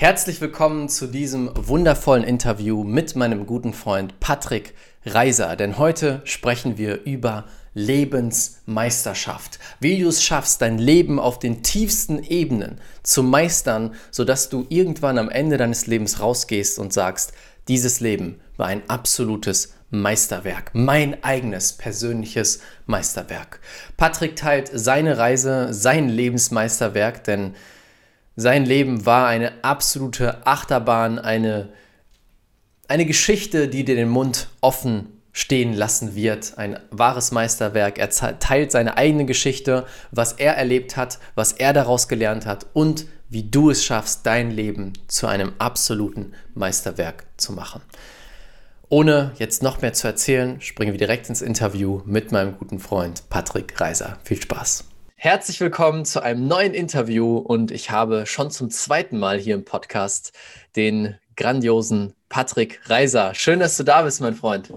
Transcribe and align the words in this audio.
Herzlich 0.00 0.40
willkommen 0.40 0.88
zu 0.88 1.08
diesem 1.08 1.50
wundervollen 1.54 2.24
Interview 2.24 2.84
mit 2.84 3.16
meinem 3.16 3.44
guten 3.44 3.74
Freund 3.74 4.18
Patrick 4.18 4.72
Reiser, 5.04 5.56
denn 5.56 5.76
heute 5.76 6.22
sprechen 6.24 6.78
wir 6.78 7.04
über 7.04 7.44
Lebensmeisterschaft. 7.74 9.58
Wie 9.78 10.00
du 10.00 10.08
es 10.08 10.24
schaffst, 10.24 10.62
dein 10.62 10.78
Leben 10.78 11.20
auf 11.20 11.38
den 11.38 11.62
tiefsten 11.62 12.18
Ebenen 12.24 12.80
zu 13.02 13.22
meistern, 13.22 13.94
sodass 14.10 14.48
du 14.48 14.64
irgendwann 14.70 15.18
am 15.18 15.28
Ende 15.28 15.58
deines 15.58 15.86
Lebens 15.86 16.18
rausgehst 16.18 16.78
und 16.78 16.94
sagst, 16.94 17.34
dieses 17.68 18.00
Leben 18.00 18.40
war 18.56 18.68
ein 18.68 18.88
absolutes 18.88 19.74
Meisterwerk, 19.90 20.70
mein 20.72 21.22
eigenes 21.22 21.74
persönliches 21.74 22.60
Meisterwerk. 22.86 23.60
Patrick 23.98 24.34
teilt 24.34 24.70
seine 24.72 25.18
Reise, 25.18 25.74
sein 25.74 26.08
Lebensmeisterwerk, 26.08 27.22
denn 27.24 27.54
sein 28.36 28.64
Leben 28.64 29.06
war 29.06 29.26
eine 29.26 29.64
absolute 29.64 30.46
Achterbahn, 30.46 31.18
eine, 31.18 31.70
eine 32.88 33.06
Geschichte, 33.06 33.68
die 33.68 33.84
dir 33.84 33.96
den 33.96 34.08
Mund 34.08 34.48
offen 34.60 35.20
stehen 35.32 35.74
lassen 35.74 36.14
wird. 36.14 36.58
Ein 36.58 36.78
wahres 36.90 37.32
Meisterwerk. 37.32 37.98
Er 37.98 38.10
teilt 38.10 38.72
seine 38.72 38.96
eigene 38.96 39.26
Geschichte, 39.26 39.86
was 40.10 40.32
er 40.32 40.56
erlebt 40.56 40.96
hat, 40.96 41.18
was 41.34 41.52
er 41.52 41.72
daraus 41.72 42.08
gelernt 42.08 42.46
hat 42.46 42.66
und 42.72 43.06
wie 43.28 43.44
du 43.44 43.70
es 43.70 43.84
schaffst, 43.84 44.26
dein 44.26 44.50
Leben 44.50 44.92
zu 45.06 45.28
einem 45.28 45.52
absoluten 45.58 46.32
Meisterwerk 46.54 47.26
zu 47.36 47.52
machen. 47.52 47.80
Ohne 48.88 49.32
jetzt 49.38 49.62
noch 49.62 49.82
mehr 49.82 49.92
zu 49.92 50.08
erzählen, 50.08 50.60
springen 50.60 50.92
wir 50.92 50.98
direkt 50.98 51.28
ins 51.28 51.42
Interview 51.42 52.02
mit 52.06 52.32
meinem 52.32 52.58
guten 52.58 52.80
Freund 52.80 53.22
Patrick 53.30 53.80
Reiser. 53.80 54.18
Viel 54.24 54.42
Spaß! 54.42 54.89
Herzlich 55.22 55.60
willkommen 55.60 56.06
zu 56.06 56.22
einem 56.22 56.48
neuen 56.48 56.72
Interview 56.72 57.36
und 57.36 57.72
ich 57.72 57.90
habe 57.90 58.24
schon 58.24 58.50
zum 58.50 58.70
zweiten 58.70 59.18
Mal 59.18 59.38
hier 59.38 59.54
im 59.54 59.66
Podcast 59.66 60.32
den 60.76 61.14
grandiosen 61.36 62.14
Patrick 62.30 62.80
Reiser. 62.88 63.34
Schön, 63.34 63.60
dass 63.60 63.76
du 63.76 63.82
da 63.82 64.00
bist, 64.00 64.22
mein 64.22 64.34
Freund. 64.34 64.72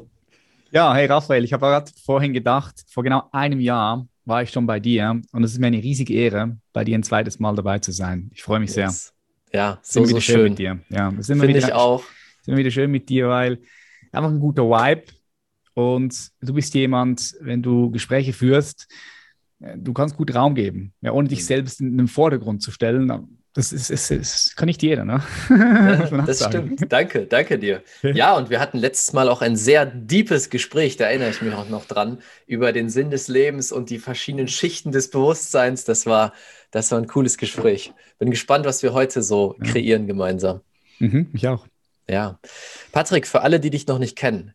Ja, 0.69 0.93
hey 0.93 1.05
Raphael, 1.05 1.45
ich 1.45 1.53
habe 1.53 1.67
gerade 1.67 1.89
vorhin 2.03 2.33
gedacht, 2.33 2.83
vor 2.89 3.03
genau 3.03 3.29
einem 3.31 3.61
Jahr 3.61 4.05
war 4.25 4.43
ich 4.43 4.49
schon 4.49 4.67
bei 4.67 4.81
dir 4.81 5.21
und 5.31 5.45
es 5.45 5.53
ist 5.53 5.59
mir 5.59 5.67
eine 5.67 5.81
riesige 5.81 6.13
Ehre, 6.13 6.57
bei 6.73 6.83
dir 6.83 6.97
ein 6.97 7.03
zweites 7.03 7.39
Mal 7.39 7.55
dabei 7.55 7.79
zu 7.79 7.93
sein. 7.93 8.29
Ich 8.33 8.43
freue 8.43 8.59
mich 8.59 8.75
yes. 8.75 9.13
sehr. 9.53 9.57
Ja, 9.57 9.79
so, 9.81 10.03
so 10.03 10.19
schön. 10.19 10.49
mit 10.49 10.59
dir. 10.59 10.77
Ja, 10.89 11.07
immer 11.07 11.23
Finde 11.23 11.47
wieder, 11.47 11.59
ich 11.59 11.73
auch. 11.73 12.01
Es 12.01 12.41
ist 12.41 12.47
immer 12.49 12.57
wieder 12.57 12.71
schön 12.71 12.91
mit 12.91 13.07
dir, 13.07 13.29
weil 13.29 13.61
einfach 14.11 14.29
ein 14.29 14.41
guter 14.41 14.63
Vibe 14.63 15.05
und 15.73 16.31
du 16.41 16.53
bist 16.53 16.73
jemand, 16.73 17.33
wenn 17.39 17.63
du 17.63 17.91
Gespräche 17.91 18.33
führst, 18.33 18.89
du 19.77 19.93
kannst 19.93 20.17
gut 20.17 20.33
Raum 20.33 20.55
geben, 20.55 20.93
ja, 21.01 21.11
ohne 21.11 21.27
dich 21.27 21.39
mhm. 21.39 21.45
selbst 21.45 21.81
in 21.81 21.97
den 21.97 22.07
Vordergrund 22.07 22.61
zu 22.61 22.71
stellen. 22.71 23.37
Das, 23.53 23.71
ist, 23.71 23.91
ist, 23.91 24.09
ist 24.09 24.57
kann 24.57 24.65
nicht 24.65 24.81
jeder, 24.81 25.05
ne? 25.05 25.21
Das 26.25 26.43
stimmt. 26.43 26.91
Danke, 26.91 27.27
danke 27.27 27.59
dir. 27.59 27.83
Ja, 28.01 28.35
und 28.35 28.49
wir 28.49 28.59
hatten 28.59 28.79
letztes 28.79 29.13
Mal 29.13 29.29
auch 29.29 29.41
ein 29.41 29.55
sehr 29.55 29.85
deepes 29.85 30.49
Gespräch, 30.49 30.97
da 30.97 31.05
erinnere 31.05 31.29
ich 31.29 31.41
mich 31.41 31.53
auch 31.53 31.69
noch 31.69 31.85
dran, 31.85 32.17
über 32.47 32.71
den 32.71 32.89
Sinn 32.89 33.11
des 33.11 33.27
Lebens 33.27 33.71
und 33.71 33.91
die 33.91 33.99
verschiedenen 33.99 34.47
Schichten 34.47 34.91
des 34.91 35.11
Bewusstseins. 35.11 35.83
Das 35.85 36.07
war, 36.07 36.33
das 36.71 36.91
war 36.91 36.97
ein 36.97 37.07
cooles 37.07 37.37
Gespräch. 37.37 37.93
Bin 38.17 38.31
gespannt, 38.31 38.65
was 38.65 38.81
wir 38.81 38.93
heute 38.93 39.21
so 39.21 39.55
kreieren 39.61 40.07
gemeinsam. 40.07 40.61
Mhm, 40.97 41.29
ich 41.33 41.47
auch. 41.47 41.67
Ja. 42.09 42.39
Patrick, 42.91 43.27
für 43.27 43.41
alle, 43.41 43.59
die 43.59 43.69
dich 43.69 43.85
noch 43.87 43.99
nicht 43.99 44.17
kennen, 44.17 44.53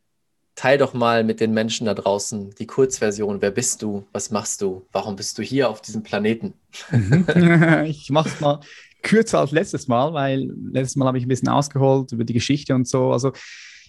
teil 0.59 0.77
doch 0.77 0.93
mal 0.93 1.23
mit 1.23 1.39
den 1.39 1.55
Menschen 1.55 1.87
da 1.87 1.95
draußen 1.95 2.51
die 2.59 2.67
Kurzversion. 2.67 3.41
Wer 3.41 3.53
bist 3.53 3.81
du? 3.81 4.05
Was 4.13 4.33
machst 4.33 4.61
du? 4.61 4.85
Warum 4.91 5.15
bist 5.15 5.39
du 5.39 5.43
hier 5.43 5.71
auf 5.71 5.81
diesem 5.81 6.03
Planeten? 6.03 6.55
Mhm. 6.91 7.27
ich 7.87 8.11
mache 8.11 8.29
es 8.29 8.41
mal 8.41 8.59
kürzer 9.03 9.39
als 9.39 9.53
letztes 9.53 9.87
Mal, 9.87 10.13
weil 10.15 10.51
letztes 10.73 10.97
Mal 10.97 11.07
habe 11.07 11.17
ich 11.17 11.25
ein 11.25 11.29
bisschen 11.29 11.49
ausgeholt 11.49 12.11
über 12.11 12.25
die 12.25 12.33
Geschichte 12.33 12.75
und 12.75 12.89
so. 12.89 13.13
Also 13.13 13.33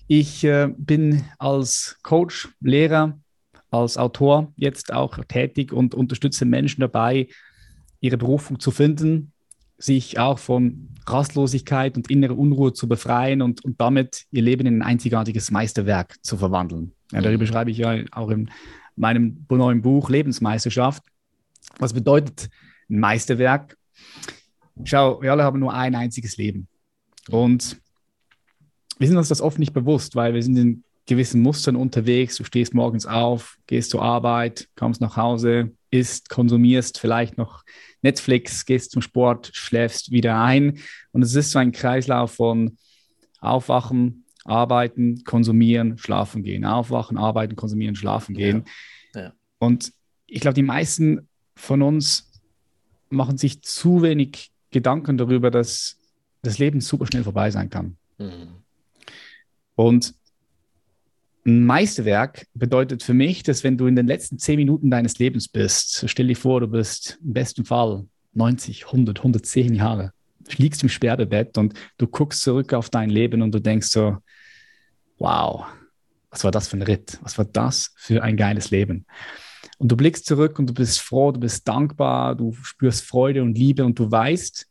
ich 0.08 0.44
äh, 0.44 0.70
bin 0.78 1.26
als 1.40 1.98
Coach, 2.04 2.50
Lehrer, 2.62 3.20
als 3.72 3.98
Autor 3.98 4.54
jetzt 4.56 4.94
auch 4.94 5.18
tätig 5.28 5.74
und 5.74 5.96
unterstütze 5.96 6.46
Menschen 6.46 6.82
dabei, 6.82 7.30
ihre 8.00 8.18
Berufung 8.18 8.60
zu 8.60 8.70
finden, 8.70 9.34
sich 9.80 10.20
auch 10.20 10.38
von 10.38 10.90
Rastlosigkeit 11.08 11.96
und 11.98 12.12
innerer 12.12 12.38
Unruhe 12.38 12.74
zu 12.74 12.88
befreien 12.88 13.42
und, 13.42 13.64
und 13.64 13.80
damit 13.82 14.26
ihr 14.30 14.44
Leben 14.44 14.68
in 14.68 14.80
ein 14.80 14.88
einzigartiges 14.88 15.50
Meisterwerk 15.52 16.18
zu 16.22 16.38
verwandeln. 16.38 16.92
Ja, 17.12 17.22
darüber 17.22 17.46
mhm. 17.46 17.48
schreibe 17.48 17.72
ich 17.72 17.78
ja 17.78 18.04
auch 18.12 18.30
in 18.30 18.52
meinem 18.96 19.46
neuen 19.50 19.82
Buch 19.82 20.10
Lebensmeisterschaft. 20.10 21.04
Was 21.80 21.94
bedeutet 21.94 22.50
ein 22.90 23.00
Meisterwerk? 23.00 23.78
Schau, 24.84 25.22
wir 25.22 25.32
alle 25.32 25.44
haben 25.44 25.60
nur 25.60 25.74
ein 25.74 25.96
einziges 25.96 26.38
Leben. 26.38 26.68
Und 27.30 27.80
wir 28.98 29.08
sind 29.08 29.18
uns 29.18 29.30
das 29.30 29.42
oft 29.42 29.60
nicht 29.60 29.74
bewusst, 29.74 30.16
weil 30.16 30.34
wir 30.34 30.44
sind 30.44 30.58
in 30.58 30.84
gewissen 31.10 31.42
Mustern 31.42 31.76
unterwegs. 31.76 32.38
Du 32.38 32.44
stehst 32.44 32.74
morgens 32.74 33.06
auf, 33.06 33.58
gehst 33.68 33.90
zur 33.90 34.02
Arbeit, 34.02 34.70
kommst 34.76 35.02
nach 35.02 35.18
Hause, 35.18 35.72
isst, 35.90 36.30
konsumierst 36.30 37.00
vielleicht 37.00 37.38
noch 37.38 37.64
Netflix, 38.02 38.66
gehst 38.66 38.92
zum 38.92 39.02
Sport, 39.02 39.50
schläfst 39.54 40.12
wieder 40.12 40.42
ein. 40.42 40.80
Und 41.12 41.24
es 41.24 41.36
ist 41.36 41.52
so 41.52 41.60
ein 41.60 41.72
Kreislauf 41.72 42.36
von 42.36 42.78
Aufwachen, 43.42 44.26
Arbeiten, 44.46 45.24
Konsumieren, 45.24 45.98
Schlafen 45.98 46.44
gehen. 46.44 46.64
Aufwachen, 46.64 47.18
Arbeiten, 47.18 47.56
Konsumieren, 47.56 47.96
Schlafen 47.96 48.36
gehen. 48.36 48.64
Ja. 49.14 49.22
Ja. 49.22 49.34
Und 49.58 49.92
ich 50.28 50.42
glaube, 50.42 50.56
die 50.56 50.64
meisten 50.64 51.28
von 51.56 51.82
uns 51.82 52.32
machen 53.10 53.38
sich 53.38 53.64
zu 53.64 54.04
wenig 54.04 54.52
Gedanken 54.70 55.18
darüber, 55.18 55.50
dass 55.50 55.98
das 56.44 56.60
Leben 56.60 56.82
super 56.82 57.08
schnell 57.08 57.24
vorbei 57.24 57.50
sein 57.50 57.70
kann. 57.70 57.98
Mhm. 58.20 58.50
Und 59.76 60.14
ein 61.46 61.66
Meisterwerk 61.66 62.48
bedeutet 62.54 63.04
für 63.04 63.14
mich, 63.14 63.44
dass 63.44 63.64
wenn 63.64 63.78
du 63.78 63.88
in 63.88 63.96
den 63.96 64.08
letzten 64.08 64.38
zehn 64.38 64.58
Minuten 64.58 64.90
deines 64.90 65.20
Lebens 65.20 65.48
bist, 65.48 66.04
stell 66.08 66.28
dir 66.28 66.36
vor, 66.36 66.60
du 66.60 66.68
bist 66.68 67.18
im 67.24 67.34
besten 67.34 67.66
Fall 67.66 68.06
90, 68.34 68.88
100, 68.88 69.20
110 69.20 69.74
Jahre, 69.76 70.12
liegst 70.58 70.84
im 70.84 70.90
Sterbebett 70.90 71.58
und 71.58 71.74
du 71.98 72.08
guckst 72.08 72.42
zurück 72.42 72.74
auf 72.74 72.90
dein 72.90 73.10
Leben 73.10 73.42
und 73.42 73.54
du 73.54 73.60
denkst 73.60 73.88
so, 73.88 74.18
wow, 75.18 75.66
was 76.30 76.44
war 76.44 76.52
das 76.52 76.68
für 76.68 76.78
ein 76.78 76.84
Ritt? 76.84 77.18
Was 77.22 77.38
war 77.38 77.46
das 77.46 77.94
für 77.96 78.22
ein 78.22 78.38
geiles 78.38 78.70
Leben? 78.70 79.06
Und 79.78 79.92
du 79.92 79.96
blickst 79.96 80.26
zurück 80.26 80.60
und 80.60 80.68
du 80.68 80.74
bist 80.74 81.00
froh, 81.00 81.32
du 81.32 81.40
bist 81.40 81.68
dankbar, 81.68 82.36
du 82.36 82.54
spürst 82.62 83.04
Freude 83.04 83.42
und 83.42 83.58
Liebe 83.58 83.86
und 83.86 83.98
du 83.98 84.12
weißt, 84.12 84.68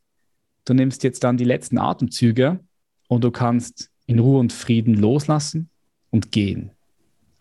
du 0.66 0.74
nimmst 0.74 1.02
jetzt 1.02 1.24
dann 1.24 1.36
die 1.36 1.44
letzten 1.44 1.78
Atemzüge 1.78 2.60
und 3.08 3.24
du 3.24 3.30
kannst 3.30 3.90
in 4.06 4.18
Ruhe 4.18 4.38
und 4.38 4.52
Frieden 4.52 4.94
loslassen 4.94 5.70
und 6.10 6.32
gehen. 6.32 6.70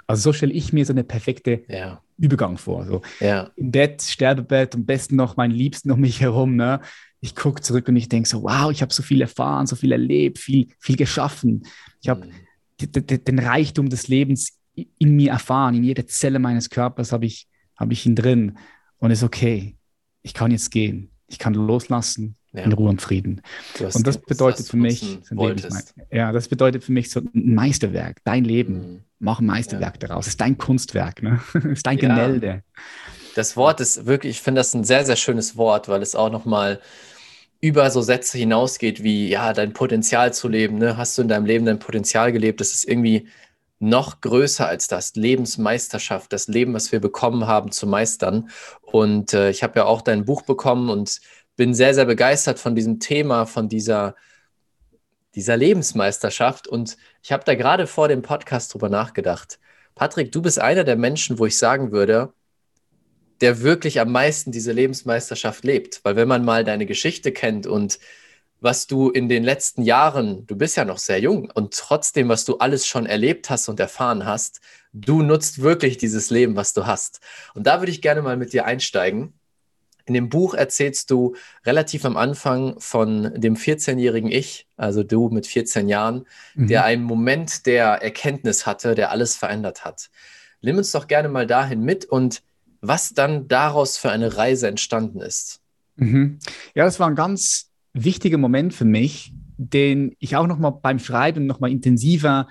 Also 0.07 0.23
so 0.23 0.33
stelle 0.33 0.53
ich 0.53 0.71
mir 0.71 0.85
so 0.85 0.93
eine 0.93 1.03
perfekte 1.03 1.63
ja. 1.67 2.01
Übergang 2.17 2.57
vor. 2.57 2.85
So 2.85 3.01
ja. 3.19 3.51
im 3.55 3.71
Bett, 3.71 4.01
Sterbebett, 4.01 4.75
am 4.75 4.85
besten 4.85 5.15
noch 5.15 5.35
mein 5.35 5.51
Liebsten 5.51 5.91
um 5.91 5.99
mich 5.99 6.21
herum. 6.21 6.55
Ne? 6.55 6.79
Ich 7.19 7.35
gucke 7.35 7.61
zurück 7.61 7.87
und 7.89 7.97
ich 7.97 8.07
denke 8.09 8.29
so, 8.29 8.43
wow, 8.43 8.71
ich 8.71 8.81
habe 8.81 8.93
so 8.93 9.03
viel 9.03 9.21
erfahren, 9.21 9.67
so 9.67 9.75
viel 9.75 9.91
erlebt, 9.91 10.39
viel, 10.39 10.67
viel 10.79 10.95
geschaffen. 10.95 11.65
Ich 12.01 12.09
habe 12.09 12.27
mhm. 12.27 13.05
den 13.25 13.39
Reichtum 13.39 13.89
des 13.89 14.07
Lebens 14.07 14.57
in 14.99 15.15
mir 15.15 15.31
erfahren, 15.31 15.75
in 15.75 15.83
jeder 15.83 16.05
Zelle 16.07 16.39
meines 16.39 16.69
Körpers 16.69 17.11
habe 17.11 17.25
ich, 17.25 17.47
hab 17.75 17.91
ich 17.91 18.05
ihn 18.05 18.15
drin. 18.15 18.57
Und 18.99 19.11
es 19.11 19.19
ist 19.19 19.23
okay, 19.23 19.75
ich 20.21 20.33
kann 20.33 20.51
jetzt 20.51 20.71
gehen, 20.71 21.09
ich 21.27 21.39
kann 21.39 21.53
loslassen, 21.53 22.35
ja. 22.57 22.63
in 22.63 22.73
Ruhe 22.73 22.89
und 22.89 23.01
Frieden. 23.01 23.41
Und 23.79 24.07
das 24.07 24.17
bedeutet 24.17 24.67
für 24.67 24.77
mich, 24.77 25.19
ja, 26.11 26.31
das 26.31 26.47
bedeutet 26.47 26.83
für 26.83 26.91
mich 26.91 27.09
so 27.09 27.19
ein 27.19 27.53
Meisterwerk, 27.53 28.17
dein 28.23 28.43
Leben. 28.43 28.73
Mhm. 28.73 29.03
Mach 29.19 29.39
ein 29.39 29.45
Meisterwerk 29.45 29.95
ja. 30.01 30.07
daraus. 30.07 30.27
Ist 30.27 30.41
dein 30.41 30.57
Kunstwerk, 30.57 31.23
ne? 31.23 31.39
ist 31.71 31.85
dein 31.85 31.97
ja. 31.97 32.07
Gemälde. 32.07 32.63
Das 33.35 33.55
Wort 33.55 33.79
ist 33.81 34.05
wirklich, 34.05 34.37
ich 34.37 34.41
finde 34.41 34.59
das 34.59 34.73
ein 34.73 34.83
sehr, 34.83 35.05
sehr 35.05 35.15
schönes 35.15 35.57
Wort, 35.57 35.87
weil 35.87 36.01
es 36.01 36.15
auch 36.15 36.31
nochmal 36.31 36.79
über 37.59 37.89
so 37.89 38.01
Sätze 38.01 38.37
hinausgeht, 38.37 39.03
wie, 39.03 39.29
ja, 39.29 39.53
dein 39.53 39.73
Potenzial 39.73 40.33
zu 40.33 40.47
leben, 40.47 40.77
ne? 40.77 40.97
Hast 40.97 41.17
du 41.17 41.23
in 41.23 41.27
deinem 41.27 41.45
Leben 41.45 41.65
dein 41.65 41.79
Potenzial 41.79 42.31
gelebt? 42.31 42.61
Das 42.61 42.73
ist 42.73 42.87
irgendwie 42.87 43.27
noch 43.79 44.21
größer 44.21 44.67
als 44.67 44.87
das, 44.87 45.15
Lebensmeisterschaft, 45.15 46.33
das 46.33 46.47
Leben, 46.47 46.73
was 46.73 46.91
wir 46.91 46.99
bekommen 46.99 47.47
haben, 47.47 47.71
zu 47.71 47.87
meistern. 47.87 48.49
Und 48.81 49.33
äh, 49.33 49.49
ich 49.49 49.63
habe 49.63 49.79
ja 49.79 49.85
auch 49.85 50.01
dein 50.01 50.25
Buch 50.25 50.41
bekommen 50.43 50.89
und 50.89 51.19
bin 51.57 51.73
sehr, 51.73 51.93
sehr 51.93 52.05
begeistert 52.05 52.59
von 52.59 52.75
diesem 52.75 52.99
Thema, 52.99 53.45
von 53.45 53.67
dieser, 53.67 54.15
dieser 55.35 55.57
Lebensmeisterschaft. 55.57 56.67
Und 56.67 56.97
ich 57.21 57.31
habe 57.31 57.43
da 57.43 57.55
gerade 57.55 57.87
vor 57.87 58.07
dem 58.07 58.21
Podcast 58.21 58.73
drüber 58.73 58.89
nachgedacht. 58.89 59.59
Patrick, 59.95 60.31
du 60.31 60.41
bist 60.41 60.59
einer 60.59 60.83
der 60.83 60.95
Menschen, 60.95 61.39
wo 61.39 61.47
ich 61.47 61.57
sagen 61.57 61.91
würde, 61.91 62.31
der 63.41 63.61
wirklich 63.61 63.99
am 63.99 64.11
meisten 64.11 64.51
diese 64.51 64.71
Lebensmeisterschaft 64.71 65.63
lebt. 65.63 65.99
Weil 66.03 66.15
wenn 66.15 66.27
man 66.27 66.45
mal 66.45 66.63
deine 66.63 66.85
Geschichte 66.85 67.31
kennt 67.31 67.65
und 67.67 67.99
was 68.59 68.87
du 68.87 69.09
in 69.09 69.29
den 69.29 69.43
letzten 69.43 69.83
Jahren, 69.83 70.45
du 70.47 70.55
bist 70.55 70.77
ja 70.77 70.85
noch 70.85 70.97
sehr 70.97 71.19
jung 71.19 71.51
und 71.53 71.75
trotzdem, 71.75 72.29
was 72.29 72.45
du 72.45 72.57
alles 72.57 72.87
schon 72.87 73.05
erlebt 73.05 73.49
hast 73.49 73.69
und 73.69 73.79
erfahren 73.79 74.25
hast, 74.25 74.61
du 74.93 75.21
nutzt 75.21 75.61
wirklich 75.61 75.97
dieses 75.97 76.31
Leben, 76.31 76.55
was 76.55 76.73
du 76.73 76.87
hast. 76.87 77.19
Und 77.53 77.67
da 77.67 77.81
würde 77.81 77.91
ich 77.91 78.01
gerne 78.01 78.23
mal 78.23 78.37
mit 78.37 78.53
dir 78.53 78.65
einsteigen 78.65 79.36
in 80.07 80.13
dem 80.13 80.29
Buch 80.29 80.53
erzählst 80.53 81.11
du 81.11 81.35
relativ 81.65 82.05
am 82.05 82.15
Anfang 82.15 82.79
von 82.79 83.33
dem 83.35 83.55
14-jährigen 83.55 84.31
Ich, 84.31 84.67
also 84.77 85.03
du 85.03 85.29
mit 85.29 85.45
14 85.47 85.89
Jahren, 85.89 86.25
mhm. 86.55 86.67
der 86.67 86.85
einen 86.85 87.03
Moment 87.03 87.65
der 87.65 88.01
Erkenntnis 88.01 88.65
hatte, 88.65 88.95
der 88.95 89.11
alles 89.11 89.35
verändert 89.35 89.83
hat. 89.83 90.09
Nimm 90.61 90.77
uns 90.77 90.91
doch 90.91 91.07
gerne 91.07 91.29
mal 91.29 91.45
dahin 91.45 91.81
mit 91.81 92.05
und 92.05 92.41
was 92.79 93.13
dann 93.13 93.47
daraus 93.47 93.97
für 93.97 94.09
eine 94.09 94.37
Reise 94.37 94.67
entstanden 94.67 95.19
ist. 95.19 95.61
Mhm. 95.97 96.39
Ja, 96.73 96.85
das 96.85 96.99
war 96.99 97.07
ein 97.07 97.15
ganz 97.15 97.69
wichtiger 97.93 98.37
Moment 98.37 98.73
für 98.73 98.85
mich, 98.85 99.33
den 99.57 100.15
ich 100.19 100.35
auch 100.35 100.47
noch 100.47 100.57
mal 100.57 100.69
beim 100.69 100.99
Schreiben 100.99 101.45
noch 101.45 101.59
mal 101.59 101.71
intensiver 101.71 102.47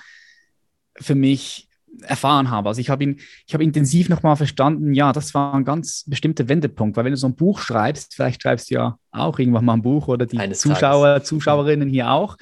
für 0.99 1.14
mich 1.14 1.66
erfahren 2.02 2.50
habe. 2.50 2.69
Also 2.69 2.81
ich 2.81 2.90
habe 2.90 3.04
ihn, 3.04 3.20
ich 3.46 3.54
habe 3.54 3.64
intensiv 3.64 4.08
nochmal 4.08 4.37
verstanden, 4.37 4.94
ja, 4.94 5.12
das 5.12 5.34
war 5.34 5.54
ein 5.54 5.64
ganz 5.64 6.04
bestimmter 6.06 6.48
Wendepunkt, 6.48 6.96
weil 6.96 7.04
wenn 7.04 7.12
du 7.12 7.16
so 7.16 7.26
ein 7.26 7.37
Buch 7.37 7.60
schreibst, 7.60 8.14
vielleicht 8.14 8.43
schreibst 8.43 8.70
du 8.70 8.75
ja 8.75 8.98
auch 9.10 9.38
irgendwann 9.38 9.64
mal 9.64 9.75
ein 9.75 9.82
Buch 9.82 10.08
oder 10.08 10.26
die 10.26 10.38
Eines 10.38 10.60
Zuschauer, 10.60 11.14
Tages. 11.14 11.28
Zuschauerinnen 11.28 11.88
hier 11.88 12.10
auch, 12.10 12.37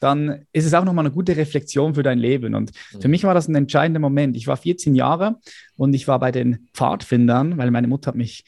dann 0.00 0.44
ist 0.52 0.66
es 0.66 0.74
auch 0.74 0.84
nochmal 0.84 1.06
eine 1.06 1.14
gute 1.14 1.36
Reflexion 1.36 1.94
für 1.94 2.02
dein 2.02 2.18
Leben. 2.18 2.54
Und 2.54 2.72
mhm. 2.92 3.00
für 3.00 3.08
mich 3.08 3.24
war 3.24 3.34
das 3.34 3.48
ein 3.48 3.54
entscheidender 3.54 4.00
Moment. 4.00 4.36
Ich 4.36 4.46
war 4.46 4.56
14 4.56 4.94
Jahre 4.94 5.36
und 5.76 5.94
ich 5.94 6.06
war 6.08 6.18
bei 6.18 6.32
den 6.32 6.68
Pfadfindern, 6.74 7.56
weil 7.56 7.70
meine 7.70 7.88
Mutter 7.88 8.08
hat 8.08 8.16
mich 8.16 8.44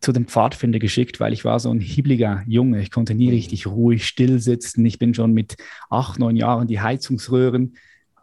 zu 0.00 0.12
dem 0.12 0.26
Pfadfinder 0.26 0.78
geschickt, 0.78 1.20
weil 1.20 1.32
ich 1.32 1.44
war 1.44 1.58
so 1.58 1.70
ein 1.70 1.80
hibliger 1.80 2.42
Junge. 2.46 2.80
Ich 2.80 2.90
konnte 2.90 3.14
nie 3.14 3.26
mhm. 3.26 3.34
richtig 3.34 3.66
ruhig 3.66 4.06
still 4.06 4.40
sitzen. 4.40 4.84
Ich 4.84 4.98
bin 4.98 5.14
schon 5.14 5.32
mit 5.32 5.56
acht, 5.90 6.18
neun 6.18 6.36
Jahren 6.36 6.68
die 6.68 6.80
Heizungsröhren 6.80 7.74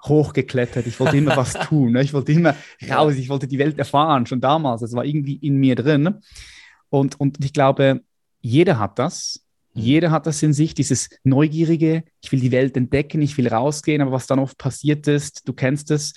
hochgeklettert. 0.06 0.88
Ich 0.88 1.00
wollte 1.00 1.18
immer 1.18 1.38
was 1.38 1.54
tun. 1.68 1.94
Ne? 1.94 2.02
Ich 2.02 2.14
wollte 2.14 2.32
immer 2.32 2.56
raus. 2.90 3.16
Ich 3.16 3.30
wollte 3.30 3.48
die 3.48 3.60
Welt 3.60 3.78
erfahren, 3.78 4.26
schon 4.26 4.42
damals. 4.42 4.82
Das 4.82 4.94
war 4.94 5.06
irgendwie 5.06 5.36
in 5.36 5.58
mir 5.58 5.76
drin. 5.76 6.16
Und, 6.90 7.20
und 7.20 7.44
ich 7.44 7.54
glaube, 7.54 8.02
jeder 8.42 8.80
hat 8.80 9.00
das. 9.00 9.46
Mhm. 9.74 9.82
Jeder 9.82 10.12
hat 10.12 10.28
das 10.28 10.42
in 10.44 10.54
sich, 10.54 10.74
dieses 10.74 11.10
Neugierige. 11.24 12.04
Ich 12.22 12.32
will 12.32 12.40
die 12.40 12.52
Welt 12.52 12.76
entdecken, 12.78 13.22
ich 13.22 13.38
will 13.38 13.48
rausgehen. 13.48 14.02
Aber 14.02 14.12
was 14.12 14.28
dann 14.28 14.40
oft 14.40 14.58
passiert 14.58 15.08
ist, 15.08 15.48
du 15.48 15.54
kennst 15.54 15.92
es. 15.92 16.14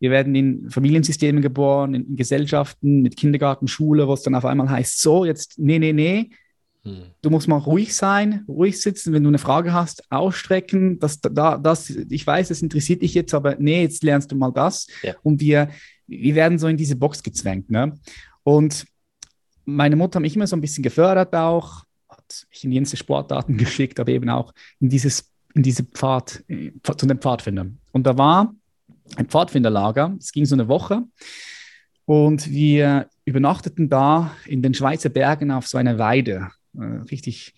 Wir 0.00 0.10
werden 0.10 0.34
in 0.34 0.70
Familiensystemen 0.70 1.42
geboren, 1.42 1.94
in, 1.94 2.06
in 2.06 2.16
Gesellschaften, 2.16 3.02
mit 3.02 3.16
Kindergarten, 3.16 3.66
Schule, 3.66 4.06
wo 4.06 4.14
es 4.14 4.22
dann 4.22 4.36
auf 4.36 4.44
einmal 4.44 4.70
heißt, 4.70 5.00
so, 5.00 5.24
jetzt, 5.24 5.58
nee, 5.58 5.80
nee, 5.80 5.92
nee, 5.92 6.30
hm. 6.84 7.02
Du 7.22 7.30
musst 7.30 7.48
mal 7.48 7.56
ruhig 7.56 7.94
sein, 7.94 8.44
ruhig 8.48 8.80
sitzen, 8.80 9.12
wenn 9.12 9.22
du 9.22 9.28
eine 9.28 9.38
Frage 9.38 9.72
hast, 9.72 10.10
ausstrecken. 10.10 10.98
Das, 10.98 11.20
da, 11.20 11.58
das, 11.58 11.90
ich 11.90 12.26
weiß, 12.26 12.48
das 12.48 12.62
interessiert 12.62 13.02
dich 13.02 13.14
jetzt, 13.14 13.34
aber 13.34 13.56
nee, 13.58 13.82
jetzt 13.82 14.02
lernst 14.02 14.32
du 14.32 14.36
mal 14.36 14.52
das. 14.52 14.86
Ja. 15.02 15.14
Und 15.22 15.40
wir, 15.40 15.70
wir 16.06 16.34
werden 16.34 16.58
so 16.58 16.68
in 16.68 16.76
diese 16.76 16.96
Box 16.96 17.22
gezwängt. 17.22 17.70
Ne? 17.70 17.98
Und 18.42 18.86
meine 19.64 19.96
Mutter 19.96 20.16
hat 20.16 20.22
mich 20.22 20.36
immer 20.36 20.46
so 20.46 20.56
ein 20.56 20.60
bisschen 20.60 20.82
gefördert 20.82 21.34
auch, 21.34 21.84
hat 22.08 22.46
mich 22.50 22.64
in 22.64 22.72
jenste 22.72 22.96
Sportarten 22.96 23.56
geschickt, 23.58 24.00
aber 24.00 24.10
eben 24.10 24.28
auch 24.30 24.52
in 24.80 24.88
dieses, 24.88 25.30
in 25.54 25.62
diese 25.62 25.84
Pfad, 25.84 26.44
äh, 26.48 26.72
zu 26.82 27.06
den 27.06 27.18
Pfadfindern. 27.18 27.78
Und 27.92 28.06
da 28.06 28.16
war 28.16 28.54
ein 29.16 29.26
Pfadfinderlager, 29.26 30.16
es 30.18 30.32
ging 30.32 30.46
so 30.46 30.54
eine 30.54 30.68
Woche. 30.68 31.02
Und 32.04 32.48
wir 32.48 33.06
übernachteten 33.26 33.90
da 33.90 34.34
in 34.46 34.62
den 34.62 34.72
Schweizer 34.72 35.10
Bergen 35.10 35.50
auf 35.50 35.66
so 35.66 35.76
einer 35.76 35.98
Weide. 35.98 36.48
Äh, 36.78 37.02
richtig, 37.10 37.54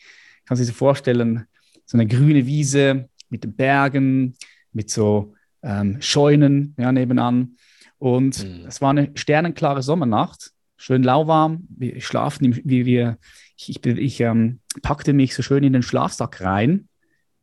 kann 0.46 0.56
sich 0.56 0.67
so 0.67 0.72
vorstellen, 0.72 1.46
so 1.84 1.96
eine 1.96 2.06
grüne 2.06 2.46
Wiese 2.46 3.08
mit 3.28 3.44
den 3.44 3.55
Bergen, 3.55 4.37
mit 4.72 4.90
so 4.90 5.34
ähm, 5.62 6.00
Scheunen 6.00 6.75
ja, 6.78 6.93
nebenan. 6.93 7.56
Und 7.99 8.44
mhm. 8.44 8.67
es 8.67 8.81
war 8.81 8.90
eine 8.90 9.11
sternenklare 9.14 9.82
Sommernacht, 9.82 10.52
schön 10.76 11.02
lauwarm. 11.02 11.67
Wir 11.69 12.00
schlafen, 12.00 12.61
wie 12.64 12.87
wir, 12.87 13.19
ich, 13.56 13.69
ich, 13.70 13.87
ich 13.87 14.20
ähm, 14.20 14.61
packte 14.82 15.12
mich 15.12 15.34
so 15.34 15.43
schön 15.43 15.64
in 15.64 15.73
den 15.73 15.82
Schlafsack 15.82 16.40
rein 16.40 16.88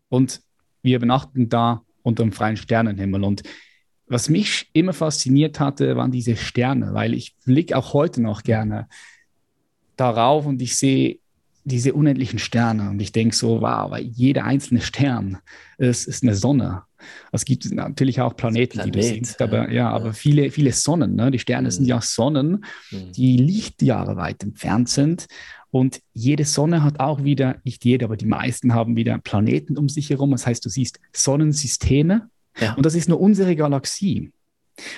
und 0.09 0.41
wir 0.81 0.97
übernachten 0.97 1.49
da 1.49 1.83
unter 2.01 2.23
dem 2.23 2.31
freien 2.31 2.57
Sternenhimmel. 2.57 3.23
Und 3.23 3.43
was 4.07 4.29
mich 4.29 4.69
immer 4.73 4.93
fasziniert 4.93 5.59
hatte, 5.59 5.95
waren 5.97 6.11
diese 6.11 6.35
Sterne, 6.35 6.93
weil 6.93 7.13
ich 7.13 7.35
blicke 7.45 7.77
auch 7.77 7.93
heute 7.93 8.21
noch 8.21 8.43
gerne 8.43 8.87
darauf 9.97 10.45
und 10.45 10.61
ich 10.61 10.77
sehe 10.77 11.19
diese 11.67 11.93
unendlichen 11.93 12.39
Sterne. 12.39 12.89
Und 12.89 13.01
ich 13.01 13.11
denke 13.11 13.35
so, 13.35 13.61
wow, 13.61 13.91
weil 13.91 14.03
jeder 14.03 14.45
einzelne 14.45 14.81
Stern 14.81 15.37
ist, 15.77 16.07
ist 16.07 16.23
eine 16.23 16.35
Sonne. 16.35 16.83
Es 17.31 17.45
gibt 17.45 17.69
natürlich 17.71 18.21
auch 18.21 18.35
Planeten, 18.35 18.79
Planet, 18.79 18.95
die 18.95 18.99
du 18.99 19.05
siehst, 19.05 19.41
aber 19.41 19.67
ja, 19.67 19.73
ja, 19.73 19.89
aber 19.89 20.13
viele, 20.13 20.49
viele 20.49 20.71
Sonnen. 20.71 21.15
Ne? 21.15 21.29
Die 21.29 21.39
Sterne 21.39 21.67
mhm. 21.67 21.71
sind 21.71 21.85
ja 21.85 22.01
Sonnen, 22.01 22.65
mhm. 22.91 23.11
die 23.11 23.37
Lichtjahre 23.37 24.15
weit 24.15 24.43
entfernt 24.43 24.89
sind. 24.89 25.27
Und 25.69 26.01
jede 26.13 26.45
Sonne 26.45 26.83
hat 26.83 26.99
auch 26.99 27.23
wieder, 27.23 27.57
nicht 27.63 27.83
jede, 27.83 28.05
aber 28.05 28.17
die 28.17 28.25
meisten 28.25 28.73
haben 28.73 28.95
wieder 28.95 29.17
Planeten 29.17 29.77
um 29.77 29.89
sich 29.89 30.09
herum. 30.09 30.31
Das 30.31 30.47
heißt, 30.47 30.65
du 30.65 30.69
siehst 30.69 30.99
Sonnensysteme. 31.11 32.29
Ja. 32.59 32.73
Und 32.73 32.85
das 32.85 32.95
ist 32.95 33.09
nur 33.09 33.19
unsere 33.19 33.55
Galaxie. 33.55 34.31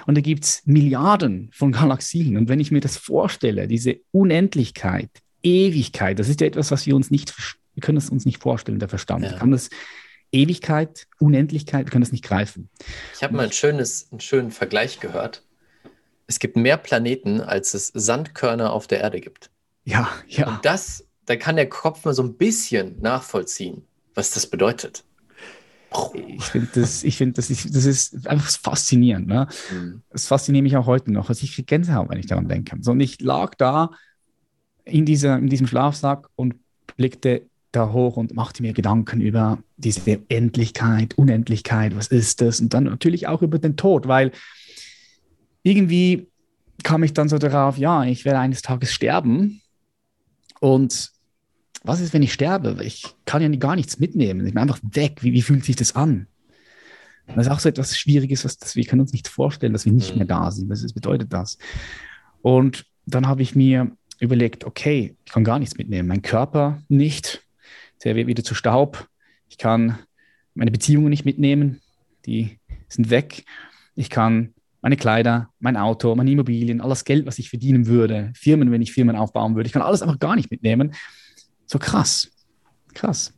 Und 0.05 0.15
da 0.15 0.21
gibt 0.21 0.43
es 0.43 0.61
Milliarden 0.65 1.49
von 1.51 1.71
Galaxien. 1.71 2.37
Und 2.37 2.47
wenn 2.47 2.59
ich 2.59 2.71
mir 2.71 2.81
das 2.81 2.97
vorstelle, 2.97 3.67
diese 3.67 3.97
Unendlichkeit, 4.11 5.09
Ewigkeit, 5.43 6.19
das 6.19 6.29
ist 6.29 6.41
ja 6.41 6.47
etwas, 6.47 6.71
was 6.71 6.85
wir 6.85 6.95
uns 6.95 7.11
nicht, 7.11 7.33
wir 7.73 7.81
können 7.81 7.97
es 7.97 8.09
uns 8.09 8.25
nicht 8.25 8.41
vorstellen, 8.41 8.79
der 8.79 8.89
Verstand. 8.89 9.23
Ja. 9.23 9.37
Kann 9.37 9.51
das 9.51 9.69
Ewigkeit, 10.31 11.07
Unendlichkeit, 11.19 11.85
wir 11.85 11.91
können 11.91 12.03
das 12.03 12.11
nicht 12.11 12.23
greifen. 12.23 12.69
Ich 13.15 13.23
habe 13.23 13.35
mal 13.35 13.45
ein 13.45 13.51
schönes, 13.51 14.11
einen 14.11 14.19
schönen 14.19 14.51
Vergleich 14.51 14.99
gehört. 14.99 15.43
Es 16.27 16.39
gibt 16.39 16.55
mehr 16.55 16.77
Planeten, 16.77 17.41
als 17.41 17.73
es 17.73 17.91
Sandkörner 17.93 18.71
auf 18.71 18.85
der 18.85 18.99
Erde 18.99 19.19
gibt. 19.19 19.49
Ja, 19.83 20.09
ja. 20.27 20.47
Und 20.47 20.65
das, 20.65 21.05
da 21.25 21.35
kann 21.35 21.55
der 21.55 21.67
Kopf 21.67 22.05
mal 22.05 22.13
so 22.13 22.21
ein 22.21 22.35
bisschen 22.35 23.01
nachvollziehen, 23.01 23.83
was 24.13 24.31
das 24.31 24.45
bedeutet. 24.45 25.03
Ich 26.13 26.43
finde 26.43 26.69
das, 26.75 27.03
ich 27.03 27.17
finde 27.17 27.33
das, 27.33 27.47
das 27.47 27.85
ist 27.85 28.27
einfach 28.27 28.49
faszinierend. 28.51 29.27
Ne? 29.27 29.47
Mhm. 29.71 30.03
Das 30.11 30.27
fasziniert 30.27 30.61
mich 30.61 30.77
auch 30.77 30.85
heute 30.85 31.11
noch. 31.11 31.29
Also 31.29 31.43
ich 31.43 31.55
kriege 31.55 31.65
Gänsehaut, 31.65 32.09
wenn 32.09 32.19
ich 32.19 32.27
daran 32.27 32.47
denke. 32.47 32.77
So, 32.81 32.91
und 32.91 32.99
ich 32.99 33.19
lag 33.21 33.55
da 33.55 33.89
in, 34.89 35.05
dieser, 35.05 35.37
in 35.37 35.47
diesem 35.47 35.67
Schlafsack 35.67 36.27
und 36.35 36.55
blickte 36.97 37.43
da 37.71 37.91
hoch 37.91 38.17
und 38.17 38.33
machte 38.33 38.63
mir 38.63 38.73
Gedanken 38.73 39.21
über 39.21 39.59
diese 39.77 40.19
Endlichkeit, 40.27 41.17
Unendlichkeit, 41.17 41.95
was 41.95 42.07
ist 42.07 42.41
das? 42.41 42.59
Und 42.59 42.73
dann 42.73 42.85
natürlich 42.85 43.27
auch 43.27 43.41
über 43.41 43.59
den 43.59 43.77
Tod, 43.77 44.07
weil 44.07 44.31
irgendwie 45.63 46.27
kam 46.83 47.03
ich 47.03 47.13
dann 47.13 47.29
so 47.29 47.37
darauf, 47.37 47.77
ja, 47.77 48.03
ich 48.05 48.25
werde 48.25 48.39
eines 48.39 48.61
Tages 48.61 48.93
sterben. 48.93 49.61
Und 50.59 51.11
was 51.83 52.01
ist, 52.01 52.13
wenn 52.13 52.23
ich 52.23 52.33
sterbe? 52.33 52.77
Ich 52.83 53.05
kann 53.25 53.41
ja 53.41 53.49
gar 53.57 53.75
nichts 53.75 53.99
mitnehmen. 53.99 54.45
Ich 54.45 54.53
bin 54.53 54.61
einfach 54.61 54.79
weg. 54.81 55.19
Wie, 55.21 55.33
wie 55.33 55.41
fühlt 55.41 55.63
sich 55.63 55.75
das 55.75 55.95
an? 55.95 56.27
Das 57.27 57.45
ist 57.45 57.51
auch 57.51 57.59
so 57.59 57.69
etwas 57.69 57.97
Schwieriges, 57.97 58.43
was 58.43 58.57
das, 58.57 58.75
wir 58.75 58.85
können 58.85 59.01
uns 59.01 59.13
nicht 59.13 59.27
vorstellen, 59.27 59.73
dass 59.73 59.85
wir 59.85 59.93
nicht 59.93 60.15
mehr 60.15 60.25
da 60.25 60.49
sind. 60.49 60.69
Was 60.69 60.91
bedeutet 60.93 61.31
das? 61.31 61.57
Und 62.41 62.85
dann 63.05 63.27
habe 63.27 63.41
ich 63.41 63.55
mir 63.55 63.91
überlegt, 64.19 64.65
okay, 64.65 65.15
ich 65.25 65.31
kann 65.31 65.43
gar 65.43 65.59
nichts 65.59 65.77
mitnehmen. 65.77 66.07
Mein 66.07 66.21
Körper 66.21 66.81
nicht, 66.87 67.45
der 68.03 68.15
wird 68.15 68.27
wieder 68.27 68.43
zu 68.43 68.55
Staub. 68.55 69.07
Ich 69.49 69.57
kann 69.57 69.99
meine 70.53 70.71
Beziehungen 70.71 71.09
nicht 71.09 71.25
mitnehmen, 71.25 71.81
die 72.25 72.59
sind 72.87 73.09
weg. 73.09 73.45
Ich 73.95 74.09
kann 74.09 74.53
meine 74.81 74.97
Kleider, 74.97 75.49
mein 75.59 75.77
Auto, 75.77 76.15
meine 76.15 76.31
Immobilien, 76.31 76.81
alles 76.81 77.03
Geld, 77.03 77.25
was 77.25 77.39
ich 77.39 77.49
verdienen 77.49 77.87
würde, 77.87 78.31
Firmen, 78.35 78.71
wenn 78.71 78.81
ich 78.81 78.93
Firmen 78.93 79.15
aufbauen 79.15 79.55
würde, 79.55 79.67
ich 79.67 79.73
kann 79.73 79.81
alles 79.81 80.01
einfach 80.01 80.19
gar 80.19 80.35
nicht 80.35 80.51
mitnehmen. 80.51 80.93
So 81.65 81.79
krass, 81.79 82.31
krass. 82.93 83.33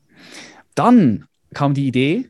Dann 0.76 1.26
kam 1.54 1.74
die 1.74 1.88
Idee, 1.88 2.30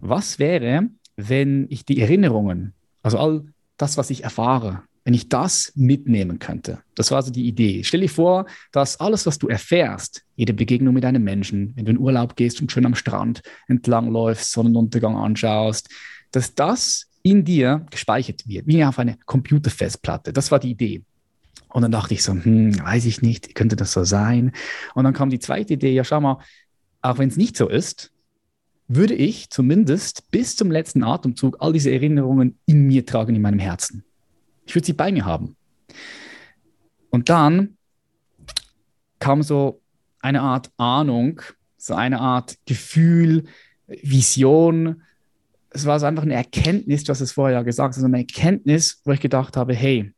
was 0.00 0.38
wäre, 0.38 0.88
wenn 1.16 1.66
ich 1.68 1.84
die 1.84 2.00
Erinnerungen, 2.00 2.74
also 3.02 3.18
all 3.18 3.44
das, 3.76 3.96
was 3.96 4.10
ich 4.10 4.24
erfahre, 4.24 4.82
wenn 5.08 5.14
ich 5.14 5.30
das 5.30 5.72
mitnehmen 5.74 6.38
könnte. 6.38 6.80
Das 6.94 7.10
war 7.10 7.16
also 7.16 7.32
die 7.32 7.46
Idee. 7.46 7.82
Stell 7.82 8.02
dir 8.02 8.10
vor, 8.10 8.44
dass 8.72 9.00
alles, 9.00 9.24
was 9.24 9.38
du 9.38 9.48
erfährst, 9.48 10.22
jede 10.36 10.52
Begegnung 10.52 10.92
mit 10.92 11.06
einem 11.06 11.24
Menschen, 11.24 11.72
wenn 11.74 11.86
du 11.86 11.92
in 11.92 11.98
Urlaub 11.98 12.36
gehst 12.36 12.60
und 12.60 12.70
schön 12.70 12.84
am 12.84 12.94
Strand 12.94 13.40
entlangläufst, 13.68 14.52
Sonnenuntergang 14.52 15.16
anschaust, 15.16 15.88
dass 16.30 16.54
das 16.54 17.06
in 17.22 17.42
dir 17.42 17.86
gespeichert 17.90 18.46
wird, 18.46 18.66
wie 18.66 18.84
auf 18.84 18.98
eine 18.98 19.16
Computerfestplatte. 19.24 20.34
Das 20.34 20.50
war 20.50 20.58
die 20.58 20.72
Idee. 20.72 21.04
Und 21.68 21.80
dann 21.80 21.92
dachte 21.92 22.12
ich 22.12 22.22
so, 22.22 22.34
hm, 22.34 22.78
weiß 22.78 23.06
ich 23.06 23.22
nicht, 23.22 23.54
könnte 23.54 23.76
das 23.76 23.92
so 23.92 24.04
sein? 24.04 24.52
Und 24.94 25.04
dann 25.04 25.14
kam 25.14 25.30
die 25.30 25.38
zweite 25.38 25.72
Idee, 25.72 25.94
ja, 25.94 26.04
schau 26.04 26.20
mal, 26.20 26.36
auch 27.00 27.16
wenn 27.16 27.30
es 27.30 27.38
nicht 27.38 27.56
so 27.56 27.66
ist, 27.66 28.12
würde 28.88 29.14
ich 29.14 29.48
zumindest 29.48 30.30
bis 30.30 30.54
zum 30.54 30.70
letzten 30.70 31.02
Atemzug 31.02 31.56
all 31.60 31.72
diese 31.72 31.90
Erinnerungen 31.90 32.58
in 32.66 32.82
mir 32.82 33.06
tragen, 33.06 33.34
in 33.34 33.40
meinem 33.40 33.58
Herzen. 33.58 34.04
Ich 34.68 34.74
würde 34.74 34.86
sie 34.86 34.92
bei 34.92 35.10
mir 35.10 35.24
haben. 35.24 35.56
Und 37.08 37.30
dann 37.30 37.78
kam 39.18 39.42
so 39.42 39.80
eine 40.20 40.42
Art 40.42 40.70
Ahnung, 40.76 41.40
so 41.78 41.94
eine 41.94 42.20
Art 42.20 42.58
Gefühl, 42.66 43.44
Vision. 43.86 45.02
Es 45.70 45.86
war 45.86 45.98
so 45.98 46.04
einfach 46.04 46.22
eine 46.22 46.34
Erkenntnis, 46.34 47.04
du 47.04 47.10
hast 47.10 47.22
es 47.22 47.32
vorher 47.32 47.58
ja 47.58 47.62
gesagt, 47.62 47.94
so 47.94 48.04
eine 48.04 48.18
Erkenntnis, 48.18 49.00
wo 49.04 49.12
ich 49.12 49.20
gedacht 49.20 49.56
habe, 49.56 49.74
hey, 49.74 50.12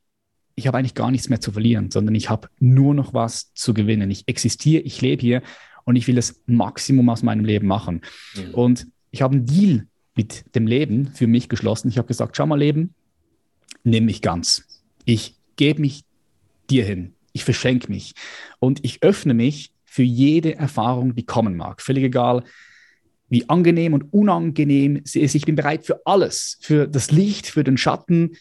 ich 0.57 0.67
habe 0.67 0.79
eigentlich 0.79 0.95
gar 0.95 1.13
nichts 1.13 1.29
mehr 1.29 1.41
zu 1.41 1.53
verlieren, 1.53 1.93
sondern 1.93 2.17
ich 2.17 2.29
habe 2.29 2.49
nur 2.59 2.93
noch 2.93 3.15
was 3.15 3.55
zu 3.55 3.73
gewinnen. 3.73 4.11
Ich 4.11 4.27
existiere, 4.27 4.83
ich 4.83 5.01
lebe 5.01 5.23
hier 5.23 5.43
und 5.85 5.95
ich 5.95 6.09
will 6.09 6.17
das 6.17 6.43
Maximum 6.47 7.09
aus 7.09 7.23
meinem 7.23 7.45
Leben 7.45 7.69
machen. 7.69 8.01
Mhm. 8.35 8.55
Und 8.55 8.87
ich 9.13 9.23
habe 9.23 9.37
einen 9.37 9.47
Deal 9.47 9.87
mit 10.17 10.55
dem 10.57 10.67
Leben 10.67 11.07
für 11.15 11.29
mich 11.29 11.49
geschlossen. 11.49 11.89
Ich 11.89 11.99
habe 11.99 12.09
gesagt, 12.09 12.37
schau 12.37 12.47
mal, 12.47 12.59
Leben, 12.59 12.95
nimm 13.85 14.07
mich 14.07 14.23
ganz. 14.23 14.65
Ich 15.05 15.37
gebe 15.57 15.81
mich 15.81 16.05
dir 16.69 16.85
hin. 16.85 17.15
Ich 17.33 17.45
verschenke 17.45 17.91
mich. 17.91 18.15
Und 18.59 18.85
ich 18.85 19.03
öffne 19.03 19.35
mich 19.35 19.73
für 19.85 20.03
jede 20.03 20.57
Erfahrung, 20.57 21.15
die 21.15 21.25
kommen 21.25 21.57
mag. 21.57 21.83
Völlig 21.83 22.05
egal, 22.05 22.45
wie 23.29 23.49
angenehm 23.49 23.95
und 23.95 24.13
unangenehm 24.13 25.01
sie 25.05 25.21
ist. 25.21 25.35
Ich 25.35 25.47
bin 25.47 25.57
bereit 25.57 25.85
für 25.87 26.01
alles, 26.05 26.59
für 26.61 26.87
das 26.87 27.11
Licht, 27.11 27.47
für 27.47 27.65
den 27.65 27.77
Schatten. 27.77 28.37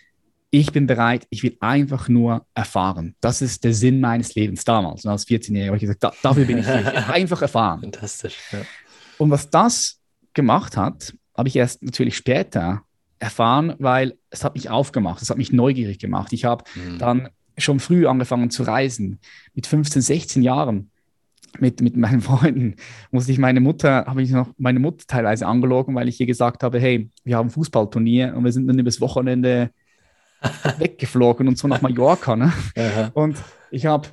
Ich 0.51 0.71
bin 0.71 0.87
bereit, 0.87 1.27
ich 1.29 1.43
will 1.43 1.57
einfach 1.59 2.09
nur 2.09 2.45
erfahren. 2.55 3.15
Das 3.21 3.41
ist 3.41 3.63
der 3.63 3.73
Sinn 3.73 3.99
meines 3.99 4.33
Lebens 4.33 4.63
damals. 4.63 5.05
Als 5.05 5.27
14-Jähriger 5.27 5.67
habe 5.67 5.77
ich 5.77 5.81
gesagt, 5.81 6.03
da, 6.03 6.13
dafür 6.23 6.45
bin 6.45 6.57
ich 6.57 6.65
hier. 6.65 7.07
einfach 7.09 7.41
erfahren. 7.43 7.81
Fantastisch. 7.81 8.35
Ja. 8.51 8.61
Und 9.19 9.29
was 9.29 9.49
das 9.49 9.99
gemacht 10.33 10.75
hat, 10.75 11.13
habe 11.37 11.49
ich 11.49 11.55
erst 11.55 11.83
natürlich 11.83 12.17
später 12.17 12.83
erfahren, 13.19 13.75
weil 13.79 14.17
es 14.29 14.43
hat 14.43 14.55
mich 14.55 14.69
aufgemacht, 14.69 15.21
es 15.21 15.29
hat 15.29 15.37
mich 15.37 15.51
neugierig 15.51 15.99
gemacht. 15.99 16.33
Ich 16.33 16.45
habe 16.45 16.63
mhm. 16.75 16.97
dann 16.97 17.29
schon 17.57 17.79
früh 17.79 18.07
angefangen 18.07 18.49
zu 18.49 18.63
reisen. 18.63 19.19
Mit 19.53 19.67
15, 19.67 20.01
16 20.01 20.41
Jahren 20.41 20.91
mit, 21.59 21.81
mit 21.81 21.97
meinen 21.97 22.21
Freunden 22.21 22.75
musste 23.11 23.31
ich 23.31 23.39
meine 23.39 23.59
Mutter, 23.59 24.05
habe 24.05 24.21
ich 24.21 24.31
noch 24.31 24.49
meine 24.57 24.79
Mutter 24.79 25.05
teilweise 25.07 25.47
angelogen, 25.47 25.95
weil 25.95 26.07
ich 26.07 26.19
ihr 26.19 26.27
gesagt 26.27 26.63
habe, 26.63 26.79
hey, 26.79 27.09
wir 27.23 27.37
haben 27.37 27.49
Fußballturnier 27.49 28.35
und 28.35 28.45
wir 28.45 28.51
sind 28.51 28.67
dann 28.67 28.79
übers 28.79 29.01
Wochenende 29.01 29.71
weggeflogen 30.77 31.47
und 31.47 31.57
so 31.57 31.67
nach 31.67 31.81
Mallorca. 31.81 32.35
Ne? 32.35 32.53
Und 33.13 33.37
ich 33.71 33.85
habe 33.85 34.07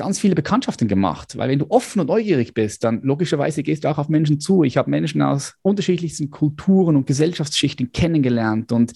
ganz 0.00 0.18
viele 0.18 0.34
Bekanntschaften 0.34 0.88
gemacht, 0.88 1.36
weil 1.36 1.50
wenn 1.50 1.58
du 1.58 1.66
offen 1.68 2.00
und 2.00 2.06
neugierig 2.06 2.54
bist, 2.54 2.84
dann 2.84 3.02
logischerweise 3.02 3.62
gehst 3.62 3.84
du 3.84 3.88
auch 3.88 3.98
auf 3.98 4.08
Menschen 4.08 4.40
zu. 4.40 4.64
Ich 4.64 4.78
habe 4.78 4.88
Menschen 4.88 5.20
aus 5.20 5.56
unterschiedlichsten 5.60 6.30
Kulturen 6.30 6.96
und 6.96 7.06
Gesellschaftsschichten 7.06 7.92
kennengelernt 7.92 8.72
und 8.72 8.94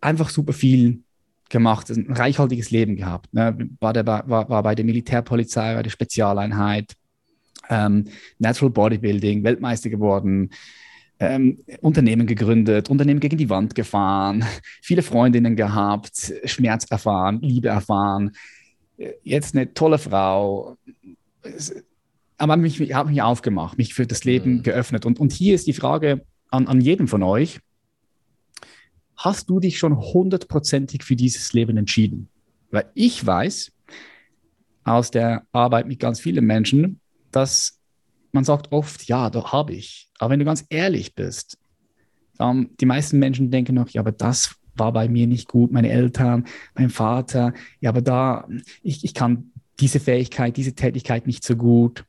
einfach 0.00 0.28
super 0.28 0.52
viel 0.52 1.04
gemacht, 1.50 1.88
ein 1.90 2.12
reichhaltiges 2.12 2.72
Leben 2.72 2.96
gehabt. 2.96 3.32
Ne? 3.32 3.56
War, 3.78 3.92
der, 3.92 4.04
war, 4.04 4.28
war 4.28 4.62
bei 4.64 4.74
der 4.74 4.84
Militärpolizei, 4.84 5.74
bei 5.76 5.84
der 5.84 5.90
Spezialeinheit, 5.90 6.94
ähm, 7.70 8.06
Natural 8.40 8.70
Bodybuilding, 8.70 9.44
Weltmeister 9.44 9.88
geworden, 9.88 10.50
ähm, 11.20 11.58
Unternehmen 11.80 12.26
gegründet, 12.26 12.90
Unternehmen 12.90 13.20
gegen 13.20 13.38
die 13.38 13.48
Wand 13.48 13.76
gefahren, 13.76 14.44
viele 14.82 15.02
Freundinnen 15.02 15.54
gehabt, 15.54 16.32
Schmerz 16.44 16.86
erfahren, 16.90 17.38
Liebe 17.40 17.68
erfahren, 17.68 18.32
jetzt 19.22 19.54
eine 19.54 19.74
tolle 19.74 19.98
Frau. 19.98 20.76
Aber 22.38 22.56
mich, 22.56 22.80
ich 22.80 22.94
habe 22.94 23.10
mich 23.10 23.22
aufgemacht, 23.22 23.78
mich 23.78 23.94
für 23.94 24.06
das 24.06 24.24
Leben 24.24 24.56
mhm. 24.56 24.62
geöffnet. 24.62 25.06
Und, 25.06 25.20
und 25.20 25.32
hier 25.32 25.54
ist 25.54 25.66
die 25.66 25.72
Frage 25.72 26.24
an, 26.50 26.66
an 26.66 26.80
jedem 26.80 27.08
von 27.08 27.22
euch, 27.22 27.60
hast 29.16 29.48
du 29.48 29.60
dich 29.60 29.78
schon 29.78 29.98
hundertprozentig 29.98 31.02
für 31.02 31.16
dieses 31.16 31.52
Leben 31.52 31.76
entschieden? 31.76 32.28
Weil 32.70 32.90
ich 32.94 33.24
weiß 33.24 33.72
aus 34.84 35.10
der 35.10 35.46
Arbeit 35.52 35.86
mit 35.86 35.98
ganz 35.98 36.20
vielen 36.20 36.44
Menschen, 36.44 37.00
dass 37.32 37.80
man 38.32 38.44
sagt 38.44 38.70
oft, 38.72 39.04
ja, 39.04 39.30
da 39.30 39.52
habe 39.52 39.72
ich. 39.72 40.10
Aber 40.18 40.30
wenn 40.30 40.38
du 40.38 40.44
ganz 40.44 40.64
ehrlich 40.68 41.14
bist, 41.14 41.58
ähm, 42.38 42.70
die 42.80 42.86
meisten 42.86 43.18
Menschen 43.18 43.50
denken 43.50 43.74
noch, 43.74 43.88
ja, 43.88 44.00
aber 44.00 44.12
das 44.12 44.54
war 44.78 44.92
bei 44.92 45.08
mir 45.08 45.26
nicht 45.26 45.48
gut, 45.48 45.72
meine 45.72 45.90
Eltern, 45.90 46.44
mein 46.74 46.90
Vater, 46.90 47.52
ja, 47.80 47.90
aber 47.90 48.02
da, 48.02 48.48
ich, 48.82 49.04
ich 49.04 49.14
kann 49.14 49.50
diese 49.80 50.00
Fähigkeit, 50.00 50.56
diese 50.56 50.74
Tätigkeit 50.74 51.26
nicht 51.26 51.44
so 51.44 51.56
gut. 51.56 52.04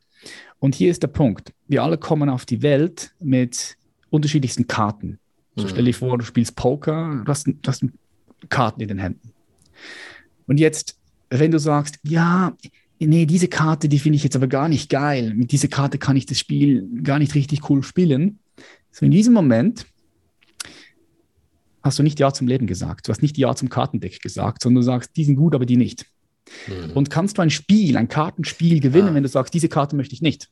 Und 0.60 0.76
hier 0.76 0.90
ist 0.90 1.04
der 1.04 1.08
Punkt. 1.08 1.54
Wir 1.68 1.84
alle 1.84 1.98
kommen 1.98 2.30
auf 2.30 2.46
die 2.46 2.62
Welt 2.62 3.12
mit 3.20 3.78
unterschiedlichsten 4.10 4.68
Karten. 4.68 5.20
So 5.56 5.66
mhm. 5.66 5.70
stell 5.70 5.86
dir 5.86 5.94
vor, 5.94 6.18
du 6.18 6.26
spielst 6.26 6.56
Poker, 6.56 7.22
du 7.26 7.30
hast, 7.30 7.48
du 7.48 7.56
hast 7.66 7.86
Karten 8.50 8.82
in 8.82 8.88
den 8.88 9.00
Händen. 9.00 9.34
Und 10.48 10.60
jetzt, 10.60 10.98
wenn 11.30 11.52
du 11.52 11.60
sagst, 11.60 12.00
ja, 12.04 12.56
nee, 13.00 13.26
diese 13.26 13.48
Karte, 13.48 13.90
die 13.90 14.00
finde 14.00 14.16
ich 14.16 14.24
jetzt 14.24 14.36
aber 14.36 14.48
gar 14.48 14.70
nicht 14.70 14.90
geil. 14.90 15.34
Mit 15.36 15.52
dieser 15.52 15.68
Karte 15.68 15.98
kann 15.98 16.16
ich 16.16 16.26
das 16.26 16.40
Spiel 16.40 16.88
gar 17.04 17.20
nicht 17.20 17.36
richtig 17.36 17.70
cool 17.70 17.84
spielen. 17.84 18.40
So 18.92 19.06
in 19.06 19.12
diesem 19.12 19.34
Moment 19.34 19.86
hast 21.88 22.00
du 22.00 22.04
nicht 22.04 22.20
Ja 22.20 22.32
zum 22.32 22.48
Leben 22.48 22.68
gesagt. 22.68 23.08
Du 23.08 23.12
hast 23.12 23.22
nicht 23.22 23.38
Ja 23.38 23.56
zum 23.56 23.70
Kartendeck 23.70 24.22
gesagt, 24.22 24.62
sondern 24.62 24.82
du 24.82 24.86
sagst, 24.86 25.16
die 25.16 25.24
sind 25.24 25.36
gut, 25.36 25.56
aber 25.56 25.66
die 25.66 25.78
nicht. 25.78 26.06
Mhm. 26.68 26.92
Und 26.94 27.10
kannst 27.10 27.38
du 27.38 27.42
ein 27.42 27.50
Spiel, 27.50 27.98
ein 27.98 28.08
Kartenspiel 28.08 28.80
gewinnen, 28.80 29.10
ah. 29.10 29.14
wenn 29.16 29.24
du 29.24 29.30
sagst, 29.30 29.54
diese 29.54 29.70
Karte 29.70 29.96
möchte 29.96 30.14
ich 30.14 30.22
nicht? 30.22 30.50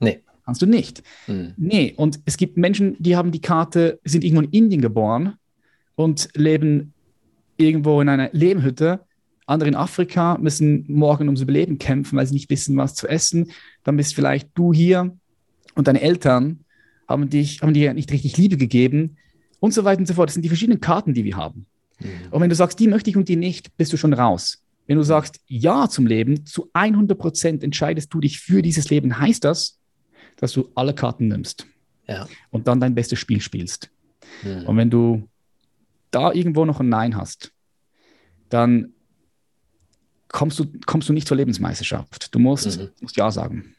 Nee. 0.00 0.20
Kannst 0.44 0.62
du 0.62 0.66
nicht. 0.66 1.02
Hm. 1.26 1.54
Nee, 1.56 1.94
und 1.96 2.20
es 2.24 2.36
gibt 2.36 2.56
Menschen, 2.56 2.94
die 3.00 3.16
haben 3.16 3.32
die 3.32 3.40
Karte, 3.40 3.98
sind 4.04 4.22
irgendwo 4.22 4.42
in 4.42 4.50
Indien 4.50 4.80
geboren 4.80 5.34
und 5.96 6.28
leben 6.34 6.92
irgendwo 7.56 8.00
in 8.00 8.08
einer 8.08 8.30
Lehmhütte. 8.32 9.00
Andere 9.46 9.68
in 9.68 9.74
Afrika 9.74 10.38
müssen 10.38 10.84
morgen 10.86 11.26
ums 11.26 11.40
Überleben 11.40 11.78
kämpfen, 11.78 12.16
weil 12.16 12.26
sie 12.26 12.34
nicht 12.34 12.48
wissen, 12.48 12.76
was 12.76 12.94
zu 12.94 13.08
essen. 13.08 13.50
Dann 13.82 13.96
bist 13.96 14.14
vielleicht 14.14 14.50
du 14.54 14.72
hier 14.72 15.16
und 15.74 15.88
deine 15.88 16.00
Eltern 16.00 16.60
haben, 17.08 17.28
dich, 17.28 17.60
haben 17.62 17.74
dir 17.74 17.92
nicht 17.92 18.12
richtig 18.12 18.36
Liebe 18.36 18.56
gegeben 18.56 19.16
und 19.60 19.74
so 19.74 19.84
weiter 19.84 20.00
und 20.00 20.06
so 20.06 20.14
fort. 20.14 20.28
Das 20.28 20.34
sind 20.34 20.42
die 20.42 20.48
verschiedenen 20.48 20.80
Karten, 20.80 21.14
die 21.14 21.24
wir 21.24 21.36
haben. 21.36 21.66
Mhm. 22.00 22.08
Und 22.30 22.40
wenn 22.40 22.50
du 22.50 22.54
sagst, 22.54 22.78
die 22.78 22.88
möchte 22.88 23.10
ich 23.10 23.16
und 23.16 23.28
die 23.28 23.36
nicht, 23.36 23.76
bist 23.76 23.92
du 23.92 23.96
schon 23.96 24.12
raus. 24.12 24.62
Wenn 24.86 24.96
du 24.96 25.02
sagst 25.02 25.40
Ja 25.46 25.88
zum 25.88 26.06
Leben, 26.06 26.46
zu 26.46 26.70
100 26.72 27.18
Prozent 27.18 27.64
entscheidest 27.64 28.12
du 28.14 28.20
dich 28.20 28.40
für 28.40 28.62
dieses 28.62 28.88
Leben, 28.90 29.18
heißt 29.18 29.44
das, 29.44 29.78
dass 30.36 30.52
du 30.52 30.70
alle 30.74 30.94
Karten 30.94 31.28
nimmst 31.28 31.66
ja. 32.06 32.26
und 32.50 32.68
dann 32.68 32.80
dein 32.80 32.94
bestes 32.94 33.18
Spiel 33.18 33.40
spielst. 33.40 33.90
Mhm. 34.42 34.66
Und 34.66 34.76
wenn 34.76 34.90
du 34.90 35.28
da 36.10 36.32
irgendwo 36.32 36.64
noch 36.64 36.80
ein 36.80 36.88
Nein 36.88 37.16
hast, 37.16 37.52
dann 38.48 38.92
kommst 40.28 40.58
du, 40.58 40.66
kommst 40.86 41.08
du 41.08 41.12
nicht 41.12 41.26
zur 41.26 41.36
Lebensmeisterschaft. 41.36 42.34
Du 42.34 42.38
musst, 42.38 42.78
mhm. 42.78 42.90
musst 43.00 43.16
Ja 43.16 43.30
sagen. 43.30 43.74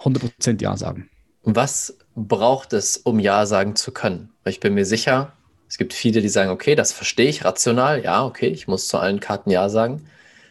100% 0.00 0.60
Ja 0.60 0.76
sagen. 0.76 1.10
Was 1.42 1.96
braucht 2.14 2.72
es, 2.72 2.96
um 2.96 3.18
Ja 3.18 3.46
sagen 3.46 3.76
zu 3.76 3.92
können? 3.92 4.30
Ich 4.44 4.60
bin 4.60 4.74
mir 4.74 4.84
sicher, 4.84 5.32
es 5.68 5.78
gibt 5.78 5.92
viele, 5.92 6.20
die 6.20 6.28
sagen, 6.28 6.50
okay, 6.50 6.74
das 6.74 6.92
verstehe 6.92 7.28
ich 7.28 7.44
rational. 7.44 8.02
Ja, 8.02 8.24
okay, 8.24 8.48
ich 8.48 8.66
muss 8.66 8.88
zu 8.88 8.98
allen 8.98 9.20
Karten 9.20 9.50
Ja 9.50 9.68
sagen. 9.68 10.06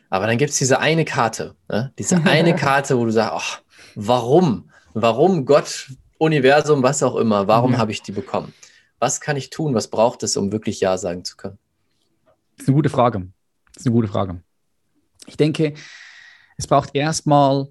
Aber 0.10 0.25
dann 0.25 0.38
gibt 0.38 0.51
es 0.51 0.58
diese 0.58 0.79
eine 0.79 1.05
Karte, 1.05 1.55
ne? 1.67 1.93
diese 2.00 2.17
eine 2.25 2.55
Karte, 2.55 2.98
wo 2.98 3.05
du 3.05 3.12
sagst, 3.12 3.34
ach, 3.34 3.62
warum? 3.96 4.72
Warum 4.93 5.46
Gott, 5.46 5.91
Universum, 6.17 6.81
was 6.84 7.03
auch 7.03 7.15
immer, 7.15 7.48
warum 7.48 7.74
ja. 7.74 7.77
habe 7.77 7.91
ich 7.91 8.01
die 8.01 8.12
bekommen? 8.12 8.53
Was 8.98 9.22
kann 9.22 9.38
ich 9.38 9.50
tun? 9.50 9.75
Was 9.75 9.89
braucht 9.89 10.24
es, 10.24 10.36
um 10.36 10.51
wirklich 10.51 10.79
Ja 10.79 10.98
sagen 10.98 11.24
zu 11.24 11.38
können? 11.38 11.58
Das 12.58 12.63
ist 12.63 12.69
eine 12.69 12.75
gute 12.75 12.89
Frage. 12.89 13.27
Das 13.74 13.81
ist 13.81 13.88
eine 13.88 13.96
gute 13.96 14.08
Frage. 14.08 14.41
Ich 15.27 15.38
denke, 15.38 15.74
es 16.58 16.67
braucht 16.67 16.89
erstmal 16.93 17.67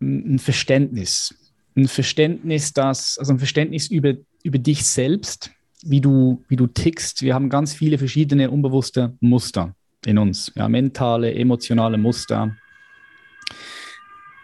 ein 0.00 0.38
Verständnis. 0.38 1.34
Ein 1.76 1.88
Verständnis, 1.88 2.72
das, 2.72 3.18
also 3.18 3.32
ein 3.32 3.38
Verständnis 3.38 3.88
über, 3.88 4.14
über 4.42 4.58
dich 4.58 4.84
selbst, 4.84 5.50
wie 5.82 6.00
du, 6.00 6.44
wie 6.48 6.56
du 6.56 6.66
tickst. 6.66 7.22
Wir 7.22 7.34
haben 7.34 7.48
ganz 7.48 7.74
viele 7.74 7.98
verschiedene 7.98 8.50
unbewusste 8.50 9.16
Muster 9.20 9.74
in 10.06 10.18
uns. 10.18 10.52
Ja, 10.54 10.68
mentale, 10.68 11.34
emotionale 11.34 11.98
Muster. 11.98 12.56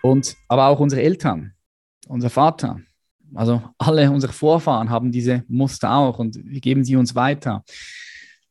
Und 0.02 0.36
aber 0.48 0.66
auch 0.66 0.80
unsere 0.80 1.02
Eltern 1.02 1.52
unser 2.10 2.30
Vater. 2.30 2.80
Also 3.34 3.62
alle 3.78 4.10
unsere 4.10 4.32
Vorfahren 4.32 4.90
haben 4.90 5.12
diese 5.12 5.44
Muster 5.48 5.92
auch 5.92 6.18
und 6.18 6.36
wir 6.44 6.60
geben 6.60 6.84
sie 6.84 6.96
uns 6.96 7.14
weiter. 7.14 7.64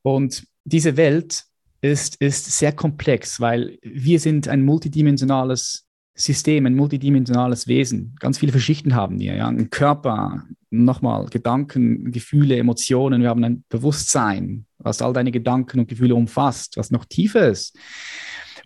Und 0.01 0.45
diese 0.63 0.95
Welt 0.95 1.43
ist, 1.81 2.15
ist 2.21 2.45
sehr 2.57 2.71
komplex, 2.71 3.41
weil 3.41 3.77
wir 3.83 4.19
sind 4.19 4.47
ein 4.47 4.63
multidimensionales 4.63 5.88
System, 6.15 6.65
ein 6.65 6.75
multidimensionales 6.75 7.67
Wesen. 7.67 8.15
Ganz 8.19 8.39
viele 8.39 8.51
Verschichten 8.51 8.95
haben 8.95 9.19
wir. 9.19 9.35
Ja? 9.35 9.47
Ein 9.47 9.69
Körper, 9.69 10.43
nochmal 10.69 11.27
Gedanken, 11.27 12.11
Gefühle, 12.11 12.57
Emotionen. 12.57 13.21
Wir 13.21 13.29
haben 13.29 13.43
ein 13.43 13.63
Bewusstsein, 13.69 14.65
was 14.77 15.01
all 15.01 15.13
deine 15.13 15.31
Gedanken 15.31 15.79
und 15.79 15.87
Gefühle 15.87 16.15
umfasst, 16.15 16.77
was 16.77 16.91
noch 16.91 17.05
tiefer 17.05 17.47
ist. 17.47 17.77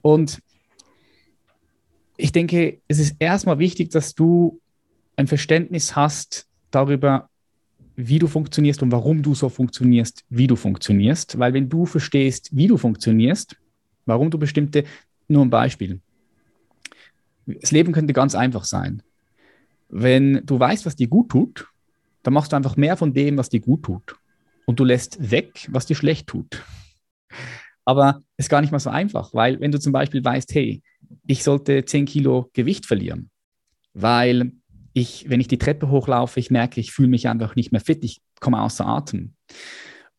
Und 0.01 0.39
ich 2.17 2.31
denke, 2.31 2.81
es 2.87 2.99
ist 2.99 3.15
erstmal 3.19 3.59
wichtig, 3.59 3.89
dass 3.91 4.13
du 4.13 4.59
ein 5.15 5.27
Verständnis 5.27 5.95
hast 5.95 6.47
darüber, 6.71 7.29
wie 7.95 8.19
du 8.19 8.27
funktionierst 8.27 8.81
und 8.81 8.91
warum 8.91 9.21
du 9.21 9.35
so 9.35 9.49
funktionierst, 9.49 10.23
wie 10.29 10.47
du 10.47 10.55
funktionierst. 10.55 11.37
Weil 11.37 11.53
wenn 11.53 11.69
du 11.69 11.85
verstehst, 11.85 12.49
wie 12.51 12.67
du 12.67 12.77
funktionierst, 12.77 13.55
warum 14.05 14.31
du 14.31 14.37
bestimmte, 14.37 14.83
nur 15.27 15.43
ein 15.43 15.49
Beispiel. 15.49 16.01
Das 17.45 17.71
Leben 17.71 17.93
könnte 17.93 18.13
ganz 18.13 18.35
einfach 18.35 18.63
sein. 18.63 19.03
Wenn 19.89 20.45
du 20.45 20.59
weißt, 20.59 20.85
was 20.85 20.95
dir 20.95 21.07
gut 21.07 21.29
tut, 21.29 21.67
dann 22.23 22.33
machst 22.33 22.51
du 22.51 22.55
einfach 22.55 22.77
mehr 22.77 22.97
von 22.97 23.13
dem, 23.13 23.37
was 23.37 23.49
dir 23.49 23.59
gut 23.59 23.83
tut. 23.83 24.15
Und 24.65 24.79
du 24.79 24.85
lässt 24.85 25.31
weg, 25.31 25.67
was 25.71 25.85
dir 25.85 25.95
schlecht 25.95 26.27
tut. 26.27 26.63
Aber 27.85 28.23
es 28.37 28.45
ist 28.45 28.49
gar 28.49 28.61
nicht 28.61 28.71
mal 28.71 28.79
so 28.79 28.89
einfach, 28.89 29.33
weil 29.33 29.59
wenn 29.59 29.71
du 29.71 29.79
zum 29.79 29.91
Beispiel 29.91 30.23
weißt, 30.23 30.53
hey, 30.55 30.81
ich 31.27 31.43
sollte 31.43 31.83
10 31.83 32.05
Kilo 32.05 32.49
Gewicht 32.53 32.85
verlieren, 32.85 33.29
weil 33.93 34.53
ich, 34.93 35.29
wenn 35.29 35.41
ich 35.41 35.47
die 35.47 35.57
Treppe 35.57 35.89
hochlaufe, 35.89 36.39
ich 36.39 36.49
merke, 36.49 36.79
ich 36.79 36.91
fühle 36.91 37.09
mich 37.09 37.27
einfach 37.27 37.55
nicht 37.55 37.71
mehr 37.71 37.81
fit, 37.81 38.03
ich 38.03 38.21
komme 38.39 38.61
außer 38.61 38.85
Atem. 38.85 39.33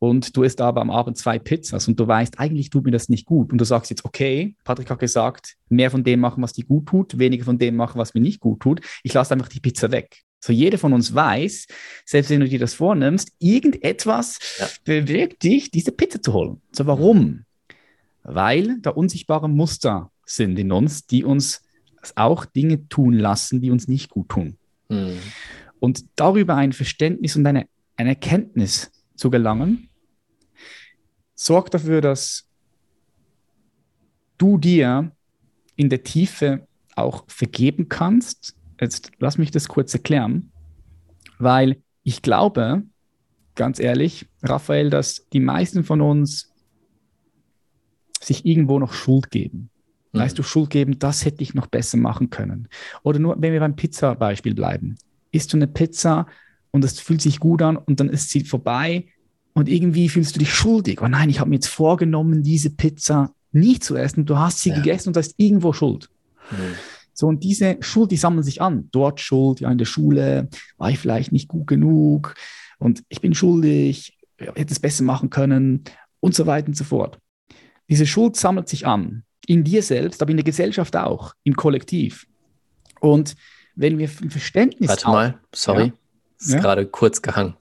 Und 0.05 0.37
du 0.37 0.43
isst 0.43 0.61
aber 0.61 0.83
am 0.83 0.91
Abend 0.91 1.17
zwei 1.17 1.39
Pizzas 1.39 1.89
und 1.89 1.99
du 1.99 2.07
weißt, 2.07 2.39
eigentlich 2.39 2.69
tut 2.69 2.85
mir 2.85 2.91
das 2.91 3.09
nicht 3.09 3.25
gut. 3.25 3.53
Und 3.53 3.59
du 3.59 3.65
sagst 3.65 3.89
jetzt, 3.89 4.05
okay, 4.05 4.55
Patrick 4.63 4.91
hat 4.91 4.99
gesagt, 4.99 5.57
mehr 5.71 5.91
von 5.91 6.05
dem 6.05 6.21
machen, 6.21 6.43
was 6.43 6.53
dir 6.53 6.67
gut 6.67 6.85
tut, 6.85 7.19
weniger 7.19 7.47
von 7.47 7.57
dem 7.57 7.75
machen, 7.75 7.99
was 7.99 8.13
mir 8.13 8.21
nicht 8.21 8.39
gut 8.39 8.61
tut. 8.61 8.83
Ich 9.03 9.15
lasse 9.15 9.33
einfach 9.33 9.49
die 9.49 9.61
Pizza 9.61 9.91
weg. 9.93 10.19
So 10.41 10.53
jeder 10.53 10.77
von 10.77 10.93
uns 10.93 11.15
weiß, 11.15 11.69
selbst 12.05 12.29
wenn 12.29 12.41
du 12.41 12.49
dir 12.51 12.59
das 12.59 12.75
vornimmst, 12.75 13.33
irgendetwas 13.39 14.39
ja. 14.59 14.69
bewirkt 14.85 15.43
dich, 15.43 15.71
diese 15.71 15.91
Pizza 15.91 16.21
zu 16.21 16.35
holen. 16.35 16.61
So 16.71 16.85
warum? 16.85 17.47
Weil 18.25 18.77
da 18.83 18.91
unsichtbare 18.91 19.49
Muster 19.49 20.11
sind 20.27 20.59
in 20.59 20.71
uns, 20.71 21.07
die 21.07 21.25
uns 21.25 21.63
auch 22.15 22.45
Dinge 22.45 22.91
tun 22.91 23.15
lassen, 23.15 23.63
die 23.63 23.71
uns 23.71 23.89
nicht 23.89 24.11
gut 24.11 24.29
tun. 24.29 24.59
Mhm. 24.91 25.17
Und 25.81 26.05
darüber 26.17 26.57
ein 26.57 26.75
Verständnis 26.75 27.37
und 27.37 27.47
eine, 27.47 27.69
eine 27.97 28.11
Erkenntnis 28.11 28.91
zu 29.17 29.31
gelangen, 29.31 29.89
sorgt 31.35 31.75
dafür, 31.75 32.01
dass 32.01 32.47
du 34.39 34.59
dir 34.59 35.13
in 35.77 35.89
der 35.89 36.03
Tiefe 36.03 36.67
auch 36.97 37.25
vergeben 37.29 37.89
kannst. 37.89 38.55
Jetzt 38.81 39.13
lass 39.19 39.39
mich 39.39 39.51
das 39.51 39.69
kurz 39.69 39.93
erklären, 39.95 40.53
weil 41.39 41.83
ich 42.03 42.23
glaube, 42.23 42.83
ganz 43.55 43.79
ehrlich, 43.79 44.27
Raphael, 44.43 44.91
dass 44.91 45.27
die 45.33 45.41
meisten 45.41 45.85
von 45.85 46.01
uns 46.01 46.53
sich 48.21 48.45
irgendwo 48.45 48.79
noch 48.79 48.93
Schuld 48.93 49.31
geben. 49.31 49.71
Mhm. 50.13 50.19
Weißt 50.19 50.39
du, 50.39 50.43
Schuld 50.43 50.71
geben, 50.71 50.99
das 50.99 51.25
hätte 51.25 51.43
ich 51.43 51.55
noch 51.55 51.67
besser 51.67 51.99
machen 51.99 52.31
können. 52.31 52.69
Oder 53.03 53.19
nur, 53.19 53.37
wenn 53.41 53.53
wir 53.53 53.61
beim 53.61 53.77
Pizza-Beispiel 53.77 54.55
bleiben. 54.55 54.97
Isst 55.31 55.53
du 55.53 55.57
eine 55.57 55.67
Pizza 55.67 56.27
und 56.71 56.85
es 56.85 57.01
fühlt 57.01 57.23
sich 57.23 57.41
gut 57.41 57.63
an 57.63 57.77
und 57.77 58.01
dann 58.01 58.09
ist 58.09 58.31
sie 58.31 58.45
vorbei 58.45 59.07
und 59.55 59.69
irgendwie 59.69 60.09
fühlst 60.09 60.35
du 60.35 60.41
dich 60.41 60.53
schuldig. 60.53 61.01
Oh 61.01 61.09
nein, 61.09 61.31
ich 61.31 61.41
habe 61.41 61.49
mir 61.49 61.57
jetzt 61.57 61.69
vorgenommen, 61.69 62.43
diese 62.43 62.71
Pizza 62.71 63.33
nicht 63.53 63.85
zu 63.85 63.97
essen. 63.97 64.27
Du 64.27 64.37
hast 64.37 64.61
sie 64.61 64.71
ja. 64.71 64.77
gegessen 64.77 65.11
und 65.11 65.17
da 65.17 65.21
ist 65.21 65.35
irgendwo 65.37 65.73
Schuld. 65.73 66.11
Mhm. 66.51 66.75
So, 67.15 67.29
und 67.29 67.45
diese 67.45 67.79
Schuld, 67.81 68.11
die 68.11 68.17
sammeln 68.17 68.43
sich 68.43 68.61
an. 68.61 68.89
Dort 68.91 69.21
Schuld, 69.21 69.61
ja, 69.61 69.71
in 69.71 69.79
der 69.79 69.85
Schule 69.85 70.49
war 70.77 70.91
ich 70.91 70.99
vielleicht 70.99 71.31
nicht 71.31 71.47
gut 71.47 71.69
genug 71.69 72.35
und 72.79 73.05
ich 73.09 73.21
bin 73.21 73.35
schuldig, 73.35 74.19
hätte 74.39 74.73
es 74.73 74.81
besser 74.81 75.05
machen 75.05 75.31
können 75.31 75.85
und 76.19 76.35
so 76.35 76.47
weiter 76.47 76.69
und 76.69 76.77
so 76.77 76.83
fort. 76.83 77.19
Diese 77.89 78.07
Schuld 78.07 78.37
sammelt 78.37 78.69
sich 78.69 78.87
an. 78.87 79.23
In 79.47 79.63
dir 79.63 79.83
selbst, 79.83 80.23
aber 80.23 80.31
in 80.31 80.39
der 80.39 80.45
Gesellschaft 80.45 80.97
auch, 80.97 81.35
im 81.45 81.55
Kollektiv. 81.55 82.27
Und 83.01 83.37
wenn 83.77 83.99
wir 83.99 84.09
ein 84.23 84.31
Verständnis 84.31 84.89
Warte 84.89 85.07
mal, 85.07 85.39
sorry, 85.55 85.87
ja? 85.87 85.93
ist 86.41 86.53
ja? 86.55 86.61
gerade 86.61 86.87
kurz 86.87 87.21
gehangen. 87.21 87.55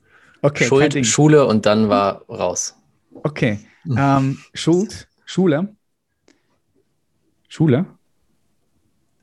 Okay, 0.43 0.65
Schuld, 0.65 1.05
Schule 1.05 1.45
und 1.45 1.65
dann 1.65 1.87
war 1.87 2.25
raus. 2.27 2.75
Okay. 3.13 3.59
Ähm, 3.97 4.37
Schuld, 4.53 5.07
Schule. 5.25 5.73
Schule. 7.47 7.85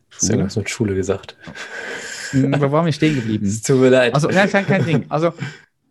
Schule. 0.09 0.39
Du 0.39 0.45
hast 0.45 0.57
mit 0.57 0.71
Schule 0.71 0.95
gesagt. 0.95 1.37
Hm, 2.31 2.55
wo 2.59 2.73
waren 2.73 2.87
wir 2.87 2.93
stehen 2.93 3.15
geblieben? 3.15 3.47
Es 3.47 3.61
tut 3.61 3.81
mir 3.81 3.91
leid. 3.91 4.15
Also, 4.15 4.29
nein, 4.29 4.49
kein, 4.49 4.67
kein 4.67 4.85
Ding. 4.85 5.05
Also, 5.11 5.35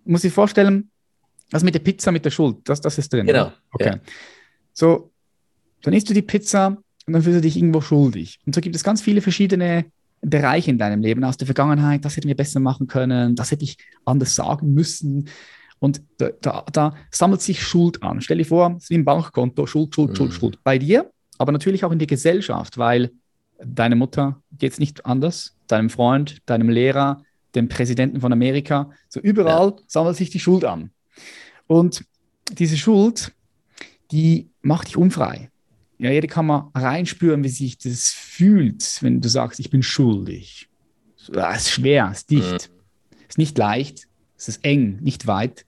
muss 0.03 0.24
ich 0.24 0.33
vorstellen, 0.33 0.89
das 1.51 1.63
mit 1.63 1.75
der 1.75 1.79
Pizza 1.79 2.12
mit 2.12 2.25
der 2.25 2.31
Schuld, 2.31 2.57
das, 2.63 2.81
das 2.81 2.98
ist 2.98 3.13
drin. 3.13 3.27
Genau. 3.27 3.51
Okay. 3.71 3.89
Ja. 3.89 4.00
So, 4.74 5.12
dann 5.83 5.93
isst 5.93 6.09
du 6.09 6.13
die 6.15 6.24
Pizza 6.24 6.77
und 7.05 7.13
dann 7.13 7.21
fühlst 7.21 7.38
du 7.38 7.41
dich 7.41 7.55
irgendwo 7.55 7.81
schuldig. 7.81 8.39
Und 8.48 8.55
so 8.55 8.62
gibt 8.62 8.75
es 8.75 8.83
ganz 8.83 9.01
viele 9.01 9.21
verschiedene 9.21 9.91
Bereiche 10.22 10.72
in 10.72 10.78
deinem 10.78 11.02
Leben 11.02 11.24
aus 11.24 11.38
der 11.38 11.48
Vergangenheit, 11.48 12.04
das 12.04 12.18
hätten 12.18 12.28
wir 12.28 12.36
besser 12.36 12.60
machen 12.60 12.88
können, 12.88 13.36
das 13.36 13.52
hätte 13.52 13.64
ich 13.64 13.78
anders 14.06 14.36
sagen 14.36 14.74
müssen. 14.74 15.30
Und 15.80 16.02
da, 16.18 16.30
da, 16.42 16.66
da 16.72 16.96
sammelt 17.10 17.42
sich 17.42 17.62
Schuld 17.62 18.04
an. 18.04 18.20
Stell 18.22 18.38
dir 18.38 18.46
vor, 18.46 18.75
es 18.77 18.84
ist 18.84 18.90
wie 18.90 18.96
ein 18.96 19.05
Bankkonto, 19.05 19.66
Schuld, 19.66 19.96
Schuld, 19.96 20.18
Schuld, 20.18 20.32
mhm. 20.32 20.36
Schuld. 20.36 20.64
Bei 20.64 20.77
dir, 20.77 21.10
aber 21.38 21.51
natürlich 21.51 21.86
auch 21.86 21.92
in 21.92 22.00
der 22.00 22.08
Gesellschaft, 22.08 22.77
weil 22.77 23.12
deine 23.64 23.96
Mutter 23.96 24.42
geht 24.58 24.74
es 24.74 24.79
nicht 24.79 25.05
anders, 25.05 25.55
deinem 25.68 25.90
Freund, 25.90 26.38
deinem 26.46 26.70
Lehrer, 26.70 27.24
dem 27.55 27.70
Präsidenten 27.70 28.20
von 28.20 28.34
Amerika, 28.34 28.92
so 29.08 29.20
überall 29.20 29.70
ja. 29.70 29.84
sammelt 29.88 30.18
sich 30.18 30.29
die 30.29 30.40
Schuld 30.40 30.66
an. 30.66 30.92
Und 31.68 32.03
diese 32.51 32.77
Schuld, 32.77 33.32
die 34.12 34.50
macht 34.62 34.88
dich 34.88 34.98
unfrei 34.98 35.50
ja, 36.00 36.12
jeder 36.12 36.27
kann 36.27 36.46
mal 36.46 36.72
reinspüren, 36.74 37.44
wie 37.44 37.50
sich 37.50 37.77
das 37.77 38.14
fühlt, 38.40 39.00
wenn 39.02 39.20
du 39.20 39.28
sagst, 39.28 39.60
ich 39.60 39.70
bin 39.70 39.84
schuldig. 39.84 40.70
Es 41.18 41.28
ist 41.28 41.72
schwer, 41.72 42.08
es 42.10 42.20
ist 42.20 42.32
dicht, 42.32 42.70
mhm. 42.72 43.16
es 43.20 43.30
ist 43.32 43.38
nicht 43.38 43.58
leicht, 43.58 44.08
es 44.38 44.48
ist 44.48 44.64
eng, 44.64 45.00
nicht 45.02 45.28
weit. 45.28 45.66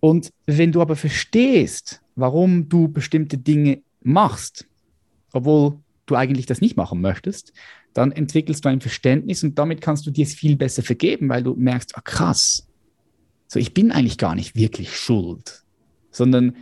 Und 0.00 0.32
wenn 0.46 0.72
du 0.72 0.82
aber 0.82 0.96
verstehst, 0.96 2.02
warum 2.16 2.68
du 2.68 2.88
bestimmte 2.88 3.38
Dinge 3.38 3.82
machst, 4.02 4.66
obwohl 5.32 5.78
du 6.06 6.16
eigentlich 6.16 6.46
das 6.46 6.60
nicht 6.60 6.76
machen 6.76 7.00
möchtest, 7.00 7.52
dann 7.92 8.10
entwickelst 8.10 8.64
du 8.64 8.68
ein 8.68 8.80
Verständnis 8.80 9.44
und 9.44 9.56
damit 9.56 9.80
kannst 9.80 10.06
du 10.06 10.10
dir 10.10 10.24
es 10.24 10.34
viel 10.34 10.56
besser 10.56 10.82
vergeben, 10.82 11.28
weil 11.28 11.44
du 11.44 11.54
merkst, 11.54 11.96
ah 11.96 12.00
krass, 12.00 12.66
so 13.46 13.60
ich 13.60 13.74
bin 13.74 13.92
eigentlich 13.92 14.18
gar 14.18 14.34
nicht 14.34 14.56
wirklich 14.56 14.96
schuld, 14.96 15.62
sondern 16.10 16.56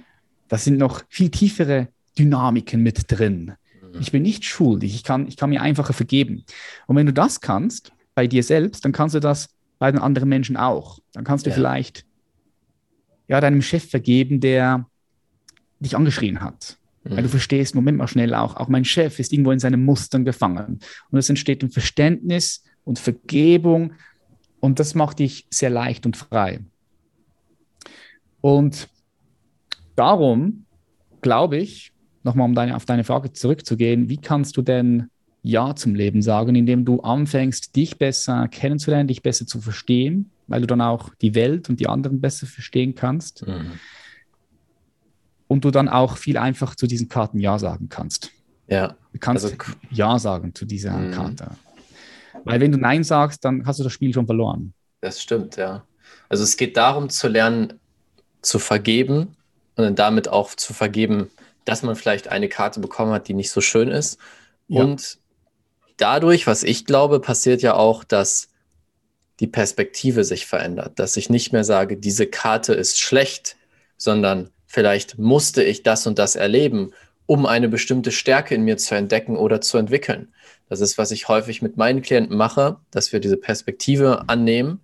das 0.49 0.65
sind 0.65 0.77
noch 0.77 1.03
viel 1.09 1.31
tiefere 1.31 1.89
Dynamiken 2.19 2.83
mit 2.83 3.11
drin. 3.11 3.55
Mhm. 3.95 4.01
Ich 4.01 4.13
bin 4.13 4.23
nicht 4.23 4.45
schuldig, 4.45 4.95
ich 4.95 5.05
kann, 5.05 5.27
ich 5.27 5.37
kann 5.37 5.51
mir 5.51 5.63
einfacher 5.63 5.93
vergeben. 5.93 6.45
Und 6.87 6.97
wenn 6.97 7.07
du 7.07 7.13
das 7.13 7.41
kannst, 7.41 7.93
bei 8.15 8.27
dir 8.27 8.43
selbst, 8.43 8.85
dann 8.85 8.93
kannst 8.93 9.15
du 9.15 9.21
das 9.21 9.49
bei 9.79 9.91
den 9.91 10.01
anderen 10.01 10.29
Menschen 10.29 10.57
auch. 10.57 11.01
Dann 11.13 11.25
kannst 11.25 11.47
du 11.47 11.51
ja. 11.51 11.57
vielleicht 11.57 12.05
ja, 13.27 13.41
deinem 13.41 13.63
Chef 13.63 13.89
vergeben, 13.89 14.41
der 14.41 14.87
dich 15.81 15.97
angeschrien 15.97 16.41
hat. 16.41 16.79
Mhm. 17.05 17.17
Weil 17.17 17.23
du 17.25 17.29
verstehst, 17.29 17.75
Moment 17.75 17.99
mal 17.99 18.09
schnell 18.09 18.35
auch, 18.35 18.57
auch 18.57 18.69
mein 18.69 18.85
Chef 18.85 19.19
ist 19.19 19.33
irgendwo 19.33 19.51
in 19.51 19.59
seinen 19.59 19.85
Mustern 19.85 20.25
gefangen. 20.25 20.81
Und 21.11 21.19
es 21.19 21.29
entsteht 21.29 21.63
ein 21.63 21.71
Verständnis 21.71 22.63
und 22.85 22.99
Vergebung 22.99 23.95
und 24.61 24.79
das 24.79 24.95
macht 24.95 25.19
dich 25.19 25.47
sehr 25.51 25.71
leicht 25.71 26.07
und 26.07 26.17
frei. 26.17 26.61
Und 28.41 28.89
darum 29.97 30.67
glaube 31.21 31.57
ich, 31.57 31.94
nochmal 32.25 32.47
um 32.47 32.55
deine, 32.55 32.77
auf 32.77 32.85
deine 32.85 33.05
Frage 33.05 33.33
zurückzugehen, 33.33 34.09
wie 34.09 34.17
kannst 34.17 34.57
du 34.57 34.63
denn 34.63 35.09
Ja 35.43 35.77
zum 35.77 35.95
Leben 35.95 36.23
sagen, 36.23 36.55
indem 36.55 36.85
du 36.85 37.01
anfängst, 37.01 37.77
dich 37.77 37.99
besser 37.99 38.49
kennenzulernen, 38.49 39.09
dich 39.09 39.23
besser 39.23 39.47
zu 39.47 39.61
verstehen, 39.61 40.31
weil 40.47 40.61
du 40.61 40.67
dann 40.67 40.81
auch 40.81 41.11
die 41.21 41.35
Welt 41.35 41.69
und 41.69 41.81
die 41.81 41.89
anderen 41.89 42.21
besser 42.21 42.47
verstehen 42.47 42.95
kannst. 42.95 43.47
Mhm. 43.47 43.73
Und 45.47 45.65
du 45.65 45.71
dann 45.71 45.89
auch 45.89 46.17
viel 46.17 46.39
einfacher 46.39 46.77
zu 46.77 46.87
diesen 46.87 47.09
Karten 47.09 47.39
Ja 47.39 47.59
sagen 47.59 47.89
kannst. 47.89 48.31
Ja. 48.67 48.97
Du 49.13 49.19
kannst 49.19 49.45
also, 49.45 49.57
Ja 49.91 50.19
sagen 50.19 50.55
zu 50.55 50.65
dieser 50.65 50.97
mhm. 50.97 51.13
Karte. 51.13 51.51
Weil 52.45 52.61
wenn 52.61 52.73
du 52.73 52.79
Nein 52.79 53.05
sagst, 53.05 53.45
dann 53.45 53.67
hast 53.67 53.79
du 53.79 53.85
das 53.85 53.93
Spiel 53.93 54.13
schon 54.13 54.27
verloren. 54.27 54.75
Das 55.01 55.21
stimmt, 55.23 55.57
ja. 55.57 55.85
Also 56.29 56.43
es 56.43 56.57
geht 56.57 56.77
darum 56.77 57.11
zu 57.11 57.29
lernen, 57.29 57.75
zu 58.43 58.59
vergeben 58.59 59.37
und 59.77 59.85
dann 59.85 59.95
damit 59.95 60.29
auch 60.29 60.55
zu 60.55 60.73
vergeben, 60.73 61.31
dass 61.65 61.83
man 61.83 61.97
vielleicht 61.97 62.29
eine 62.29 62.49
Karte 62.49 62.81
bekommen 62.81 63.13
hat, 63.13 63.29
die 63.29 63.35
nicht 63.35 63.51
so 63.51 63.61
schön 63.61 63.89
ist. 63.89 64.19
Ja. 64.69 64.83
Und 64.83 65.19
dadurch, 65.97 66.47
was 66.47 66.63
ich 66.63 66.85
glaube, 66.85 67.21
passiert 67.21 67.63
ja 67.63 67.75
auch, 67.75 68.05
dass 68.05 68.49
die 69.41 69.47
Perspektive 69.47 70.25
sich 70.25 70.47
verändert, 70.47 70.99
dass 70.99 71.17
ich 71.17 71.29
nicht 71.29 71.53
mehr 71.53 71.65
sage, 71.65 71.97
diese 71.97 72.27
Karte 72.27 72.75
ist 72.75 73.01
schlecht, 73.01 73.57
sondern 73.97 74.51
vielleicht 74.67 75.19
musste 75.19 75.63
ich 75.63 75.83
das 75.83 76.07
und 76.07 76.19
das 76.19 76.37
erleben, 76.37 76.93
um 77.27 77.47
eine 77.47 77.69
bestimmte 77.69 78.13
Stärke 78.13 78.55
in 78.55 78.63
mir 78.63 78.77
zu 78.77 78.95
entdecken 78.95 79.37
oder 79.37 79.61
zu 79.61 79.79
entwickeln. 79.79 80.33
Das 80.69 80.81
ist, 80.81 80.99
was 80.99 81.11
ich 81.11 81.29
häufig 81.29 81.63
mit 81.63 81.77
meinen 81.77 82.03
Klienten 82.03 82.37
mache, 82.37 82.77
dass 82.91 83.13
wir 83.13 83.21
diese 83.21 83.37
Perspektive 83.37 84.29
annehmen 84.29 84.81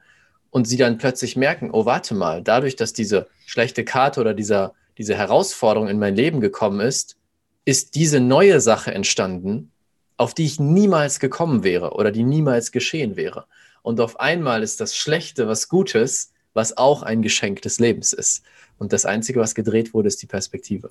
und 0.50 0.66
sie 0.66 0.76
dann 0.76 0.98
plötzlich 0.98 1.36
merken, 1.36 1.70
oh, 1.70 1.84
warte 1.84 2.14
mal, 2.14 2.42
dadurch, 2.42 2.76
dass 2.76 2.92
diese 2.92 3.28
schlechte 3.46 3.84
Karte 3.84 4.20
oder 4.20 4.34
dieser 4.34 4.74
diese 5.00 5.16
Herausforderung 5.16 5.88
in 5.88 5.98
mein 5.98 6.14
Leben 6.14 6.42
gekommen 6.42 6.80
ist, 6.80 7.16
ist 7.64 7.94
diese 7.94 8.20
neue 8.20 8.60
Sache 8.60 8.92
entstanden, 8.92 9.72
auf 10.18 10.34
die 10.34 10.44
ich 10.44 10.60
niemals 10.60 11.20
gekommen 11.20 11.64
wäre 11.64 11.94
oder 11.94 12.12
die 12.12 12.22
niemals 12.22 12.70
geschehen 12.70 13.16
wäre. 13.16 13.46
Und 13.80 13.98
auf 13.98 14.20
einmal 14.20 14.62
ist 14.62 14.78
das 14.78 14.94
Schlechte 14.94 15.48
was 15.48 15.70
Gutes, 15.70 16.34
was 16.52 16.76
auch 16.76 17.02
ein 17.02 17.22
Geschenk 17.22 17.62
des 17.62 17.80
Lebens 17.80 18.12
ist. 18.12 18.42
Und 18.76 18.92
das 18.92 19.06
Einzige, 19.06 19.40
was 19.40 19.54
gedreht 19.54 19.94
wurde, 19.94 20.08
ist 20.08 20.20
die 20.20 20.26
Perspektive. 20.26 20.90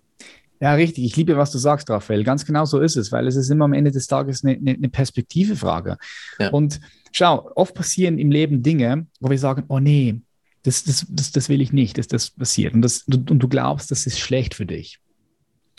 Ja, 0.59 0.73
richtig. 0.73 1.03
Ich 1.03 1.15
liebe, 1.15 1.37
was 1.37 1.51
du 1.51 1.59
sagst, 1.59 1.87
Raphael. 1.91 2.23
Ganz 2.23 2.43
genau 2.43 2.65
so 2.65 2.79
ist 2.79 2.95
es, 2.95 3.11
weil 3.11 3.27
es 3.27 3.35
ist 3.35 3.51
immer 3.51 3.65
am 3.65 3.73
Ende 3.73 3.91
des 3.91 4.07
Tages 4.07 4.43
eine, 4.43 4.57
eine 4.57 4.89
Perspektivefrage. 4.89 5.99
Ja. 6.39 6.49
Und 6.49 6.81
schau, 7.11 7.51
oft 7.53 7.75
passieren 7.75 8.17
im 8.17 8.31
Leben 8.31 8.63
Dinge, 8.63 9.05
wo 9.19 9.29
wir 9.29 9.37
sagen, 9.37 9.65
oh 9.67 9.77
nee, 9.77 10.19
das, 10.63 10.83
das, 10.83 11.05
das, 11.09 11.31
das 11.31 11.49
will 11.49 11.61
ich 11.61 11.71
nicht, 11.71 11.97
dass 11.97 12.07
das 12.07 12.31
passiert. 12.31 12.73
Und, 12.73 12.81
das, 12.81 13.03
und 13.03 13.27
du 13.27 13.47
glaubst, 13.47 13.91
das 13.91 14.05
ist 14.05 14.19
schlecht 14.19 14.55
für 14.55 14.65
dich. 14.65 14.99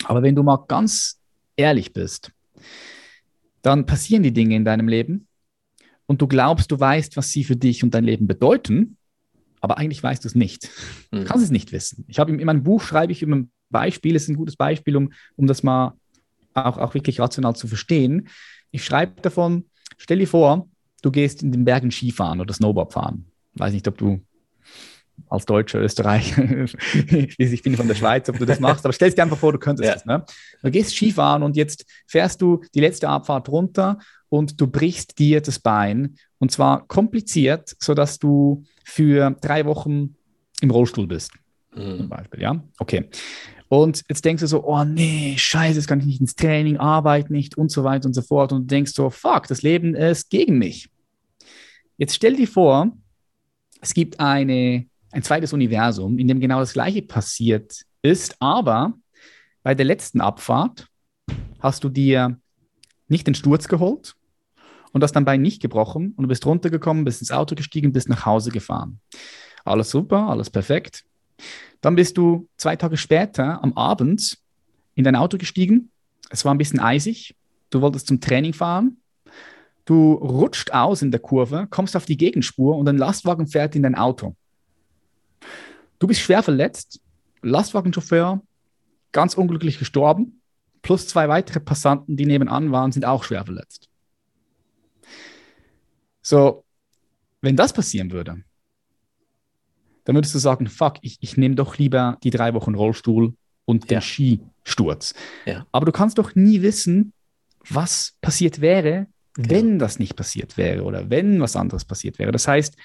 Aber 0.05 0.23
wenn 0.23 0.35
du 0.35 0.43
mal 0.43 0.65
ganz 0.67 1.19
ehrlich 1.55 1.93
bist, 1.93 2.31
dann 3.61 3.85
passieren 3.85 4.23
die 4.23 4.33
Dinge 4.33 4.55
in 4.55 4.65
deinem 4.65 4.87
Leben 4.87 5.27
und 6.07 6.21
du 6.21 6.27
glaubst, 6.27 6.71
du 6.71 6.79
weißt, 6.79 7.15
was 7.15 7.29
sie 7.29 7.43
für 7.43 7.55
dich 7.55 7.83
und 7.83 7.93
dein 7.93 8.03
Leben 8.03 8.27
bedeuten, 8.27 8.97
aber 9.59 9.77
eigentlich 9.77 10.01
weißt 10.01 10.23
du 10.23 10.27
es 10.27 10.35
nicht. 10.35 10.69
Du 11.11 11.19
mhm. 11.19 11.25
kannst 11.25 11.43
es 11.43 11.51
nicht 11.51 11.71
wissen. 11.71 12.03
Ich 12.07 12.17
habe 12.17 12.31
in 12.31 12.43
meinem 12.43 12.63
Buch 12.63 12.81
schreibe 12.81 13.11
ich 13.11 13.21
über 13.21 13.35
ein 13.35 13.51
Beispiel, 13.69 14.15
es 14.15 14.23
ist 14.23 14.29
ein 14.29 14.35
gutes 14.35 14.55
Beispiel, 14.55 14.97
um, 14.97 15.13
um 15.35 15.45
das 15.45 15.61
mal 15.61 15.93
auch, 16.53 16.77
auch 16.77 16.93
wirklich 16.95 17.19
rational 17.19 17.55
zu 17.55 17.67
verstehen. 17.67 18.27
Ich 18.71 18.83
schreibe 18.83 19.21
davon, 19.21 19.65
stell 19.97 20.17
dir 20.17 20.27
vor, 20.27 20.67
du 21.01 21.11
gehst 21.11 21.43
in 21.43 21.51
den 21.51 21.63
Bergen 21.63 21.91
Skifahren 21.91 22.41
oder 22.41 22.53
Snowboard 22.53 22.91
fahren. 22.91 23.27
Weiß 23.53 23.73
nicht, 23.73 23.87
ob 23.87 23.97
du 23.97 24.21
als 25.29 25.45
Deutscher, 25.45 25.79
Österreicher, 25.79 26.43
ich 27.37 27.63
bin 27.63 27.75
von 27.75 27.87
der 27.87 27.95
Schweiz, 27.95 28.29
ob 28.29 28.37
du 28.37 28.45
das 28.45 28.59
machst, 28.59 28.85
aber 28.85 28.93
stell 28.93 29.11
dir 29.11 29.23
einfach 29.23 29.37
vor, 29.37 29.51
du 29.51 29.59
könntest 29.59 29.87
ja. 29.87 29.93
das. 29.93 30.05
Ne? 30.05 30.25
Du 30.61 30.71
gehst 30.71 30.95
Skifahren 30.95 31.43
und 31.43 31.55
jetzt 31.55 31.85
fährst 32.07 32.41
du 32.41 32.61
die 32.73 32.79
letzte 32.79 33.09
Abfahrt 33.09 33.49
runter 33.49 33.99
und 34.29 34.59
du 34.59 34.67
brichst 34.67 35.19
dir 35.19 35.41
das 35.41 35.59
Bein 35.59 36.15
und 36.39 36.51
zwar 36.51 36.87
kompliziert, 36.87 37.75
sodass 37.79 38.19
du 38.19 38.63
für 38.83 39.35
drei 39.41 39.65
Wochen 39.65 40.15
im 40.61 40.71
Rollstuhl 40.71 41.07
bist. 41.07 41.31
Mhm. 41.75 41.97
Zum 41.97 42.09
Beispiel, 42.09 42.41
ja? 42.41 42.63
Okay. 42.79 43.09
Und 43.67 44.03
jetzt 44.09 44.25
denkst 44.25 44.41
du 44.41 44.47
so, 44.47 44.65
oh 44.65 44.83
nee, 44.83 45.35
scheiße, 45.37 45.77
jetzt 45.77 45.87
kann 45.87 46.01
ich 46.01 46.05
nicht 46.05 46.19
ins 46.19 46.35
Training, 46.35 46.75
arbeite 46.75 47.31
nicht 47.31 47.57
und 47.57 47.71
so 47.71 47.85
weiter 47.85 48.05
und 48.05 48.13
so 48.13 48.21
fort. 48.21 48.51
Und 48.51 48.63
du 48.63 48.67
denkst 48.67 48.91
so, 48.91 49.09
fuck, 49.09 49.47
das 49.47 49.61
Leben 49.61 49.95
ist 49.95 50.29
gegen 50.29 50.57
mich. 50.57 50.89
Jetzt 51.97 52.15
stell 52.15 52.35
dir 52.35 52.49
vor, 52.49 52.91
es 53.79 53.93
gibt 53.93 54.19
eine, 54.19 54.87
ein 55.11 55.23
zweites 55.23 55.53
Universum, 55.53 56.17
in 56.17 56.27
dem 56.27 56.39
genau 56.39 56.59
das 56.59 56.73
Gleiche 56.73 57.01
passiert 57.01 57.81
ist, 58.01 58.35
aber 58.39 58.93
bei 59.63 59.75
der 59.75 59.85
letzten 59.85 60.21
Abfahrt 60.21 60.87
hast 61.59 61.83
du 61.83 61.89
dir 61.89 62.39
nicht 63.07 63.27
den 63.27 63.35
Sturz 63.35 63.67
geholt 63.67 64.15
und 64.91 65.03
hast 65.03 65.13
dein 65.13 65.25
Bein 65.25 65.41
nicht 65.41 65.61
gebrochen 65.61 66.13
und 66.15 66.23
du 66.23 66.27
bist 66.27 66.45
runtergekommen, 66.45 67.05
bist 67.05 67.21
ins 67.21 67.31
Auto 67.31 67.55
gestiegen, 67.55 67.91
bist 67.91 68.09
nach 68.09 68.25
Hause 68.25 68.51
gefahren. 68.51 68.99
Alles 69.63 69.91
super, 69.91 70.27
alles 70.29 70.49
perfekt. 70.49 71.03
Dann 71.81 71.95
bist 71.95 72.17
du 72.17 72.47
zwei 72.57 72.75
Tage 72.75 72.97
später 72.97 73.63
am 73.63 73.73
Abend 73.73 74.37
in 74.95 75.03
dein 75.03 75.15
Auto 75.15 75.37
gestiegen. 75.37 75.91
Es 76.29 76.45
war 76.45 76.53
ein 76.53 76.57
bisschen 76.57 76.79
eisig. 76.79 77.35
Du 77.69 77.81
wolltest 77.81 78.07
zum 78.07 78.21
Training 78.21 78.53
fahren. 78.53 78.97
Du 79.85 80.13
rutscht 80.13 80.71
aus 80.71 81.01
in 81.01 81.11
der 81.11 81.19
Kurve, 81.19 81.67
kommst 81.69 81.95
auf 81.95 82.05
die 82.05 82.17
Gegenspur 82.17 82.77
und 82.77 82.87
ein 82.87 82.97
Lastwagen 82.97 83.47
fährt 83.47 83.75
in 83.75 83.83
dein 83.83 83.95
Auto. 83.95 84.35
Du 85.99 86.07
bist 86.07 86.21
schwer 86.21 86.43
verletzt, 86.43 87.01
Lastwagenchauffeur, 87.41 88.41
ganz 89.11 89.35
unglücklich 89.35 89.79
gestorben, 89.79 90.41
plus 90.81 91.07
zwei 91.07 91.29
weitere 91.29 91.59
Passanten, 91.59 92.17
die 92.17 92.25
nebenan 92.25 92.71
waren, 92.71 92.91
sind 92.91 93.05
auch 93.05 93.23
schwer 93.23 93.45
verletzt. 93.45 93.89
So, 96.21 96.63
wenn 97.41 97.55
das 97.55 97.73
passieren 97.73 98.11
würde, 98.11 98.43
dann 100.03 100.15
würdest 100.15 100.33
du 100.33 100.39
sagen, 100.39 100.67
fuck, 100.67 100.95
ich, 101.01 101.17
ich 101.21 101.37
nehme 101.37 101.55
doch 101.55 101.77
lieber 101.77 102.17
die 102.23 102.29
drei 102.29 102.53
Wochen 102.53 102.75
Rollstuhl 102.75 103.35
und 103.65 103.89
den 103.89 103.95
ja. 103.95 104.01
Skisturz. 104.01 105.13
Ja. 105.45 105.65
Aber 105.71 105.85
du 105.85 105.91
kannst 105.91 106.17
doch 106.17 106.35
nie 106.35 106.61
wissen, 106.61 107.13
was 107.69 108.13
passiert 108.21 108.61
wäre, 108.61 109.07
genau. 109.33 109.49
wenn 109.49 109.79
das 109.79 109.99
nicht 109.99 110.15
passiert 110.15 110.57
wäre 110.57 110.83
oder 110.83 111.09
wenn 111.09 111.39
was 111.39 111.55
anderes 111.55 111.85
passiert 111.85 112.19
wäre. 112.19 112.31
Das 112.31 112.47
heißt, 112.47 112.75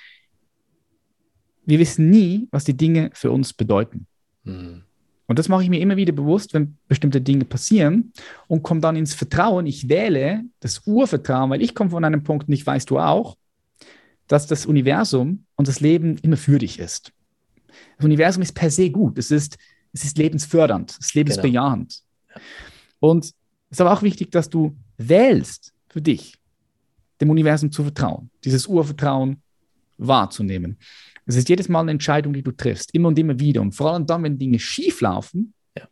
wir 1.67 1.79
wissen 1.79 2.09
nie, 2.09 2.49
was 2.51 2.65
die 2.65 2.77
Dinge 2.77 3.11
für 3.13 3.31
uns 3.31 3.53
bedeuten. 3.53 4.07
Mhm. 4.45 4.83
Und 5.27 5.39
das 5.39 5.49
mache 5.49 5.65
ich 5.65 5.69
mir 5.69 5.81
immer 5.81 5.97
wieder 5.97 6.13
bewusst, 6.13 6.55
wenn 6.55 6.79
bestimmte 6.87 7.21
Dinge 7.21 7.45
passieren 7.45 8.13
und 8.47 8.63
komme 8.63 8.81
dann 8.81 8.95
ins 8.95 9.13
Vertrauen. 9.13 9.67
Ich 9.67 9.89
wähle 9.89 10.45
das 10.61 10.83
Urvertrauen, 10.87 11.51
weil 11.51 11.63
ich 11.63 11.75
komme 11.75 11.91
von 11.91 12.05
einem 12.05 12.23
Punkt, 12.23 12.47
und 12.47 12.55
ich 12.55 12.65
weiß 12.65 12.85
du 12.85 12.99
auch, 13.01 13.37
dass 14.29 14.47
das 14.47 14.67
Universum 14.67 15.45
und 15.57 15.67
das 15.67 15.81
Leben 15.81 16.17
immer 16.19 16.37
für 16.37 16.59
dich 16.59 16.79
ist. 16.79 17.13
Das 17.97 18.05
Universum 18.05 18.43
ist 18.43 18.53
per 18.53 18.71
se 18.71 18.91
gut. 18.91 19.19
Es 19.19 19.33
ist, 19.33 19.59
es 19.93 20.05
ist 20.05 20.17
lebensfördernd, 20.17 20.93
es 20.93 21.07
ist 21.07 21.15
lebensbejahend. 21.15 22.01
Genau. 22.29 22.41
Und 23.01 23.25
es 23.25 23.33
ist 23.71 23.81
aber 23.81 23.93
auch 23.93 24.03
wichtig, 24.03 24.31
dass 24.31 24.49
du 24.49 24.77
wählst 24.97 25.75
für 25.89 26.01
dich, 26.01 26.39
dem 27.21 27.31
Universum 27.31 27.73
zu 27.73 27.83
vertrauen, 27.83 28.31
dieses 28.45 28.67
Urvertrauen 28.67 29.43
wahrzunehmen. 29.99 30.79
Es 31.27 31.37
ist 31.37 31.49
jedes 31.49 31.69
Mal 31.69 31.81
eine 31.81 31.91
Entscheidung, 31.91 32.33
die 32.33 32.43
du 32.43 32.53
triffst, 32.53 32.95
immer 32.95 33.09
und 33.09 33.19
immer 33.19 33.39
wieder. 33.39 33.61
Und 33.61 33.73
vor 33.73 33.93
allem 33.93 34.07
dann, 34.07 34.23
wenn 34.23 34.39
Dinge 34.39 34.59
schief 34.59 35.01
laufen, 35.01 35.55
ja. 35.77 35.85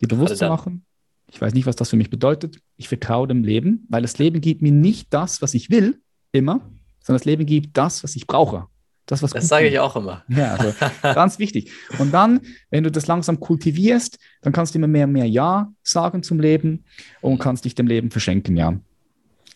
die 0.00 0.06
bewusst 0.06 0.36
zu 0.36 0.48
machen. 0.48 0.84
Ich 1.32 1.40
weiß 1.40 1.54
nicht, 1.54 1.66
was 1.66 1.76
das 1.76 1.90
für 1.90 1.96
mich 1.96 2.10
bedeutet. 2.10 2.58
Ich 2.76 2.88
vertraue 2.88 3.28
dem 3.28 3.44
Leben, 3.44 3.86
weil 3.88 4.02
das 4.02 4.18
Leben 4.18 4.40
gibt 4.40 4.62
mir 4.62 4.72
nicht 4.72 5.14
das, 5.14 5.42
was 5.42 5.54
ich 5.54 5.70
will, 5.70 6.00
immer, 6.32 6.60
sondern 7.00 7.20
das 7.20 7.24
Leben 7.24 7.46
gibt 7.46 7.76
das, 7.76 8.02
was 8.02 8.16
ich 8.16 8.26
brauche. 8.26 8.66
Das, 9.06 9.22
was 9.22 9.32
das 9.32 9.48
sage 9.48 9.68
ich 9.68 9.78
auch 9.78 9.96
immer. 9.96 10.24
Ja, 10.28 10.54
also 10.54 10.74
ganz 11.02 11.38
wichtig. 11.38 11.72
Und 11.98 12.12
dann, 12.12 12.40
wenn 12.70 12.84
du 12.84 12.90
das 12.90 13.06
langsam 13.06 13.40
kultivierst, 13.40 14.18
dann 14.42 14.52
kannst 14.52 14.74
du 14.74 14.78
immer 14.78 14.86
mehr 14.86 15.06
und 15.06 15.12
mehr 15.12 15.26
Ja 15.26 15.72
sagen 15.82 16.22
zum 16.22 16.40
Leben 16.40 16.84
und 17.20 17.38
kannst 17.38 17.64
dich 17.64 17.74
dem 17.74 17.86
Leben 17.86 18.10
verschenken, 18.10 18.56
ja. 18.56 18.78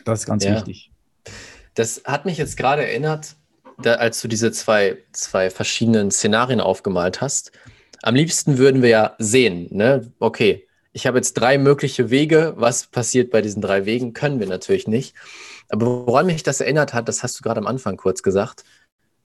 Das 0.04 0.20
ist 0.20 0.26
ganz 0.26 0.44
ja. 0.44 0.54
wichtig. 0.54 0.90
Das 1.74 2.02
hat 2.04 2.24
mich 2.24 2.38
jetzt 2.38 2.56
gerade 2.56 2.86
erinnert, 2.86 3.36
da, 3.78 3.94
als 3.94 4.20
du 4.20 4.28
diese 4.28 4.52
zwei, 4.52 4.98
zwei 5.12 5.50
verschiedenen 5.50 6.10
Szenarien 6.10 6.60
aufgemalt 6.60 7.20
hast. 7.20 7.52
Am 8.02 8.14
liebsten 8.14 8.58
würden 8.58 8.82
wir 8.82 8.90
ja 8.90 9.14
sehen, 9.18 9.68
ne? 9.70 10.12
Okay, 10.18 10.66
ich 10.92 11.06
habe 11.06 11.18
jetzt 11.18 11.34
drei 11.34 11.58
mögliche 11.58 12.10
Wege. 12.10 12.54
Was 12.56 12.86
passiert 12.86 13.30
bei 13.30 13.42
diesen 13.42 13.60
drei 13.60 13.84
Wegen? 13.84 14.12
Können 14.12 14.38
wir 14.38 14.46
natürlich 14.46 14.86
nicht. 14.86 15.14
Aber 15.68 16.06
woran 16.06 16.26
mich 16.26 16.42
das 16.42 16.60
erinnert 16.60 16.94
hat, 16.94 17.08
das 17.08 17.22
hast 17.22 17.38
du 17.38 17.42
gerade 17.42 17.58
am 17.58 17.66
Anfang 17.66 17.96
kurz 17.96 18.22
gesagt, 18.22 18.64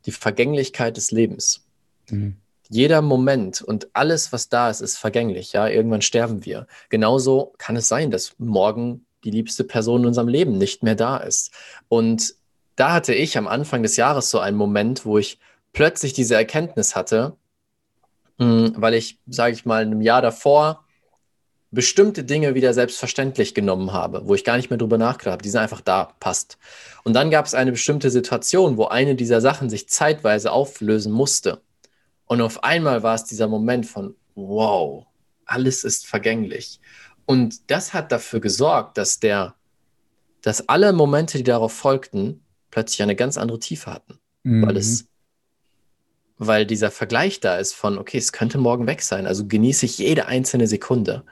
die 0.05 0.11
Vergänglichkeit 0.11 0.97
des 0.97 1.11
Lebens. 1.11 1.65
Mhm. 2.09 2.37
Jeder 2.69 3.01
Moment 3.01 3.61
und 3.61 3.89
alles, 3.93 4.31
was 4.31 4.49
da 4.49 4.69
ist, 4.69 4.81
ist 4.81 4.97
vergänglich. 4.97 5.53
Ja, 5.53 5.67
irgendwann 5.67 6.01
sterben 6.01 6.45
wir. 6.45 6.67
Genauso 6.89 7.53
kann 7.57 7.75
es 7.75 7.87
sein, 7.87 8.11
dass 8.11 8.33
morgen 8.37 9.05
die 9.23 9.31
liebste 9.31 9.63
Person 9.63 10.01
in 10.01 10.07
unserem 10.07 10.27
Leben 10.27 10.57
nicht 10.57 10.83
mehr 10.83 10.95
da 10.95 11.17
ist. 11.17 11.51
Und 11.87 12.35
da 12.79 12.93
hatte 12.93 13.13
ich 13.13 13.37
am 13.37 13.47
Anfang 13.47 13.83
des 13.83 13.97
Jahres 13.97 14.29
so 14.29 14.39
einen 14.39 14.55
Moment, 14.55 15.05
wo 15.05 15.17
ich 15.17 15.37
plötzlich 15.73 16.13
diese 16.13 16.35
Erkenntnis 16.35 16.95
hatte, 16.95 17.35
hm, 18.37 18.73
weil 18.77 18.93
ich, 18.93 19.19
sage 19.27 19.53
ich 19.53 19.65
mal, 19.65 19.83
in 19.83 19.89
einem 19.91 20.01
Jahr 20.01 20.21
davor 20.21 20.85
bestimmte 21.71 22.23
Dinge 22.23 22.55
wieder 22.55 22.73
selbstverständlich 22.73 23.53
genommen 23.53 23.91
habe, 23.91 24.21
wo 24.25 24.33
ich 24.33 24.45
gar 24.45 24.55
nicht 24.55 24.69
mehr 24.69 24.77
drüber 24.77 24.97
nachgedacht 24.97 25.33
habe, 25.33 25.43
die 25.43 25.49
sind 25.49 25.59
einfach 25.59 25.81
da, 25.81 26.13
passt. 26.21 26.57
Und 27.03 27.13
dann 27.13 27.29
gab 27.29 27.45
es 27.45 27.53
eine 27.53 27.71
bestimmte 27.71 28.09
Situation, 28.09 28.77
wo 28.77 28.85
eine 28.85 29.15
dieser 29.15 29.41
Sachen 29.41 29.69
sich 29.69 29.89
zeitweise 29.89 30.51
auflösen 30.51 31.11
musste. 31.11 31.61
Und 32.27 32.41
auf 32.41 32.63
einmal 32.63 33.03
war 33.03 33.13
es 33.13 33.25
dieser 33.25 33.49
Moment 33.49 33.87
von, 33.87 34.15
wow, 34.35 35.05
alles 35.45 35.83
ist 35.83 36.07
vergänglich. 36.07 36.79
Und 37.25 37.69
das 37.69 37.93
hat 37.93 38.11
dafür 38.13 38.39
gesorgt, 38.39 38.97
dass 38.97 39.19
der, 39.19 39.55
dass 40.41 40.69
alle 40.69 40.93
Momente, 40.93 41.37
die 41.37 41.43
darauf 41.43 41.73
folgten, 41.73 42.41
plötzlich 42.71 43.01
eine 43.01 43.15
ganz 43.15 43.37
andere 43.37 43.59
Tiefe 43.59 43.91
hatten. 43.91 44.19
Mhm. 44.43 44.65
Weil 44.65 44.77
es, 44.77 45.05
weil 46.37 46.65
dieser 46.65 46.91
Vergleich 46.91 47.39
da 47.39 47.57
ist 47.57 47.73
von, 47.73 47.97
okay, 47.97 48.17
es 48.17 48.31
könnte 48.31 48.57
morgen 48.57 48.87
weg 48.87 49.01
sein. 49.01 49.27
Also 49.27 49.45
genieße 49.45 49.85
ich 49.85 49.97
jede 49.97 50.27
einzelne 50.27 50.67
Sekunde. 50.67 51.23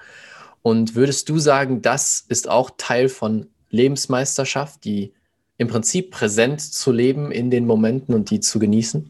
Und 0.62 0.96
würdest 0.96 1.30
du 1.30 1.40
sagen, 1.40 1.82
das 1.82 2.24
ist 2.28 2.50
auch 2.50 2.72
Teil 2.78 3.10
von 3.10 3.48
Lebensmeisterschaft, 3.70 4.84
die 4.84 5.14
im 5.58 5.68
Prinzip 5.68 6.12
präsent 6.12 6.62
zu 6.62 6.92
leben 6.92 7.32
in 7.32 7.50
den 7.50 7.66
Momenten 7.66 8.14
und 8.14 8.30
die 8.30 8.40
zu 8.40 8.60
genießen? 8.60 9.10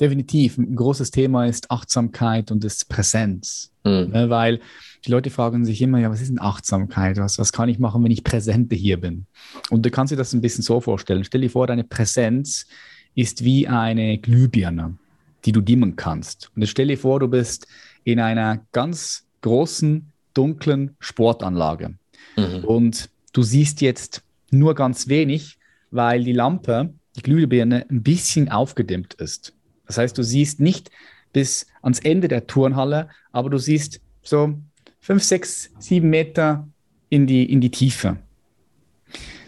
Definitiv. 0.00 0.58
Ein 0.58 0.76
großes 0.76 1.10
Thema 1.10 1.46
ist 1.46 1.70
Achtsamkeit 1.70 2.50
und 2.50 2.64
ist 2.64 2.88
Präsenz. 2.88 3.70
Mhm. 3.84 4.10
Ne, 4.12 4.30
weil 4.30 4.60
die 5.04 5.10
Leute 5.10 5.30
fragen 5.30 5.64
sich 5.64 5.82
immer, 5.82 5.98
ja, 5.98 6.10
was 6.10 6.20
ist 6.20 6.30
denn 6.30 6.40
Achtsamkeit? 6.40 7.18
Was, 7.18 7.38
was 7.38 7.52
kann 7.52 7.68
ich 7.68 7.78
machen, 7.78 8.02
wenn 8.02 8.10
ich 8.10 8.24
präsent 8.24 8.72
hier 8.72 9.00
bin? 9.00 9.26
Und 9.70 9.84
du 9.84 9.90
kannst 9.90 10.12
dir 10.12 10.16
das 10.16 10.32
ein 10.32 10.40
bisschen 10.40 10.62
so 10.62 10.80
vorstellen. 10.80 11.24
Stell 11.24 11.42
dir 11.42 11.50
vor, 11.50 11.66
deine 11.66 11.84
Präsenz 11.84 12.66
ist 13.14 13.44
wie 13.44 13.68
eine 13.68 14.18
Glühbirne, 14.18 14.96
die 15.44 15.52
du 15.52 15.60
dimmen 15.60 15.96
kannst. 15.96 16.50
Und 16.54 16.62
jetzt 16.62 16.70
stell 16.70 16.88
dir 16.88 16.98
vor, 16.98 17.20
du 17.20 17.28
bist 17.28 17.66
in 18.04 18.18
einer 18.18 18.60
ganz 18.72 19.26
großen, 19.42 20.10
dunklen 20.32 20.96
Sportanlage. 21.00 21.94
Mhm. 22.36 22.64
Und 22.64 23.10
du 23.32 23.42
siehst 23.42 23.82
jetzt 23.82 24.22
nur 24.50 24.74
ganz 24.74 25.08
wenig, 25.08 25.58
weil 25.90 26.24
die 26.24 26.32
Lampe, 26.32 26.94
die 27.16 27.22
Glühbirne, 27.22 27.86
ein 27.90 28.02
bisschen 28.02 28.50
aufgedimmt 28.50 29.14
ist. 29.14 29.52
Das 29.86 29.98
heißt, 29.98 30.16
du 30.16 30.22
siehst 30.22 30.60
nicht 30.60 30.90
bis 31.32 31.66
ans 31.82 32.00
Ende 32.00 32.28
der 32.28 32.46
Turnhalle, 32.46 33.08
aber 33.32 33.50
du 33.50 33.58
siehst 33.58 34.00
so 34.22 34.58
fünf, 35.04 35.22
sechs, 35.22 35.70
sieben 35.78 36.08
Meter 36.08 36.66
in 37.10 37.26
die, 37.26 37.44
in 37.52 37.60
die 37.60 37.70
Tiefe. 37.70 38.16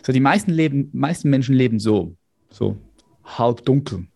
So, 0.05 0.13
die 0.13 0.21
meisten, 0.21 0.53
leben, 0.53 0.91
meisten 0.93 1.31
Menschen 1.31 1.55
leben 1.55 1.81
so, 1.81 2.15
so 2.51 2.77
halb 3.25 3.65
dunkel. 3.65 4.07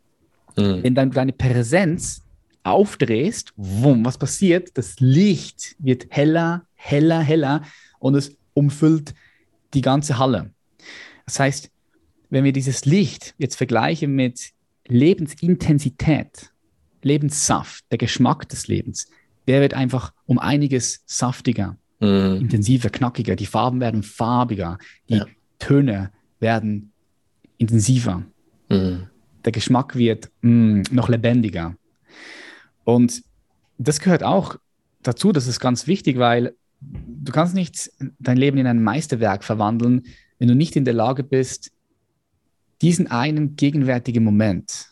Mhm. 0.59 0.83
Wenn 0.83 0.95
dann 0.95 1.11
deine 1.11 1.33
Präsenz 1.33 2.23
aufdrehst, 2.63 3.55
wumm, 3.57 4.05
was 4.05 4.19
passiert? 4.19 4.77
Das 4.77 5.01
Licht 5.01 5.77
wird 5.79 6.09
heller, 6.11 6.67
heller, 6.75 7.21
heller 7.21 7.63
und 8.01 8.17
es 8.17 8.37
umfüllt 8.53 9.15
die 9.73 9.81
ganze 9.81 10.19
Halle. 10.19 10.51
Das 11.25 11.41
heißt, 11.41 11.71
wenn 12.29 12.45
wir 12.45 12.53
dieses 12.53 12.85
Licht 12.85 13.35
jetzt 13.39 13.57
vergleichen 13.57 14.15
mit 14.15 14.51
Lebensintensität, 14.89 16.53
Lebenssaft, 17.03 17.83
der 17.91 17.97
Geschmack 17.97 18.47
des 18.51 18.69
Lebens, 18.69 19.09
der 19.51 19.61
wird 19.61 19.75
einfach 19.75 20.13
um 20.27 20.39
einiges 20.39 21.03
saftiger, 21.07 21.77
mhm. 21.99 22.37
intensiver, 22.41 22.89
knackiger. 22.89 23.35
Die 23.35 23.47
Farben 23.47 23.81
werden 23.81 24.05
farbiger, 24.05 24.79
die 25.09 25.17
ja. 25.17 25.27
Töne 25.59 26.13
werden 26.39 26.93
intensiver. 27.59 28.23
Mhm. 28.69 29.09
Der 29.45 29.51
Geschmack 29.51 29.97
wird 29.97 30.31
mh, 30.43 30.51
mm, 30.53 30.83
noch 30.93 31.09
lebendiger. 31.09 31.75
Und 32.85 33.25
das 33.77 33.99
gehört 33.99 34.23
auch 34.23 34.55
dazu, 35.03 35.33
das 35.33 35.49
ist 35.49 35.59
ganz 35.59 35.89
wichtig, 35.89 36.17
weil 36.19 36.55
du 36.81 37.33
kannst 37.33 37.57
nicht 37.57 37.91
dein 38.21 38.37
Leben 38.37 38.59
in 38.59 38.69
ein 38.69 38.85
Meisterwerk 38.85 39.43
verwandeln, 39.43 40.05
wenn 40.39 40.47
du 40.47 40.55
nicht 40.55 40.77
in 40.77 40.85
der 40.85 40.95
Lage 40.95 41.25
bist, 41.25 41.73
diesen 42.83 43.11
einen 43.11 43.57
gegenwärtigen 43.57 44.23
Moment, 44.23 44.91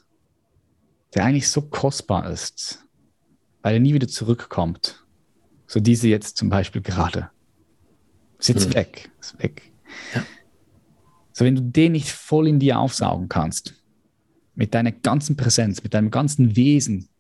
der 1.14 1.26
eigentlich 1.26 1.48
so 1.48 1.62
kostbar 1.62 2.28
ist, 2.28 2.87
weil 3.68 3.74
er 3.74 3.80
nie 3.80 3.92
wieder 3.92 4.08
zurückkommt, 4.08 5.04
so 5.66 5.78
diese 5.78 6.08
jetzt 6.08 6.38
zum 6.38 6.48
Beispiel 6.48 6.80
gerade, 6.80 7.28
ist 8.38 8.48
jetzt 8.48 8.70
mhm. 8.70 8.74
weg, 8.74 9.10
ist 9.20 9.38
weg. 9.42 9.70
Ja. 10.14 10.24
So, 11.34 11.44
wenn 11.44 11.54
du 11.54 11.60
den 11.60 11.92
nicht 11.92 12.10
voll 12.10 12.48
in 12.48 12.60
dir 12.60 12.78
aufsaugen 12.78 13.28
kannst, 13.28 13.74
mit 14.54 14.72
deiner 14.72 14.90
ganzen 14.90 15.36
Präsenz, 15.36 15.82
mit 15.82 15.92
deinem 15.92 16.10
ganzen 16.10 16.56
Wesen, 16.56 17.10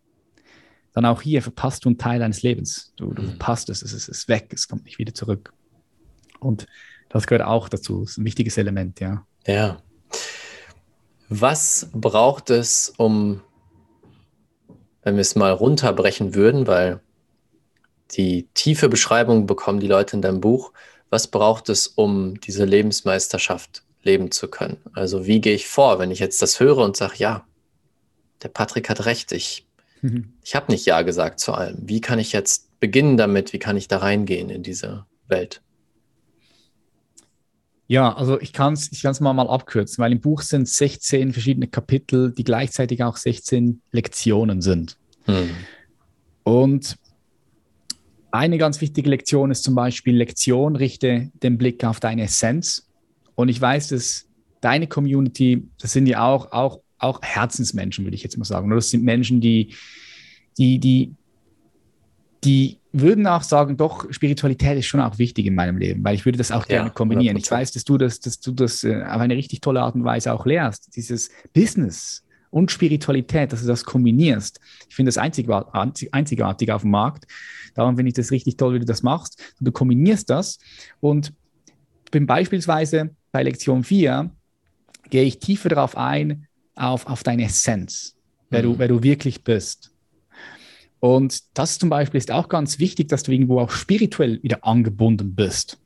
dann 0.94 1.04
auch 1.04 1.20
hier 1.20 1.42
verpasst 1.42 1.84
du 1.84 1.90
einen 1.90 1.98
Teil 1.98 2.20
deines 2.20 2.40
Lebens. 2.40 2.94
Du, 2.96 3.12
du 3.12 3.20
mhm. 3.20 3.26
verpasst 3.26 3.68
es, 3.68 3.82
es 3.82 3.92
ist, 3.92 4.08
es 4.08 4.20
ist 4.20 4.28
weg, 4.28 4.48
es 4.54 4.68
kommt 4.68 4.86
nicht 4.86 4.98
wieder 4.98 5.12
zurück. 5.12 5.52
Und 6.40 6.66
das 7.10 7.26
gehört 7.26 7.46
auch 7.46 7.68
dazu, 7.68 8.04
ist 8.04 8.16
ein 8.16 8.24
wichtiges 8.24 8.56
Element, 8.56 9.00
ja. 9.00 9.26
Ja. 9.46 9.82
Was 11.28 11.90
braucht 11.92 12.48
es, 12.48 12.94
um, 12.96 13.42
wenn 15.08 15.16
wir 15.16 15.22
es 15.22 15.36
mal 15.36 15.52
runterbrechen 15.52 16.34
würden, 16.34 16.66
weil 16.66 17.00
die 18.10 18.46
tiefe 18.52 18.90
Beschreibung 18.90 19.46
bekommen 19.46 19.80
die 19.80 19.86
Leute 19.86 20.16
in 20.16 20.20
deinem 20.20 20.42
Buch, 20.42 20.72
was 21.08 21.28
braucht 21.28 21.70
es, 21.70 21.86
um 21.86 22.38
diese 22.40 22.66
Lebensmeisterschaft 22.66 23.84
leben 24.02 24.30
zu 24.30 24.48
können? 24.48 24.76
Also 24.92 25.26
wie 25.26 25.40
gehe 25.40 25.54
ich 25.54 25.66
vor, 25.66 25.98
wenn 25.98 26.10
ich 26.10 26.18
jetzt 26.18 26.42
das 26.42 26.60
höre 26.60 26.76
und 26.76 26.94
sage, 26.94 27.14
ja, 27.16 27.46
der 28.42 28.50
Patrick 28.50 28.90
hat 28.90 29.06
recht, 29.06 29.32
ich, 29.32 29.66
mhm. 30.02 30.34
ich 30.44 30.54
habe 30.54 30.70
nicht 30.70 30.84
Ja 30.84 31.00
gesagt 31.00 31.40
zu 31.40 31.54
allem. 31.54 31.78
Wie 31.80 32.02
kann 32.02 32.18
ich 32.18 32.32
jetzt 32.32 32.78
beginnen 32.78 33.16
damit? 33.16 33.54
Wie 33.54 33.58
kann 33.58 33.78
ich 33.78 33.88
da 33.88 33.96
reingehen 33.96 34.50
in 34.50 34.62
diese 34.62 35.06
Welt? 35.26 35.62
Ja, 37.90 38.14
also 38.14 38.38
ich 38.38 38.52
kann 38.52 38.74
es 38.74 38.92
ich 38.92 39.00
kann's 39.00 39.20
mal, 39.20 39.32
mal 39.32 39.48
abkürzen, 39.48 40.04
weil 40.04 40.12
im 40.12 40.20
Buch 40.20 40.42
sind 40.42 40.68
16 40.68 41.32
verschiedene 41.32 41.68
Kapitel, 41.68 42.32
die 42.32 42.44
gleichzeitig 42.44 43.02
auch 43.02 43.16
16 43.16 43.80
Lektionen 43.92 44.60
sind. 44.60 44.97
Hm. 45.28 45.50
Und 46.42 46.96
eine 48.30 48.58
ganz 48.58 48.80
wichtige 48.80 49.08
Lektion 49.10 49.50
ist 49.50 49.64
zum 49.64 49.74
Beispiel 49.74 50.16
Lektion, 50.16 50.76
richte 50.76 51.30
den 51.42 51.58
Blick 51.58 51.84
auf 51.84 52.00
deine 52.00 52.22
Essenz. 52.22 52.88
Und 53.34 53.48
ich 53.48 53.60
weiß, 53.60 53.88
dass 53.88 54.26
deine 54.60 54.86
Community, 54.86 55.68
das 55.80 55.92
sind 55.92 56.06
ja 56.06 56.26
auch, 56.26 56.52
auch, 56.52 56.80
auch 56.98 57.22
Herzensmenschen, 57.22 58.04
würde 58.04 58.16
ich 58.16 58.22
jetzt 58.22 58.36
mal 58.36 58.44
sagen. 58.44 58.70
Das 58.70 58.90
sind 58.90 59.04
Menschen, 59.04 59.40
die, 59.40 59.74
die, 60.58 60.78
die, 60.78 61.14
die 62.44 62.78
würden 62.92 63.26
auch 63.26 63.42
sagen, 63.42 63.76
doch, 63.76 64.12
Spiritualität 64.12 64.78
ist 64.78 64.86
schon 64.86 65.00
auch 65.00 65.18
wichtig 65.18 65.46
in 65.46 65.54
meinem 65.54 65.78
Leben, 65.78 66.02
weil 66.04 66.14
ich 66.14 66.24
würde 66.24 66.38
das 66.38 66.50
auch 66.50 66.62
ja, 66.62 66.78
gerne 66.78 66.90
kombinieren. 66.90 67.36
100%. 67.36 67.40
Ich 67.40 67.50
weiß, 67.50 67.72
dass 67.72 67.84
du 67.84 67.98
das, 67.98 68.20
dass 68.20 68.40
du 68.40 68.52
das 68.52 68.84
äh, 68.84 69.02
auf 69.02 69.20
eine 69.20 69.36
richtig 69.36 69.60
tolle 69.60 69.82
Art 69.82 69.94
und 69.94 70.04
Weise 70.04 70.32
auch 70.32 70.44
lehrst. 70.44 70.96
Dieses 70.96 71.30
Business 71.52 72.24
und 72.50 72.70
Spiritualität, 72.70 73.52
dass 73.52 73.62
du 73.62 73.66
das 73.66 73.84
kombinierst. 73.84 74.60
Ich 74.88 74.94
finde 74.94 75.08
das 75.08 75.18
einzigartig, 75.18 76.72
auf 76.72 76.82
dem 76.82 76.90
Markt. 76.90 77.26
Darum 77.74 77.96
finde 77.96 78.08
ich 78.08 78.14
das 78.14 78.30
richtig 78.30 78.56
toll, 78.56 78.74
wie 78.74 78.78
du 78.80 78.86
das 78.86 79.02
machst. 79.02 79.54
Du 79.60 79.72
kombinierst 79.72 80.30
das 80.30 80.58
und 81.00 81.32
bin 82.10 82.26
beispielsweise 82.26 83.10
bei 83.32 83.42
Lektion 83.42 83.84
4 83.84 84.30
gehe 85.10 85.24
ich 85.24 85.38
tiefer 85.38 85.68
darauf 85.68 85.96
ein, 85.96 86.46
auf, 86.74 87.06
auf 87.06 87.22
deine 87.22 87.44
Essenz, 87.44 88.16
wer, 88.50 88.62
mhm. 88.62 88.72
du, 88.72 88.78
wer 88.78 88.88
du 88.88 89.02
wirklich 89.02 89.42
bist. 89.44 89.92
Und 91.00 91.56
das 91.56 91.78
zum 91.78 91.90
Beispiel 91.90 92.18
ist 92.18 92.30
auch 92.30 92.48
ganz 92.48 92.78
wichtig, 92.78 93.08
dass 93.08 93.22
du 93.22 93.32
irgendwo 93.32 93.60
auch 93.60 93.70
spirituell 93.70 94.42
wieder 94.42 94.64
angebunden 94.64 95.34
bist. 95.34 95.78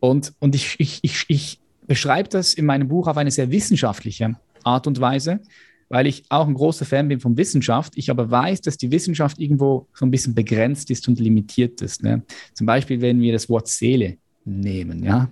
Und, 0.00 0.34
und 0.40 0.54
ich, 0.54 0.78
ich, 0.78 0.98
ich, 1.02 1.24
ich 1.28 1.60
beschreibe 1.86 2.28
das 2.28 2.54
in 2.54 2.66
meinem 2.66 2.88
Buch 2.88 3.06
auf 3.06 3.16
eine 3.16 3.30
sehr 3.30 3.50
wissenschaftliche 3.50 4.36
Art 4.64 4.86
und 4.86 5.00
Weise, 5.00 5.40
weil 5.88 6.06
ich 6.06 6.24
auch 6.28 6.46
ein 6.46 6.54
großer 6.54 6.84
Fan 6.84 7.08
bin 7.08 7.20
von 7.20 7.36
Wissenschaft. 7.36 7.92
Ich 7.96 8.10
aber 8.10 8.30
weiß, 8.30 8.62
dass 8.62 8.76
die 8.76 8.90
Wissenschaft 8.90 9.38
irgendwo 9.38 9.88
so 9.94 10.06
ein 10.06 10.10
bisschen 10.10 10.34
begrenzt 10.34 10.90
ist 10.90 11.06
und 11.08 11.20
limitiert 11.20 11.82
ist. 11.82 12.02
Ne? 12.02 12.22
Zum 12.54 12.66
Beispiel, 12.66 13.00
wenn 13.00 13.20
wir 13.20 13.32
das 13.32 13.48
Wort 13.48 13.68
Seele 13.68 14.16
nehmen. 14.44 15.02
Ja? 15.02 15.30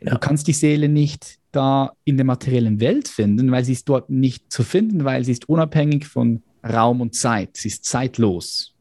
ja? 0.00 0.10
Du 0.12 0.18
kannst 0.18 0.46
die 0.46 0.52
Seele 0.52 0.88
nicht 0.88 1.38
da 1.52 1.92
in 2.04 2.16
der 2.16 2.26
materiellen 2.26 2.80
Welt 2.80 3.08
finden, 3.08 3.50
weil 3.52 3.64
sie 3.64 3.72
ist 3.72 3.88
dort 3.88 4.10
nicht 4.10 4.50
zu 4.50 4.62
finden, 4.62 5.04
weil 5.04 5.24
sie 5.24 5.32
ist 5.32 5.48
unabhängig 5.48 6.06
von 6.06 6.42
Raum 6.64 7.00
und 7.00 7.14
Zeit. 7.14 7.56
Sie 7.56 7.68
ist 7.68 7.84
zeitlos. 7.84 8.74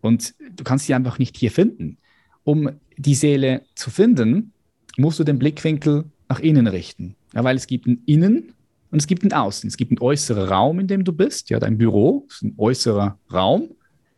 Und 0.00 0.34
du 0.54 0.64
kannst 0.64 0.86
sie 0.86 0.94
einfach 0.94 1.18
nicht 1.18 1.36
hier 1.36 1.50
finden. 1.50 1.98
Um 2.42 2.70
die 2.98 3.14
Seele 3.14 3.62
zu 3.74 3.90
finden, 3.90 4.52
musst 4.96 5.18
du 5.18 5.24
den 5.24 5.38
Blickwinkel 5.38 6.04
nach 6.28 6.40
innen 6.40 6.66
richten. 6.66 7.16
Ja, 7.32 7.42
weil 7.44 7.56
es 7.56 7.66
gibt 7.66 7.86
ein 7.86 8.02
Innen 8.06 8.53
und 8.94 9.00
es 9.00 9.08
gibt 9.08 9.24
ein 9.24 9.32
Außen. 9.32 9.66
Es 9.66 9.76
gibt 9.76 9.90
einen 9.90 9.98
äußeren 10.00 10.48
Raum, 10.48 10.78
in 10.78 10.86
dem 10.86 11.02
du 11.02 11.12
bist. 11.12 11.50
Ja, 11.50 11.58
dein 11.58 11.76
Büro 11.76 12.26
ist 12.28 12.42
ein 12.42 12.54
äußerer 12.56 13.18
Raum. 13.32 13.70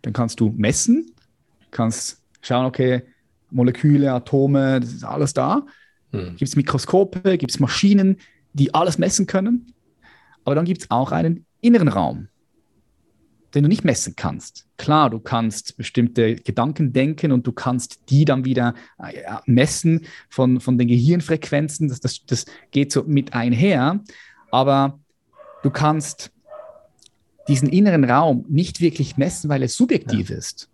Dann 0.02 0.12
kannst 0.12 0.38
du 0.38 0.52
messen, 0.54 1.12
kannst 1.70 2.22
schauen, 2.42 2.66
okay, 2.66 3.02
Moleküle, 3.50 4.12
Atome, 4.12 4.80
das 4.80 4.92
ist 4.92 5.02
alles 5.02 5.32
da. 5.32 5.64
Hm. 6.12 6.36
Gibt 6.36 6.42
es 6.42 6.56
Mikroskope, 6.56 7.38
gibt 7.38 7.52
es 7.52 7.58
Maschinen, 7.58 8.18
die 8.52 8.74
alles 8.74 8.98
messen 8.98 9.26
können. 9.26 9.72
Aber 10.44 10.54
dann 10.54 10.66
gibt 10.66 10.82
es 10.82 10.90
auch 10.90 11.10
einen 11.10 11.46
inneren 11.62 11.88
Raum 11.88 12.28
den 13.56 13.62
du 13.62 13.68
nicht 13.70 13.84
messen 13.84 14.14
kannst. 14.16 14.66
Klar, 14.76 15.08
du 15.08 15.18
kannst 15.18 15.78
bestimmte 15.78 16.36
Gedanken 16.36 16.92
denken 16.92 17.32
und 17.32 17.46
du 17.46 17.52
kannst 17.52 18.10
die 18.10 18.26
dann 18.26 18.44
wieder 18.44 18.74
äh, 18.98 19.22
messen 19.46 20.02
von, 20.28 20.60
von 20.60 20.76
den 20.76 20.88
Gehirnfrequenzen. 20.88 21.88
Das, 21.88 22.00
das, 22.00 22.26
das 22.26 22.44
geht 22.70 22.92
so 22.92 23.04
mit 23.04 23.32
einher. 23.32 24.04
Aber 24.56 24.98
du 25.62 25.68
kannst 25.68 26.32
diesen 27.46 27.68
inneren 27.68 28.04
Raum 28.04 28.46
nicht 28.48 28.80
wirklich 28.80 29.18
messen, 29.18 29.50
weil 29.50 29.60
er 29.60 29.68
subjektiv 29.68 30.30
ja. 30.30 30.38
ist. 30.38 30.70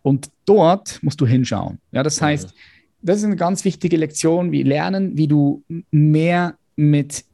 Und 0.00 0.30
dort 0.46 1.02
musst 1.02 1.20
du 1.20 1.26
hinschauen. 1.26 1.80
Ja, 1.92 2.02
das 2.02 2.22
heißt, 2.22 2.54
das 3.02 3.18
ist 3.18 3.24
eine 3.24 3.36
ganz 3.36 3.66
wichtige 3.66 3.98
Lektion. 3.98 4.52
Wir 4.52 4.64
lernen, 4.64 5.18
wie 5.18 5.28
du 5.28 5.62
mehr 5.90 6.56
mit 6.76 7.26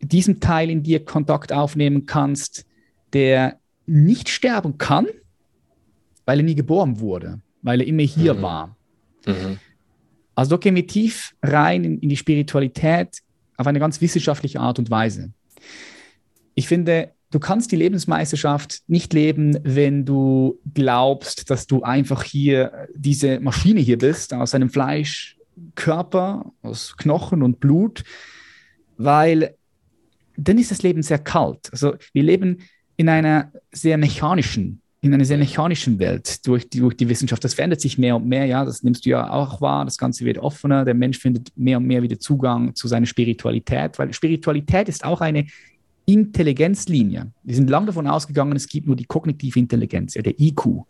diesem 0.00 0.38
Teil 0.38 0.70
in 0.70 0.84
dir 0.84 1.04
Kontakt 1.04 1.52
aufnehmen 1.52 2.06
kannst, 2.06 2.64
der 3.12 3.58
nicht 3.86 4.28
sterben 4.28 4.78
kann, 4.78 5.08
weil 6.24 6.38
er 6.38 6.44
nie 6.44 6.54
geboren 6.54 7.00
wurde, 7.00 7.40
weil 7.62 7.80
er 7.80 7.86
immer 7.88 8.04
hier 8.04 8.34
mhm. 8.34 8.42
war. 8.42 8.76
Mhm. 9.26 9.58
Also 10.36 10.50
da 10.50 10.56
gehen 10.58 10.76
wir 10.76 10.86
tief 10.86 11.34
rein 11.42 11.82
in, 11.82 11.98
in 11.98 12.10
die 12.10 12.16
Spiritualität 12.16 13.22
auf 13.60 13.66
eine 13.66 13.78
ganz 13.78 14.00
wissenschaftliche 14.00 14.58
Art 14.58 14.78
und 14.78 14.90
Weise. 14.90 15.32
Ich 16.54 16.66
finde, 16.66 17.10
du 17.30 17.38
kannst 17.38 17.70
die 17.72 17.76
Lebensmeisterschaft 17.76 18.80
nicht 18.86 19.12
leben, 19.12 19.58
wenn 19.62 20.06
du 20.06 20.58
glaubst, 20.72 21.50
dass 21.50 21.66
du 21.66 21.82
einfach 21.82 22.22
hier 22.22 22.88
diese 22.94 23.38
Maschine 23.38 23.80
hier 23.80 23.98
bist, 23.98 24.32
aus 24.32 24.54
einem 24.54 24.70
Fleischkörper, 24.70 26.52
aus 26.62 26.96
Knochen 26.96 27.42
und 27.42 27.60
Blut, 27.60 28.02
weil 28.96 29.54
dann 30.38 30.56
ist 30.56 30.70
das 30.70 30.82
Leben 30.82 31.02
sehr 31.02 31.18
kalt. 31.18 31.68
Also 31.70 31.96
wir 32.14 32.22
leben 32.22 32.62
in 32.96 33.10
einer 33.10 33.52
sehr 33.72 33.98
mechanischen, 33.98 34.79
in 35.02 35.14
einer 35.14 35.24
sehr 35.24 35.38
mechanischen 35.38 35.98
Welt 35.98 36.46
durch 36.46 36.68
die, 36.68 36.80
durch 36.80 36.96
die 36.96 37.08
Wissenschaft. 37.08 37.42
Das 37.42 37.54
verändert 37.54 37.80
sich 37.80 37.96
mehr 37.96 38.16
und 38.16 38.26
mehr, 38.26 38.44
ja, 38.44 38.64
das 38.64 38.82
nimmst 38.82 39.06
du 39.06 39.10
ja 39.10 39.30
auch 39.30 39.60
wahr, 39.60 39.84
das 39.84 39.96
Ganze 39.96 40.24
wird 40.24 40.38
offener, 40.38 40.84
der 40.84 40.94
Mensch 40.94 41.18
findet 41.18 41.52
mehr 41.56 41.78
und 41.78 41.86
mehr 41.86 42.02
wieder 42.02 42.18
Zugang 42.18 42.74
zu 42.74 42.86
seiner 42.86 43.06
Spiritualität, 43.06 43.98
weil 43.98 44.12
Spiritualität 44.12 44.88
ist 44.88 45.04
auch 45.04 45.22
eine 45.22 45.46
Intelligenzlinie. 46.04 47.32
Wir 47.42 47.54
sind 47.54 47.70
lange 47.70 47.86
davon 47.86 48.06
ausgegangen, 48.06 48.56
es 48.56 48.68
gibt 48.68 48.86
nur 48.86 48.96
die 48.96 49.04
kognitive 49.06 49.58
Intelligenz, 49.58 50.14
ja, 50.14 50.22
der 50.22 50.38
IQ. 50.38 50.84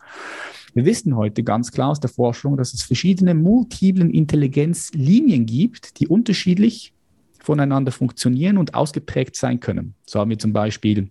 Wir 0.75 0.85
wissen 0.85 1.17
heute 1.17 1.43
ganz 1.45 1.71
klar 1.71 1.91
aus 1.91 2.01
der 2.01 2.11
Forschung, 2.11 2.57
dass 2.57 2.75
es 2.75 2.83
verschiedene 2.83 3.35
multiplen 3.35 4.11
Intelligenzlinien 4.11 5.47
gibt, 5.47 6.01
die 6.01 6.09
unterschiedlich 6.09 6.93
voneinander 7.39 7.93
funktionieren 7.93 8.59
und 8.59 8.75
ausgeprägt 8.75 9.37
sein 9.37 9.61
können. 9.61 9.95
So 10.07 10.21
haben 10.21 10.31
wir 10.31 10.39
zum 10.39 10.53
Beispiel 10.53 11.11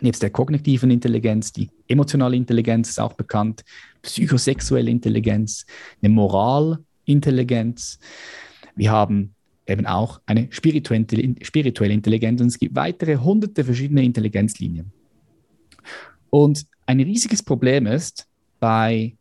nebst 0.00 0.22
der 0.22 0.30
kognitiven 0.30 0.90
Intelligenz, 0.90 1.52
die 1.52 1.70
emotionale 1.88 2.36
Intelligenz 2.36 2.90
ist 2.90 3.00
auch 3.00 3.14
bekannt, 3.14 3.64
psychosexuelle 4.02 4.90
Intelligenz, 4.90 5.66
eine 6.02 6.12
Moralintelligenz. 6.12 7.98
Wir 8.74 8.90
haben 8.90 9.34
eben 9.66 9.86
auch 9.86 10.20
eine 10.26 10.48
spirituelle 10.50 11.94
Intelligenz 11.94 12.40
und 12.40 12.48
es 12.48 12.58
gibt 12.58 12.74
weitere 12.76 13.16
hunderte 13.16 13.64
verschiedene 13.64 14.04
Intelligenzlinien. 14.04 14.92
Und 16.30 16.66
ein 16.86 17.00
riesiges 17.00 17.42
Problem 17.42 17.86
ist 17.86 18.28
bei 18.60 19.16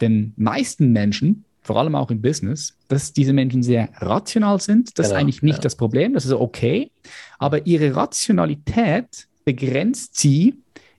den 0.00 0.32
meisten 0.36 0.92
Menschen, 0.92 1.44
vor 1.62 1.76
allem 1.76 1.94
auch 1.94 2.10
im 2.10 2.22
Business, 2.22 2.76
dass 2.88 3.12
diese 3.12 3.32
Menschen 3.32 3.62
sehr 3.62 3.90
rational 3.96 4.60
sind. 4.60 4.98
Das 4.98 5.08
genau, 5.08 5.16
ist 5.16 5.20
eigentlich 5.20 5.42
nicht 5.42 5.56
ja. 5.56 5.62
das 5.62 5.76
Problem, 5.76 6.14
das 6.14 6.24
ist 6.24 6.32
okay. 6.32 6.90
Aber 7.38 7.66
ihre 7.66 7.94
Rationalität 7.94 9.26
begrenzt 9.44 10.18
sie 10.18 10.54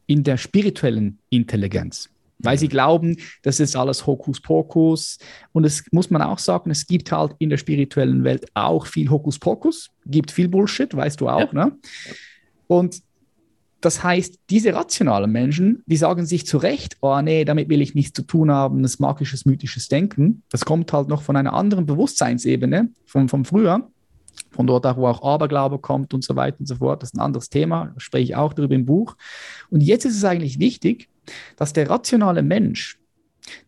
in 0.06 0.24
der 0.24 0.38
spirituellen 0.38 1.20
Intelligenz. 1.30 2.10
Weil 2.40 2.58
sie 2.58 2.66
mhm. 2.66 2.72
glauben, 2.72 3.18
das 3.44 3.60
ist 3.60 3.76
alles 3.76 4.06
Hokuspokus. 4.06 5.20
Und 5.52 5.64
es 5.64 5.84
muss 5.92 6.10
man 6.10 6.22
auch 6.22 6.40
sagen, 6.40 6.72
es 6.72 6.86
gibt 6.86 7.12
halt 7.12 7.36
in 7.40 7.50
der 7.50 7.58
spirituellen 7.58 8.24
Welt 8.24 8.46
auch 8.54 8.88
viel 8.88 9.10
Hokuspokus, 9.10 9.90
gibt 10.06 10.32
viel 10.32 10.48
Bullshit, 10.48 10.96
weißt 10.96 11.22
du 11.22 11.30
auch, 11.30 11.54
ja. 11.54 11.66
ne? 11.66 11.78
Und 12.68 13.02
das 13.82 14.04
heißt, 14.04 14.40
diese 14.50 14.74
rationalen 14.74 15.32
Menschen, 15.32 15.84
die 15.88 15.98
sagen 15.98 16.26
sich 16.26 16.46
zu 16.46 16.58
Recht, 16.58 16.98
oh 17.02 17.20
nee, 17.22 17.46
damit 17.46 17.68
will 17.68 17.82
ich 17.82 17.96
nichts 17.96 18.14
zu 18.14 18.22
tun 18.22 18.52
haben, 18.52 18.84
das 18.84 19.00
magisches, 19.00 19.46
mythisches 19.46 19.88
Denken. 19.88 20.44
Das 20.50 20.66
kommt 20.66 20.94
halt 20.94 21.08
noch 21.08 21.24
von 21.24 21.36
einer 21.36 21.54
anderen 21.54 21.88
Bewusstseinsebene, 21.88 22.90
von, 23.06 23.28
von 23.28 23.44
früher, 23.44 23.90
von 24.52 24.68
dort 24.68 24.86
auch, 24.86 24.98
wo 24.98 25.08
auch 25.08 25.24
Aberglaube 25.24 25.80
kommt 25.80 26.14
und 26.14 26.24
so 26.24 26.36
weiter 26.36 26.60
und 26.60 26.68
so 26.68 26.76
fort. 26.76 27.02
Das 27.02 27.10
ist 27.10 27.16
ein 27.16 27.22
anderes 27.22 27.50
Thema, 27.50 27.94
spreche 27.98 28.24
ich 28.24 28.36
auch 28.36 28.54
darüber 28.54 28.76
im 28.76 28.86
Buch. 28.86 29.18
Und 29.72 29.82
jetzt 29.82 30.06
ist 30.06 30.16
es 30.16 30.24
eigentlich 30.24 30.60
wichtig, 30.60 31.10
dass 31.56 31.74
der 31.74 31.90
rationale 31.90 32.44
Mensch, 32.44 33.00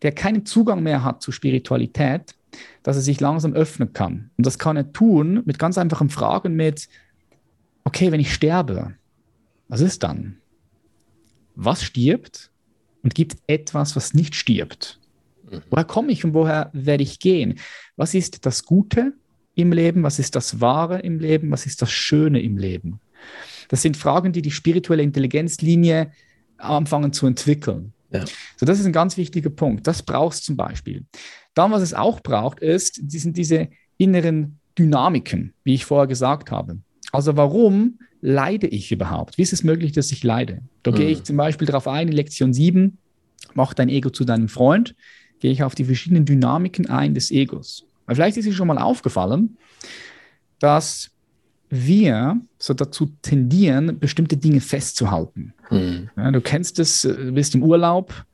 der 0.02 0.12
keinen 0.12 0.46
Zugang 0.46 0.82
mehr 0.84 1.02
hat 1.02 1.22
zu 1.22 1.32
Spiritualität, 1.32 2.36
dass 2.84 2.94
er 2.94 3.02
sich 3.02 3.20
langsam 3.20 3.52
öffnen 3.52 3.92
kann. 3.92 4.30
Und 4.36 4.46
das 4.46 4.58
kann 4.58 4.76
er 4.76 4.92
tun 4.92 5.42
mit 5.44 5.58
ganz 5.58 5.76
einfachen 5.76 6.08
Fragen 6.08 6.54
mit, 6.54 6.88
okay, 7.82 8.12
wenn 8.12 8.20
ich 8.20 8.32
sterbe, 8.32 8.94
was 9.74 9.80
ist 9.80 10.04
dann? 10.04 10.36
Was 11.56 11.82
stirbt 11.82 12.52
und 13.02 13.12
gibt 13.12 13.38
etwas, 13.48 13.96
was 13.96 14.14
nicht 14.14 14.36
stirbt? 14.36 15.00
Mhm. 15.50 15.62
Woher 15.68 15.84
komme 15.84 16.12
ich 16.12 16.24
und 16.24 16.32
woher 16.32 16.70
werde 16.72 17.02
ich 17.02 17.18
gehen? 17.18 17.58
Was 17.96 18.14
ist 18.14 18.46
das 18.46 18.64
Gute 18.64 19.14
im 19.56 19.72
Leben? 19.72 20.04
Was 20.04 20.20
ist 20.20 20.36
das 20.36 20.60
Wahre 20.60 21.00
im 21.00 21.18
Leben? 21.18 21.50
Was 21.50 21.66
ist 21.66 21.82
das 21.82 21.90
Schöne 21.90 22.40
im 22.40 22.56
Leben? 22.56 23.00
Das 23.66 23.82
sind 23.82 23.96
Fragen, 23.96 24.32
die 24.32 24.42
die 24.42 24.52
spirituelle 24.52 25.02
Intelligenzlinie 25.02 26.12
anfangen 26.56 27.12
zu 27.12 27.26
entwickeln. 27.26 27.94
Ja. 28.12 28.24
So, 28.56 28.66
das 28.66 28.78
ist 28.78 28.86
ein 28.86 28.92
ganz 28.92 29.16
wichtiger 29.16 29.50
Punkt. 29.50 29.88
Das 29.88 30.04
brauchst 30.04 30.44
du 30.44 30.46
zum 30.46 30.56
Beispiel. 30.56 31.04
Dann, 31.54 31.72
was 31.72 31.82
es 31.82 31.94
auch 31.94 32.20
braucht, 32.20 32.60
ist, 32.60 33.00
die 33.02 33.18
sind 33.18 33.36
diese 33.36 33.70
inneren 33.96 34.60
Dynamiken, 34.78 35.52
wie 35.64 35.74
ich 35.74 35.84
vorher 35.84 36.06
gesagt 36.06 36.52
habe. 36.52 36.78
Also 37.14 37.36
warum 37.36 37.98
leide 38.20 38.66
ich 38.66 38.90
überhaupt? 38.90 39.38
Wie 39.38 39.42
ist 39.42 39.52
es 39.52 39.62
möglich, 39.62 39.92
dass 39.92 40.10
ich 40.10 40.24
leide? 40.24 40.62
Da 40.82 40.90
mhm. 40.90 40.96
gehe 40.96 41.10
ich 41.10 41.22
zum 41.22 41.36
Beispiel 41.36 41.66
darauf 41.66 41.86
ein, 41.86 42.08
in 42.08 42.14
Lektion 42.14 42.52
7, 42.52 42.98
mach 43.54 43.72
dein 43.72 43.88
Ego 43.88 44.10
zu 44.10 44.24
deinem 44.24 44.48
Freund, 44.48 44.96
gehe 45.38 45.52
ich 45.52 45.62
auf 45.62 45.76
die 45.76 45.84
verschiedenen 45.84 46.24
Dynamiken 46.24 46.88
ein 46.88 47.14
des 47.14 47.30
Egos. 47.30 47.86
Weil 48.06 48.16
vielleicht 48.16 48.36
ist 48.36 48.46
es 48.46 48.54
schon 48.54 48.66
mal 48.66 48.78
aufgefallen, 48.78 49.56
dass 50.58 51.12
wir 51.70 52.40
so 52.58 52.74
dazu 52.74 53.12
tendieren, 53.22 53.98
bestimmte 54.00 54.36
Dinge 54.36 54.60
festzuhalten. 54.60 55.54
Mhm. 55.70 56.10
Ja, 56.16 56.32
du 56.32 56.40
kennst 56.40 56.80
es, 56.80 57.02
du 57.02 57.32
bist 57.32 57.54
im 57.54 57.62
Urlaub, 57.62 58.24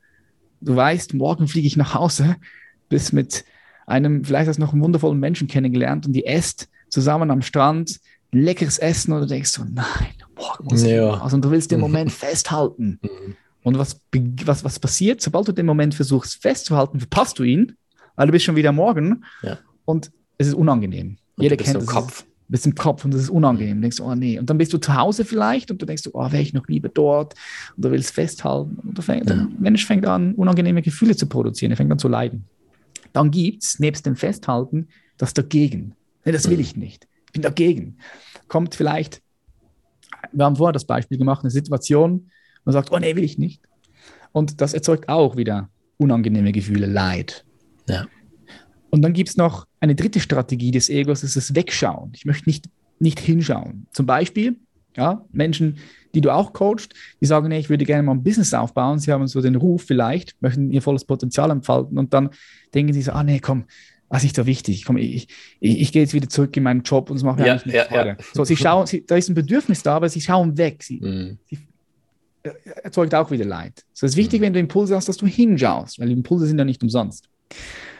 du 0.59 0.75
weißt, 0.75 1.13
morgen 1.13 1.47
fliege 1.47 1.67
ich 1.67 1.77
nach 1.77 1.93
Hause, 1.93 2.35
bist 2.89 3.13
mit 3.13 3.45
einem, 3.85 4.25
vielleicht 4.25 4.47
hast 4.47 4.57
du 4.57 4.61
noch 4.61 4.73
einen 4.73 4.81
wundervollen 4.81 5.19
Menschen 5.19 5.47
kennengelernt 5.47 6.07
und 6.07 6.13
die 6.13 6.25
esst 6.25 6.67
zusammen 6.89 7.29
am 7.29 7.43
Strand 7.43 7.99
leckeres 8.31 8.77
Essen 8.77 9.13
oder 9.13 9.27
denkst 9.27 9.53
du, 9.53 9.63
nein, 9.65 10.13
morgen 10.35 10.65
muss 10.65 10.83
ich 10.83 10.91
ja. 10.91 11.21
also, 11.21 11.35
und 11.35 11.45
du 11.45 11.51
willst 11.51 11.71
den. 11.71 11.79
Moment 11.81 12.11
festhalten. 12.11 12.99
Mhm. 13.01 13.35
Und 13.63 13.77
was, 13.77 14.01
was, 14.45 14.63
was 14.63 14.79
passiert, 14.79 15.21
sobald 15.21 15.47
du 15.47 15.51
den 15.51 15.65
Moment 15.65 15.93
versuchst 15.93 16.41
festzuhalten, 16.41 16.99
verpasst 16.99 17.37
du 17.37 17.43
ihn, 17.43 17.75
weil 18.15 18.27
du 18.27 18.31
bist 18.31 18.45
schon 18.45 18.55
wieder 18.55 18.71
morgen 18.71 19.23
ja. 19.43 19.59
und 19.85 20.11
es 20.37 20.47
ist 20.47 20.53
unangenehm. 20.55 21.17
Und 21.35 21.43
Jeder 21.43 21.57
kennt 21.57 21.77
es. 21.77 21.85
Kopf. 21.85 22.23
Du 22.23 22.53
bist 22.53 22.65
im 22.65 22.75
Kopf 22.75 23.05
und 23.05 23.13
das 23.13 23.21
ist 23.21 23.29
unangenehm. 23.29 23.77
Du 23.77 23.81
denkst, 23.81 24.01
oh 24.01 24.15
nee. 24.15 24.37
Und 24.39 24.49
dann 24.49 24.57
bist 24.57 24.73
du 24.73 24.77
zu 24.77 24.95
Hause 24.95 25.25
vielleicht 25.25 25.71
und 25.71 25.81
du 25.81 25.85
denkst, 25.85 26.03
oh, 26.11 26.31
wäre 26.31 26.41
ich 26.41 26.53
noch 26.53 26.67
lieber 26.67 26.89
dort 26.89 27.35
und 27.75 27.85
du 27.85 27.91
willst 27.91 28.11
festhalten. 28.11 28.77
Und 28.83 29.01
fängst, 29.01 29.29
ja. 29.29 29.35
der 29.35 29.47
Mensch 29.59 29.85
fängt 29.85 30.05
an, 30.05 30.33
unangenehme 30.33 30.81
Gefühle 30.81 31.15
zu 31.15 31.27
produzieren. 31.27 31.71
Er 31.71 31.77
fängt 31.77 31.91
an 31.91 31.99
zu 31.99 32.07
leiden. 32.07 32.45
Dann 33.13 33.31
gibt 33.31 33.63
es 33.63 33.79
nebst 33.79 34.05
dem 34.05 34.15
Festhalten 34.15 34.87
das 35.17 35.33
Dagegen. 35.33 35.93
Nee, 36.25 36.31
das 36.31 36.49
will 36.49 36.57
mhm. 36.57 36.63
ich 36.63 36.75
nicht. 36.75 37.07
Ich 37.31 37.33
bin 37.33 37.43
dagegen. 37.43 37.97
Kommt 38.49 38.75
vielleicht, 38.75 39.21
wir 40.33 40.43
haben 40.43 40.57
vorher 40.57 40.73
das 40.73 40.83
Beispiel 40.83 41.17
gemacht, 41.17 41.43
eine 41.43 41.49
Situation, 41.49 42.29
man 42.65 42.73
sagt, 42.73 42.91
oh 42.91 42.99
nee, 42.99 43.15
will 43.15 43.23
ich 43.23 43.37
nicht. 43.37 43.61
Und 44.33 44.59
das 44.59 44.73
erzeugt 44.73 45.07
auch 45.07 45.37
wieder 45.37 45.69
unangenehme 45.95 46.51
Gefühle, 46.51 46.87
Leid. 46.87 47.45
Ja. 47.87 48.05
Und 48.89 49.01
dann 49.01 49.13
gibt 49.13 49.29
es 49.29 49.37
noch 49.37 49.65
eine 49.79 49.95
dritte 49.95 50.19
Strategie 50.19 50.71
des 50.71 50.89
Egos, 50.89 51.21
das 51.21 51.37
ist 51.37 51.49
das 51.49 51.55
Wegschauen. 51.55 52.11
Ich 52.15 52.25
möchte 52.25 52.49
nicht, 52.49 52.69
nicht 52.99 53.21
hinschauen. 53.21 53.87
Zum 53.91 54.05
Beispiel, 54.05 54.57
ja, 54.97 55.23
Menschen, 55.31 55.77
die 56.13 56.19
du 56.19 56.31
auch 56.31 56.51
coachst, 56.51 56.93
die 57.21 57.25
sagen, 57.25 57.47
nee, 57.47 57.59
ich 57.59 57.69
würde 57.69 57.85
gerne 57.85 58.03
mal 58.03 58.11
ein 58.11 58.23
Business 58.23 58.53
aufbauen. 58.53 58.99
Sie 58.99 59.13
haben 59.13 59.25
so 59.27 59.39
den 59.39 59.55
Ruf 59.55 59.83
vielleicht, 59.83 60.35
möchten 60.41 60.69
ihr 60.69 60.81
volles 60.81 61.05
Potenzial 61.05 61.49
entfalten 61.49 61.97
und 61.97 62.13
dann 62.13 62.31
denken 62.73 62.91
sie 62.91 63.01
so, 63.01 63.13
ah 63.13 63.23
nee, 63.23 63.39
komm, 63.39 63.63
was 64.11 64.25
ist 64.25 64.37
da 64.37 64.45
wichtig? 64.45 64.83
Komm, 64.83 64.97
ich, 64.97 65.29
ich, 65.61 65.81
ich 65.81 65.91
gehe 65.93 66.01
jetzt 66.01 66.13
wieder 66.13 66.27
zurück 66.27 66.55
in 66.57 66.63
meinen 66.63 66.83
Job 66.83 67.09
und 67.09 67.15
es 67.15 67.23
macht 67.23 67.39
mir 67.39 67.47
ja, 67.47 67.53
nichts 67.53 67.71
ja, 67.71 68.05
ja. 68.05 68.17
So, 68.33 68.43
sie 68.43 68.57
schauen, 68.57 68.85
sie, 68.85 69.05
da 69.05 69.15
ist 69.15 69.29
ein 69.29 69.35
Bedürfnis 69.35 69.83
da, 69.83 69.95
aber 69.95 70.09
sie 70.09 70.19
schauen 70.19 70.57
weg. 70.57 70.83
Sie, 70.83 70.99
mhm. 70.99 71.37
sie 71.49 71.57
äh, 72.43 72.51
erzeugt 72.83 73.15
auch 73.15 73.31
wieder 73.31 73.45
Leid. 73.45 73.85
So 73.93 74.05
es 74.05 74.11
ist 74.11 74.17
wichtig, 74.17 74.41
mhm. 74.41 74.45
wenn 74.45 74.53
du 74.53 74.59
Impulse 74.59 74.97
hast, 74.97 75.07
dass 75.07 75.15
du 75.15 75.27
hinschaust, 75.27 75.97
weil 75.97 76.11
Impulse 76.11 76.45
sind 76.45 76.57
ja 76.57 76.65
nicht 76.65 76.83
umsonst. 76.83 77.29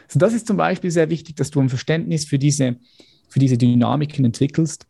So, 0.06 0.18
das 0.18 0.34
ist 0.34 0.46
zum 0.46 0.58
Beispiel 0.58 0.90
sehr 0.90 1.08
wichtig, 1.08 1.36
dass 1.36 1.50
du 1.50 1.60
ein 1.60 1.70
Verständnis 1.70 2.26
für 2.26 2.38
diese, 2.38 2.76
für 3.30 3.38
diese 3.38 3.56
Dynamiken 3.56 4.26
entwickelst. 4.26 4.86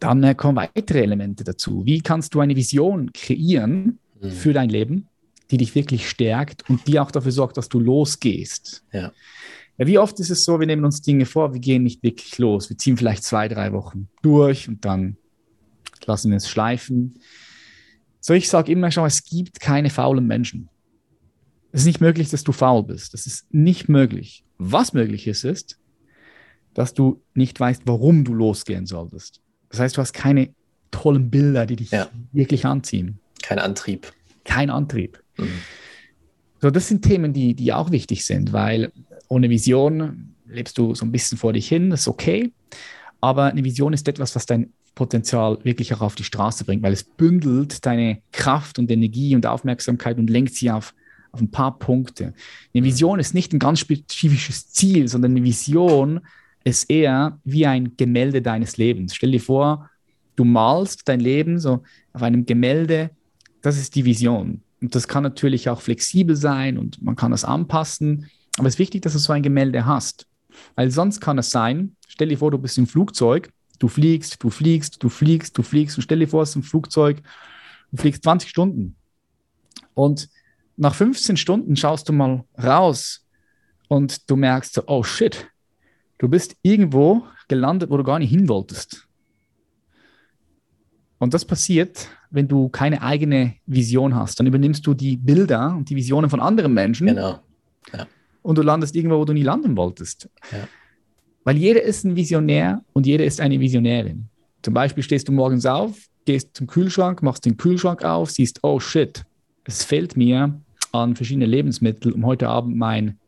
Dann 0.00 0.24
äh, 0.24 0.34
kommen 0.34 0.56
weitere 0.56 1.02
Elemente 1.02 1.44
dazu. 1.44 1.86
Wie 1.86 2.00
kannst 2.00 2.34
du 2.34 2.40
eine 2.40 2.56
Vision 2.56 3.12
kreieren 3.12 4.00
mhm. 4.20 4.30
für 4.32 4.52
dein 4.52 4.68
Leben, 4.68 5.06
die 5.52 5.58
dich 5.58 5.76
wirklich 5.76 6.10
stärkt 6.10 6.68
und 6.68 6.88
die 6.88 6.98
auch 6.98 7.12
dafür 7.12 7.30
sorgt, 7.30 7.56
dass 7.56 7.68
du 7.68 7.78
losgehst? 7.78 8.82
Ja. 8.92 9.12
Ja, 9.80 9.86
wie 9.86 9.98
oft 9.98 10.20
ist 10.20 10.28
es 10.28 10.44
so, 10.44 10.60
wir 10.60 10.66
nehmen 10.66 10.84
uns 10.84 11.00
Dinge 11.00 11.24
vor, 11.24 11.54
wir 11.54 11.60
gehen 11.60 11.84
nicht 11.84 12.02
wirklich 12.02 12.36
los. 12.36 12.68
Wir 12.68 12.76
ziehen 12.76 12.98
vielleicht 12.98 13.24
zwei, 13.24 13.48
drei 13.48 13.72
Wochen 13.72 14.08
durch 14.20 14.68
und 14.68 14.84
dann 14.84 15.16
lassen 16.04 16.30
wir 16.30 16.36
es 16.36 16.50
schleifen. 16.50 17.18
So, 18.20 18.34
ich 18.34 18.50
sage 18.50 18.70
immer 18.70 18.90
schon, 18.90 19.06
es 19.06 19.24
gibt 19.24 19.58
keine 19.58 19.88
faulen 19.88 20.26
Menschen. 20.26 20.68
Es 21.72 21.80
ist 21.80 21.86
nicht 21.86 22.02
möglich, 22.02 22.28
dass 22.28 22.44
du 22.44 22.52
faul 22.52 22.82
bist. 22.82 23.14
Das 23.14 23.24
ist 23.24 23.46
nicht 23.54 23.88
möglich. 23.88 24.44
Was 24.58 24.92
möglich 24.92 25.26
ist, 25.26 25.44
ist, 25.44 25.78
dass 26.74 26.92
du 26.92 27.22
nicht 27.32 27.58
weißt, 27.58 27.84
warum 27.86 28.24
du 28.24 28.34
losgehen 28.34 28.84
solltest. 28.84 29.40
Das 29.70 29.80
heißt, 29.80 29.96
du 29.96 30.02
hast 30.02 30.12
keine 30.12 30.54
tollen 30.90 31.30
Bilder, 31.30 31.64
die 31.64 31.76
dich 31.76 31.90
ja. 31.90 32.10
wirklich 32.32 32.66
anziehen. 32.66 33.18
Kein 33.40 33.58
Antrieb. 33.58 34.12
Kein 34.44 34.68
Antrieb. 34.68 35.22
Mhm. 35.38 35.48
So, 36.60 36.70
das 36.70 36.86
sind 36.86 37.00
Themen, 37.00 37.32
die, 37.32 37.54
die 37.54 37.72
auch 37.72 37.90
wichtig 37.90 38.26
sind, 38.26 38.52
weil 38.52 38.92
ohne 39.30 39.48
Vision 39.48 40.34
lebst 40.46 40.76
du 40.76 40.94
so 40.94 41.06
ein 41.06 41.12
bisschen 41.12 41.38
vor 41.38 41.52
dich 41.52 41.68
hin, 41.68 41.90
das 41.90 42.00
ist 42.00 42.08
okay. 42.08 42.52
Aber 43.20 43.44
eine 43.44 43.64
Vision 43.64 43.92
ist 43.92 44.08
etwas, 44.08 44.34
was 44.34 44.44
dein 44.44 44.72
Potenzial 44.94 45.58
wirklich 45.62 45.94
auch 45.94 46.00
auf 46.00 46.16
die 46.16 46.24
Straße 46.24 46.64
bringt, 46.64 46.82
weil 46.82 46.92
es 46.92 47.04
bündelt 47.04 47.86
deine 47.86 48.20
Kraft 48.32 48.78
und 48.78 48.90
Energie 48.90 49.34
und 49.34 49.46
Aufmerksamkeit 49.46 50.18
und 50.18 50.28
lenkt 50.28 50.54
sie 50.54 50.70
auf, 50.70 50.94
auf 51.32 51.40
ein 51.40 51.50
paar 51.50 51.78
Punkte. 51.78 52.34
Eine 52.74 52.84
Vision 52.84 53.20
ist 53.20 53.32
nicht 53.32 53.52
ein 53.52 53.60
ganz 53.60 53.78
spezifisches 53.78 54.70
Ziel, 54.72 55.06
sondern 55.06 55.30
eine 55.30 55.44
Vision 55.44 56.20
ist 56.64 56.90
eher 56.90 57.38
wie 57.44 57.66
ein 57.66 57.96
Gemälde 57.96 58.42
deines 58.42 58.76
Lebens. 58.76 59.14
Stell 59.14 59.30
dir 59.30 59.40
vor, 59.40 59.88
du 60.34 60.44
malst 60.44 61.08
dein 61.08 61.20
Leben 61.20 61.60
so 61.60 61.82
auf 62.12 62.22
einem 62.22 62.46
Gemälde, 62.46 63.10
das 63.62 63.78
ist 63.78 63.94
die 63.94 64.04
Vision. 64.04 64.62
Und 64.82 64.94
das 64.94 65.06
kann 65.06 65.22
natürlich 65.22 65.68
auch 65.68 65.80
flexibel 65.80 66.34
sein 66.34 66.78
und 66.78 67.00
man 67.00 67.14
kann 67.14 67.30
das 67.30 67.44
anpassen. 67.44 68.28
Aber 68.58 68.68
es 68.68 68.74
ist 68.74 68.78
wichtig, 68.78 69.02
dass 69.02 69.12
du 69.12 69.18
so 69.18 69.32
ein 69.32 69.42
Gemälde 69.42 69.86
hast. 69.86 70.26
Weil 70.74 70.90
sonst 70.90 71.20
kann 71.20 71.38
es 71.38 71.50
sein, 71.50 71.96
stell 72.08 72.28
dir 72.28 72.38
vor, 72.38 72.50
du 72.50 72.58
bist 72.58 72.76
im 72.78 72.86
Flugzeug, 72.86 73.52
du 73.78 73.88
fliegst, 73.88 74.42
du 74.42 74.50
fliegst, 74.50 75.02
du 75.02 75.08
fliegst, 75.08 75.56
du 75.56 75.62
fliegst 75.62 75.96
und 75.96 76.02
stell 76.02 76.18
dir 76.18 76.28
vor, 76.28 76.42
es 76.42 76.50
ist 76.50 76.56
ein 76.56 76.62
Flugzeug, 76.62 77.22
du 77.90 77.96
fliegst 77.96 78.22
20 78.22 78.50
Stunden. 78.50 78.96
Und 79.94 80.28
nach 80.76 80.94
15 80.94 81.36
Stunden 81.36 81.76
schaust 81.76 82.08
du 82.08 82.12
mal 82.12 82.44
raus 82.62 83.26
und 83.88 84.30
du 84.30 84.36
merkst 84.36 84.74
so, 84.74 84.82
oh 84.86 85.02
shit, 85.02 85.48
du 86.18 86.28
bist 86.28 86.56
irgendwo 86.62 87.24
gelandet, 87.48 87.90
wo 87.90 87.96
du 87.96 88.04
gar 88.04 88.18
nicht 88.18 88.30
hin 88.30 88.48
wolltest. 88.48 89.06
Und 91.18 91.34
das 91.34 91.44
passiert, 91.44 92.08
wenn 92.30 92.48
du 92.48 92.70
keine 92.70 93.02
eigene 93.02 93.56
Vision 93.66 94.14
hast. 94.14 94.40
Dann 94.40 94.46
übernimmst 94.46 94.86
du 94.86 94.94
die 94.94 95.16
Bilder 95.18 95.74
und 95.76 95.90
die 95.90 95.96
Visionen 95.96 96.30
von 96.30 96.40
anderen 96.40 96.72
Menschen. 96.72 97.08
Genau. 97.08 97.40
Ja. 97.92 98.06
Und 98.42 98.58
du 98.58 98.62
landest 98.62 98.96
irgendwo, 98.96 99.18
wo 99.18 99.24
du 99.24 99.32
nie 99.32 99.42
landen 99.42 99.76
wolltest. 99.76 100.28
Ja. 100.52 100.68
Weil 101.44 101.56
jeder 101.56 101.82
ist 101.82 102.04
ein 102.04 102.16
Visionär 102.16 102.82
und 102.92 103.06
jeder 103.06 103.24
ist 103.24 103.40
eine 103.40 103.60
Visionärin. 103.60 104.28
Zum 104.62 104.74
Beispiel 104.74 105.02
stehst 105.02 105.28
du 105.28 105.32
morgens 105.32 105.66
auf, 105.66 105.96
gehst 106.26 106.50
zum 106.54 106.66
Kühlschrank, 106.66 107.22
machst 107.22 107.46
den 107.46 107.56
Kühlschrank 107.56 108.04
auf, 108.04 108.30
siehst, 108.30 108.60
oh 108.62 108.78
shit, 108.78 109.24
es 109.64 109.84
fehlt 109.84 110.16
mir 110.16 110.60
an 110.92 111.16
verschiedene 111.16 111.46
Lebensmittel, 111.46 112.12
um 112.12 112.26
heute 112.26 112.48
Abend 112.48 112.76
mein 112.76 113.18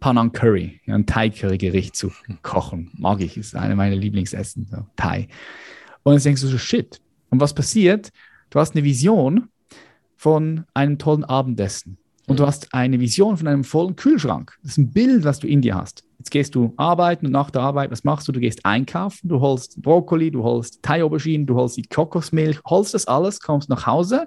Panang 0.00 0.32
Curry, 0.32 0.80
ein 0.86 1.06
Thai-Curry-Gericht 1.06 1.96
zu 1.96 2.10
kochen. 2.42 2.90
Mag 2.94 3.20
ich, 3.20 3.36
ist 3.36 3.54
eine 3.54 3.74
meiner 3.74 3.96
Lieblingsessen, 3.96 4.66
so, 4.70 4.84
Thai. 4.96 5.28
Und 6.02 6.14
dann 6.14 6.22
denkst 6.22 6.42
du 6.42 6.48
so, 6.48 6.58
shit. 6.58 7.00
Und 7.30 7.40
was 7.40 7.54
passiert? 7.54 8.10
Du 8.50 8.60
hast 8.60 8.74
eine 8.74 8.84
Vision 8.84 9.48
von 10.16 10.64
einem 10.74 10.98
tollen 10.98 11.24
Abendessen. 11.24 11.98
Und 12.26 12.40
du 12.40 12.46
hast 12.46 12.72
eine 12.72 13.00
Vision 13.00 13.36
von 13.36 13.46
einem 13.46 13.64
vollen 13.64 13.96
Kühlschrank. 13.96 14.56
Das 14.62 14.72
ist 14.72 14.78
ein 14.78 14.92
Bild, 14.92 15.24
was 15.24 15.40
du 15.40 15.46
in 15.46 15.60
dir 15.60 15.74
hast. 15.74 16.04
Jetzt 16.18 16.30
gehst 16.30 16.54
du 16.54 16.72
arbeiten 16.76 17.26
und 17.26 17.32
nach 17.32 17.50
der 17.50 17.60
Arbeit, 17.60 17.90
was 17.90 18.04
machst 18.04 18.26
du? 18.26 18.32
Du 18.32 18.40
gehst 18.40 18.64
einkaufen, 18.64 19.28
du 19.28 19.40
holst 19.40 19.82
Brokkoli, 19.82 20.30
du 20.30 20.42
holst 20.42 20.82
Thai-Auberginen, 20.82 21.46
du 21.46 21.54
holst 21.54 21.76
die 21.76 21.82
Kokosmilch, 21.82 22.60
holst 22.64 22.94
das 22.94 23.06
alles, 23.06 23.40
kommst 23.40 23.68
nach 23.68 23.86
Hause, 23.86 24.26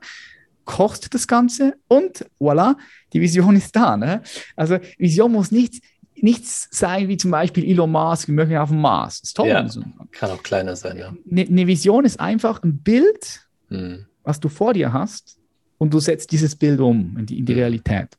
kochst 0.66 1.12
das 1.14 1.28
Ganze 1.28 1.74
und 1.88 2.26
voilà, 2.40 2.76
die 3.14 3.22
Vision 3.22 3.56
ist 3.56 3.76
da. 3.76 3.98
Ne? 3.98 4.22
Also 4.56 4.78
Vision 5.00 5.32
muss 5.32 5.52
nichts, 5.52 5.80
nichts 6.16 6.68
sein 6.70 7.08
wie 7.08 7.18
zum 7.18 7.32
Beispiel 7.32 7.68
Elon 7.68 7.92
Musk, 7.92 8.28
wir 8.28 8.36
möchten 8.36 8.58
auf 8.58 8.70
dem 8.70 8.82
Mars. 8.82 9.22
Ist 9.22 9.36
toll. 9.36 9.48
Ja, 9.48 9.68
kann 10.12 10.30
auch 10.30 10.44
kleiner 10.44 10.76
sein, 10.76 10.98
ja. 10.98 11.14
Eine 11.32 11.46
ne 11.46 11.66
Vision 11.66 12.06
ist 12.06 12.20
einfach 12.20 12.62
ein 12.62 12.78
Bild, 12.84 13.48
hm. 13.70 14.06
was 14.22 14.40
du 14.40 14.50
vor 14.50 14.74
dir 14.74 14.94
hast 14.94 15.37
und 15.78 15.94
du 15.94 16.00
setzt 16.00 16.32
dieses 16.32 16.56
Bild 16.56 16.80
um 16.80 17.16
in 17.20 17.26
die, 17.26 17.40
in 17.40 17.46
die 17.46 17.54
hm. 17.54 17.60
Realität. 17.60 18.10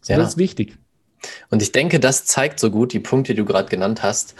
So, 0.00 0.12
ja. 0.12 0.18
Das 0.18 0.30
ist 0.30 0.38
wichtig. 0.38 0.76
Und 1.50 1.62
ich 1.62 1.72
denke, 1.72 2.00
das 2.00 2.24
zeigt 2.24 2.60
so 2.60 2.70
gut 2.70 2.92
die 2.92 3.00
Punkte, 3.00 3.34
die 3.34 3.38
du 3.38 3.44
gerade 3.44 3.68
genannt 3.68 4.02
hast. 4.02 4.34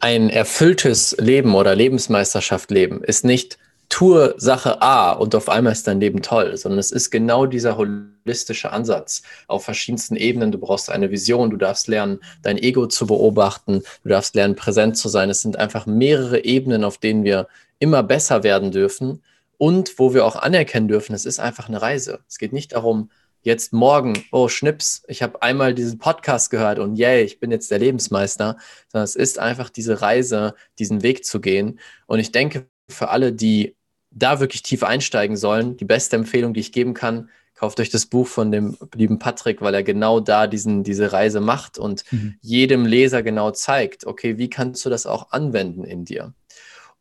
Ein 0.00 0.30
erfülltes 0.30 1.16
Leben 1.18 1.54
oder 1.54 1.74
Lebensmeisterschaft 1.74 2.70
leben 2.70 3.02
ist 3.02 3.24
nicht 3.24 3.58
tue 3.88 4.34
Sache 4.36 4.82
A 4.82 5.12
und 5.12 5.34
auf 5.34 5.48
einmal 5.48 5.72
ist 5.72 5.86
dein 5.86 6.00
Leben 6.00 6.22
toll, 6.22 6.56
sondern 6.56 6.78
es 6.78 6.92
ist 6.92 7.10
genau 7.10 7.46
dieser 7.46 7.76
holistische 7.78 8.70
Ansatz 8.70 9.22
auf 9.46 9.64
verschiedensten 9.64 10.16
Ebenen. 10.16 10.52
Du 10.52 10.58
brauchst 10.58 10.90
eine 10.90 11.10
Vision, 11.10 11.50
du 11.50 11.56
darfst 11.56 11.88
lernen, 11.88 12.20
dein 12.42 12.58
Ego 12.58 12.86
zu 12.86 13.06
beobachten, 13.06 13.82
du 14.02 14.08
darfst 14.08 14.34
lernen, 14.34 14.56
präsent 14.56 14.96
zu 14.96 15.08
sein. 15.08 15.30
Es 15.30 15.40
sind 15.40 15.56
einfach 15.56 15.86
mehrere 15.86 16.44
Ebenen, 16.44 16.84
auf 16.84 16.98
denen 16.98 17.24
wir 17.24 17.48
immer 17.78 18.02
besser 18.02 18.42
werden 18.42 18.72
dürfen 18.72 19.22
und 19.58 19.98
wo 19.98 20.14
wir 20.14 20.24
auch 20.24 20.36
anerkennen 20.36 20.88
dürfen, 20.88 21.14
es 21.14 21.26
ist 21.26 21.40
einfach 21.40 21.68
eine 21.68 21.82
Reise. 21.82 22.20
Es 22.28 22.38
geht 22.38 22.52
nicht 22.52 22.72
darum, 22.72 23.10
jetzt 23.42 23.72
morgen, 23.72 24.24
oh 24.32 24.48
Schnips, 24.48 25.02
ich 25.08 25.22
habe 25.22 25.42
einmal 25.42 25.74
diesen 25.74 25.98
Podcast 25.98 26.50
gehört 26.50 26.78
und 26.78 26.96
yay, 26.96 27.22
ich 27.22 27.40
bin 27.40 27.50
jetzt 27.50 27.70
der 27.70 27.78
Lebensmeister, 27.78 28.56
sondern 28.88 29.04
es 29.04 29.16
ist 29.16 29.38
einfach 29.38 29.70
diese 29.70 30.00
Reise, 30.00 30.54
diesen 30.78 31.02
Weg 31.02 31.24
zu 31.24 31.40
gehen. 31.40 31.78
Und 32.06 32.18
ich 32.20 32.32
denke, 32.32 32.66
für 32.88 33.08
alle, 33.08 33.32
die 33.32 33.76
da 34.10 34.40
wirklich 34.40 34.62
tief 34.62 34.82
einsteigen 34.82 35.36
sollen, 35.36 35.76
die 35.76 35.84
beste 35.84 36.16
Empfehlung, 36.16 36.54
die 36.54 36.60
ich 36.60 36.72
geben 36.72 36.94
kann, 36.94 37.28
kauft 37.54 37.80
euch 37.80 37.90
das 37.90 38.06
Buch 38.06 38.26
von 38.26 38.52
dem 38.52 38.76
lieben 38.94 39.18
Patrick, 39.18 39.60
weil 39.60 39.74
er 39.74 39.82
genau 39.82 40.20
da 40.20 40.46
diesen, 40.46 40.84
diese 40.84 41.12
Reise 41.12 41.40
macht 41.40 41.76
und 41.76 42.04
mhm. 42.12 42.36
jedem 42.40 42.86
Leser 42.86 43.22
genau 43.22 43.50
zeigt, 43.50 44.06
okay, 44.06 44.38
wie 44.38 44.48
kannst 44.48 44.84
du 44.86 44.90
das 44.90 45.06
auch 45.06 45.32
anwenden 45.32 45.82
in 45.82 46.04
dir? 46.04 46.34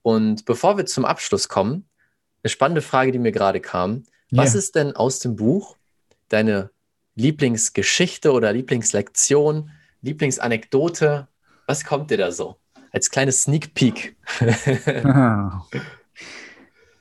Und 0.01 0.45
bevor 0.45 0.78
wir 0.78 0.86
zum 0.88 1.05
Abschluss 1.05 1.47
kommen, 1.47 1.88
eine 2.44 2.50
spannende 2.50 2.82
Frage, 2.82 3.12
die 3.12 3.20
mir 3.20 3.32
gerade 3.32 3.60
kam. 3.60 4.04
Yeah. 4.32 4.44
Was 4.44 4.56
ist 4.56 4.76
denn 4.76 4.96
aus 4.96 5.20
dem 5.20 5.36
Buch 5.36 5.78
deine 6.30 6.72
Lieblingsgeschichte 7.16 8.32
oder 8.32 8.54
Lieblingslektion, 8.54 9.72
Lieblingsanekdote? 10.02 11.28
Was 11.66 11.84
kommt 11.84 12.12
dir 12.12 12.18
da 12.18 12.32
so? 12.32 12.58
Als 12.92 13.10
kleines 13.10 13.44
Sneak 13.44 13.74
Peek. 13.74 14.16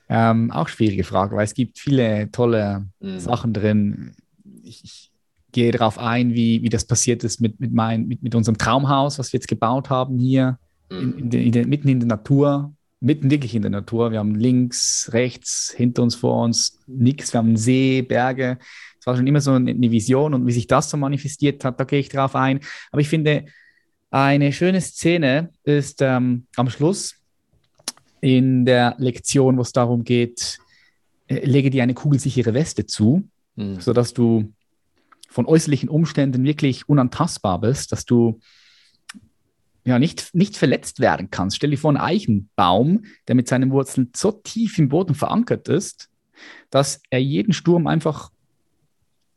ähm, 0.08 0.50
auch 0.50 0.68
schwierige 0.68 1.04
Frage, 1.04 1.36
weil 1.36 1.44
es 1.44 1.54
gibt 1.54 1.78
viele 1.78 2.30
tolle 2.32 2.86
mhm. 3.00 3.18
Sachen 3.20 3.52
drin. 3.52 4.16
Ich, 4.62 4.84
ich, 4.84 5.12
gehe 5.52 5.72
darauf 5.72 5.98
ein, 5.98 6.34
wie, 6.34 6.60
wie 6.60 6.68
das 6.68 6.84
passiert 6.84 7.24
ist 7.24 7.40
mit, 7.40 7.58
mit, 7.60 7.72
mein, 7.72 8.06
mit, 8.06 8.22
mit 8.22 8.34
unserem 8.34 8.58
Traumhaus, 8.58 9.18
was 9.18 9.32
wir 9.32 9.38
jetzt 9.38 9.48
gebaut 9.48 9.88
haben 9.88 10.18
hier, 10.18 10.58
mhm. 10.90 11.14
in, 11.16 11.30
in, 11.30 11.52
in 11.54 11.68
mitten 11.70 11.88
in 11.88 11.98
der 11.98 12.08
Natur, 12.08 12.75
mitten 13.06 13.30
wirklich 13.30 13.54
in 13.54 13.62
der 13.62 13.70
Natur. 13.70 14.10
Wir 14.10 14.18
haben 14.18 14.34
links, 14.34 15.10
rechts, 15.12 15.72
hinter 15.74 16.02
uns, 16.02 16.16
vor 16.16 16.42
uns 16.42 16.80
nichts. 16.86 17.32
Wir 17.32 17.38
haben 17.38 17.56
See, 17.56 18.02
Berge. 18.02 18.58
Es 18.98 19.06
war 19.06 19.16
schon 19.16 19.26
immer 19.26 19.40
so 19.40 19.52
eine, 19.52 19.70
eine 19.70 19.90
Vision 19.90 20.34
und 20.34 20.46
wie 20.46 20.52
sich 20.52 20.66
das 20.66 20.90
so 20.90 20.96
manifestiert 20.96 21.64
hat, 21.64 21.78
da 21.78 21.84
gehe 21.84 22.00
ich 22.00 22.08
drauf 22.08 22.34
ein. 22.34 22.60
Aber 22.90 23.00
ich 23.00 23.08
finde, 23.08 23.46
eine 24.10 24.52
schöne 24.52 24.80
Szene 24.80 25.50
ist 25.62 26.02
ähm, 26.02 26.46
am 26.56 26.68
Schluss 26.68 27.14
in 28.20 28.64
der 28.64 28.96
Lektion, 28.98 29.56
wo 29.56 29.62
es 29.62 29.72
darum 29.72 30.02
geht, 30.02 30.58
äh, 31.28 31.44
lege 31.44 31.70
dir 31.70 31.84
eine 31.84 31.94
kugelsichere 31.94 32.54
Weste 32.54 32.86
zu, 32.86 33.28
mhm. 33.54 33.80
sodass 33.80 34.14
du 34.14 34.52
von 35.28 35.46
äußerlichen 35.46 35.88
Umständen 35.88 36.42
wirklich 36.42 36.88
unantastbar 36.88 37.60
bist, 37.60 37.92
dass 37.92 38.04
du 38.04 38.40
ja, 39.86 40.00
nicht, 40.00 40.34
nicht 40.34 40.56
verletzt 40.56 40.98
werden 40.98 41.30
kannst. 41.30 41.56
Stell 41.56 41.70
dir 41.70 41.78
vor, 41.78 41.90
einen 41.90 42.00
Eichenbaum, 42.00 43.04
der 43.28 43.36
mit 43.36 43.46
seinen 43.46 43.70
Wurzeln 43.70 44.10
so 44.14 44.32
tief 44.32 44.78
im 44.78 44.88
Boden 44.88 45.14
verankert 45.14 45.68
ist, 45.68 46.10
dass 46.70 47.00
er 47.08 47.22
jeden 47.22 47.52
Sturm 47.52 47.86
einfach, 47.86 48.32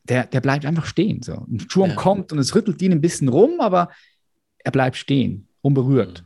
der, 0.05 0.25
der 0.25 0.41
bleibt 0.41 0.65
einfach 0.65 0.87
stehen. 0.87 1.21
So. 1.21 1.45
Ein 1.47 1.59
Sturm 1.59 1.91
ja. 1.91 1.95
kommt 1.95 2.31
und 2.31 2.39
es 2.39 2.55
rüttelt 2.55 2.81
ihn 2.81 2.91
ein 2.91 2.99
bisschen 2.99 3.29
rum, 3.29 3.59
aber 3.59 3.89
er 4.57 4.71
bleibt 4.71 4.97
stehen, 4.97 5.47
unberührt. 5.61 6.23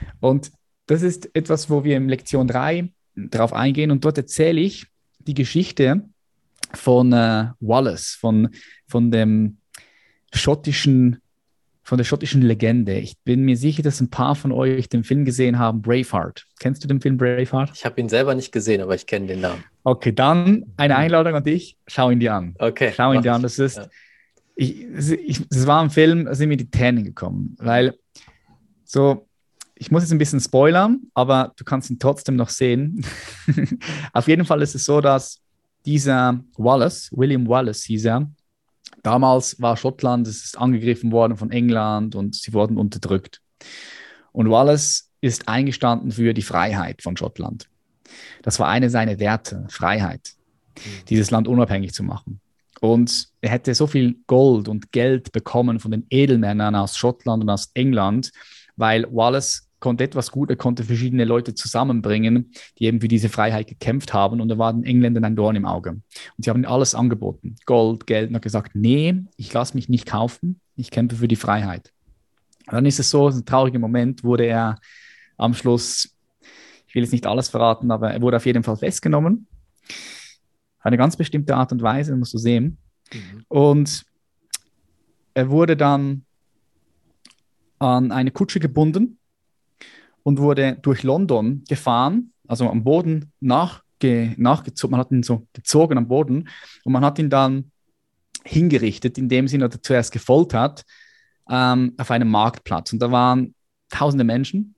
Mhm. 0.00 0.06
Und 0.20 0.52
das 0.86 1.02
ist 1.02 1.28
etwas, 1.34 1.68
wo 1.68 1.84
wir 1.84 1.98
in 1.98 2.08
Lektion 2.08 2.48
3 2.48 2.90
darauf 3.14 3.52
eingehen 3.52 3.90
und 3.90 4.06
dort 4.06 4.16
erzähle 4.16 4.62
ich 4.62 4.86
die 5.18 5.34
Geschichte 5.34 6.08
von 6.72 7.12
äh, 7.12 7.48
Wallace, 7.60 8.16
von, 8.18 8.48
von 8.88 9.10
dem 9.10 9.58
schottischen 10.32 11.20
von 11.86 11.98
der 11.98 12.04
schottischen 12.04 12.42
Legende. 12.42 12.98
Ich 12.98 13.16
bin 13.18 13.42
mir 13.42 13.56
sicher, 13.56 13.80
dass 13.80 14.00
ein 14.00 14.10
paar 14.10 14.34
von 14.34 14.50
euch 14.50 14.88
den 14.88 15.04
Film 15.04 15.24
gesehen 15.24 15.56
haben, 15.56 15.82
Braveheart. 15.82 16.44
Kennst 16.58 16.82
du 16.82 16.88
den 16.88 17.00
Film 17.00 17.16
Braveheart? 17.16 17.70
Ich 17.74 17.84
habe 17.84 18.00
ihn 18.00 18.08
selber 18.08 18.34
nicht 18.34 18.50
gesehen, 18.50 18.80
aber 18.80 18.96
ich 18.96 19.06
kenne 19.06 19.28
den 19.28 19.40
Namen. 19.40 19.62
Okay, 19.84 20.10
dann 20.10 20.64
eine 20.76 20.96
Einladung 20.96 21.36
an 21.36 21.44
dich. 21.44 21.78
Schau 21.86 22.10
ihn 22.10 22.18
dir 22.18 22.34
an. 22.34 22.56
Okay. 22.58 22.92
Schau 22.96 23.12
ihn 23.12 23.22
dir 23.22 23.34
an. 23.34 23.42
Das 23.42 23.60
ist, 23.60 23.76
ja. 23.76 23.86
ich, 24.56 24.84
ich, 24.98 25.48
das 25.48 25.68
war 25.68 25.80
ein 25.80 25.90
Film, 25.90 26.24
da 26.24 26.34
sind 26.34 26.48
mir 26.48 26.56
die 26.56 26.68
Tränen 26.68 27.04
gekommen, 27.04 27.56
weil 27.60 27.94
so, 28.82 29.28
ich 29.76 29.92
muss 29.92 30.02
jetzt 30.02 30.10
ein 30.10 30.18
bisschen 30.18 30.40
spoilern, 30.40 31.02
aber 31.14 31.52
du 31.56 31.62
kannst 31.62 31.88
ihn 31.88 32.00
trotzdem 32.00 32.34
noch 32.34 32.48
sehen. 32.48 33.06
Auf 34.12 34.26
jeden 34.26 34.44
Fall 34.44 34.60
ist 34.60 34.74
es 34.74 34.84
so, 34.84 35.00
dass 35.00 35.40
dieser 35.84 36.40
Wallace, 36.56 37.10
William 37.12 37.46
Wallace 37.46 37.84
hieß 37.84 38.06
er, 38.06 38.28
Damals 39.02 39.60
war 39.60 39.76
Schottland, 39.76 40.26
es 40.26 40.44
ist 40.44 40.58
angegriffen 40.58 41.12
worden 41.12 41.36
von 41.36 41.50
England 41.50 42.14
und 42.14 42.34
sie 42.34 42.52
wurden 42.52 42.76
unterdrückt. 42.76 43.40
Und 44.32 44.50
Wallace 44.50 45.10
ist 45.20 45.48
eingestanden 45.48 46.12
für 46.12 46.34
die 46.34 46.42
Freiheit 46.42 47.02
von 47.02 47.16
Schottland. 47.16 47.68
Das 48.42 48.58
war 48.58 48.68
eine 48.68 48.90
seiner 48.90 49.18
Werte, 49.18 49.66
Freiheit, 49.68 50.34
mhm. 50.76 51.04
dieses 51.08 51.30
Land 51.30 51.48
unabhängig 51.48 51.92
zu 51.92 52.02
machen. 52.02 52.40
Und 52.80 53.28
er 53.40 53.50
hätte 53.50 53.74
so 53.74 53.86
viel 53.86 54.16
Gold 54.26 54.68
und 54.68 54.92
Geld 54.92 55.32
bekommen 55.32 55.80
von 55.80 55.90
den 55.90 56.06
Edelmännern 56.10 56.74
aus 56.74 56.96
Schottland 56.96 57.42
und 57.42 57.50
aus 57.50 57.70
England, 57.74 58.32
weil 58.76 59.06
Wallace 59.10 59.65
konnte 59.80 60.04
etwas 60.04 60.30
gut, 60.30 60.50
er 60.50 60.56
konnte 60.56 60.84
verschiedene 60.84 61.24
Leute 61.24 61.54
zusammenbringen, 61.54 62.52
die 62.78 62.84
eben 62.84 63.00
für 63.00 63.08
diese 63.08 63.28
Freiheit 63.28 63.66
gekämpft 63.66 64.14
haben 64.14 64.40
und 64.40 64.50
er 64.50 64.58
war 64.58 64.72
den 64.72 64.84
Engländern 64.84 65.24
ein 65.24 65.36
Dorn 65.36 65.56
im 65.56 65.66
Auge. 65.66 65.90
Und 65.90 66.04
sie 66.38 66.50
haben 66.50 66.64
alles 66.64 66.94
angeboten, 66.94 67.56
Gold, 67.66 68.06
Geld, 68.06 68.28
und 68.28 68.34
er 68.34 68.36
hat 68.36 68.42
gesagt, 68.42 68.74
nee, 68.74 69.14
ich 69.36 69.52
lasse 69.52 69.74
mich 69.74 69.88
nicht 69.88 70.06
kaufen, 70.06 70.60
ich 70.76 70.90
kämpfe 70.90 71.16
für 71.16 71.28
die 71.28 71.36
Freiheit. 71.36 71.92
Und 72.66 72.74
dann 72.74 72.86
ist 72.86 72.98
es 72.98 73.10
so, 73.10 73.28
ein 73.28 73.44
trauriger 73.44 73.78
Moment, 73.78 74.24
wurde 74.24 74.44
er 74.44 74.76
am 75.36 75.54
Schluss, 75.54 76.16
ich 76.88 76.94
will 76.94 77.02
jetzt 77.02 77.12
nicht 77.12 77.26
alles 77.26 77.48
verraten, 77.48 77.90
aber 77.90 78.10
er 78.10 78.20
wurde 78.22 78.38
auf 78.38 78.46
jeden 78.46 78.62
Fall 78.62 78.76
festgenommen. 78.76 79.46
Eine 80.80 80.96
ganz 80.96 81.16
bestimmte 81.16 81.54
Art 81.54 81.72
und 81.72 81.82
Weise, 81.82 82.16
musst 82.16 82.32
du 82.32 82.38
sehen. 82.38 82.78
Mhm. 83.12 83.44
Und 83.48 84.04
er 85.34 85.50
wurde 85.50 85.76
dann 85.76 86.24
an 87.78 88.10
eine 88.10 88.30
Kutsche 88.30 88.58
gebunden 88.58 89.18
und 90.26 90.40
wurde 90.40 90.76
durch 90.82 91.04
London 91.04 91.62
gefahren, 91.68 92.32
also 92.48 92.68
am 92.68 92.82
Boden 92.82 93.32
nachge 93.38 94.34
nachgezogen. 94.36 94.90
Man 94.90 95.00
hat 95.00 95.12
ihn 95.12 95.22
so 95.22 95.46
gezogen 95.52 95.96
am 95.98 96.08
Boden 96.08 96.48
und 96.82 96.92
man 96.92 97.04
hat 97.04 97.20
ihn 97.20 97.30
dann 97.30 97.70
hingerichtet, 98.44 99.18
in 99.18 99.28
dem 99.28 99.46
Sinne, 99.46 99.68
dass 99.68 99.76
er 99.76 99.82
zuerst 99.82 100.10
gefoltert 100.10 100.84
ähm, 101.48 101.94
auf 101.96 102.10
einem 102.10 102.28
Marktplatz. 102.28 102.92
Und 102.92 102.98
da 102.98 103.12
waren 103.12 103.54
tausende 103.88 104.24
Menschen 104.24 104.74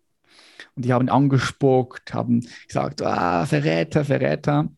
Und 0.76 0.84
die 0.84 0.92
haben 0.92 1.08
angespuckt, 1.08 2.12
haben 2.12 2.46
gesagt, 2.66 3.00
ah, 3.00 3.46
Verräter, 3.46 4.04
Verräter. 4.04 4.68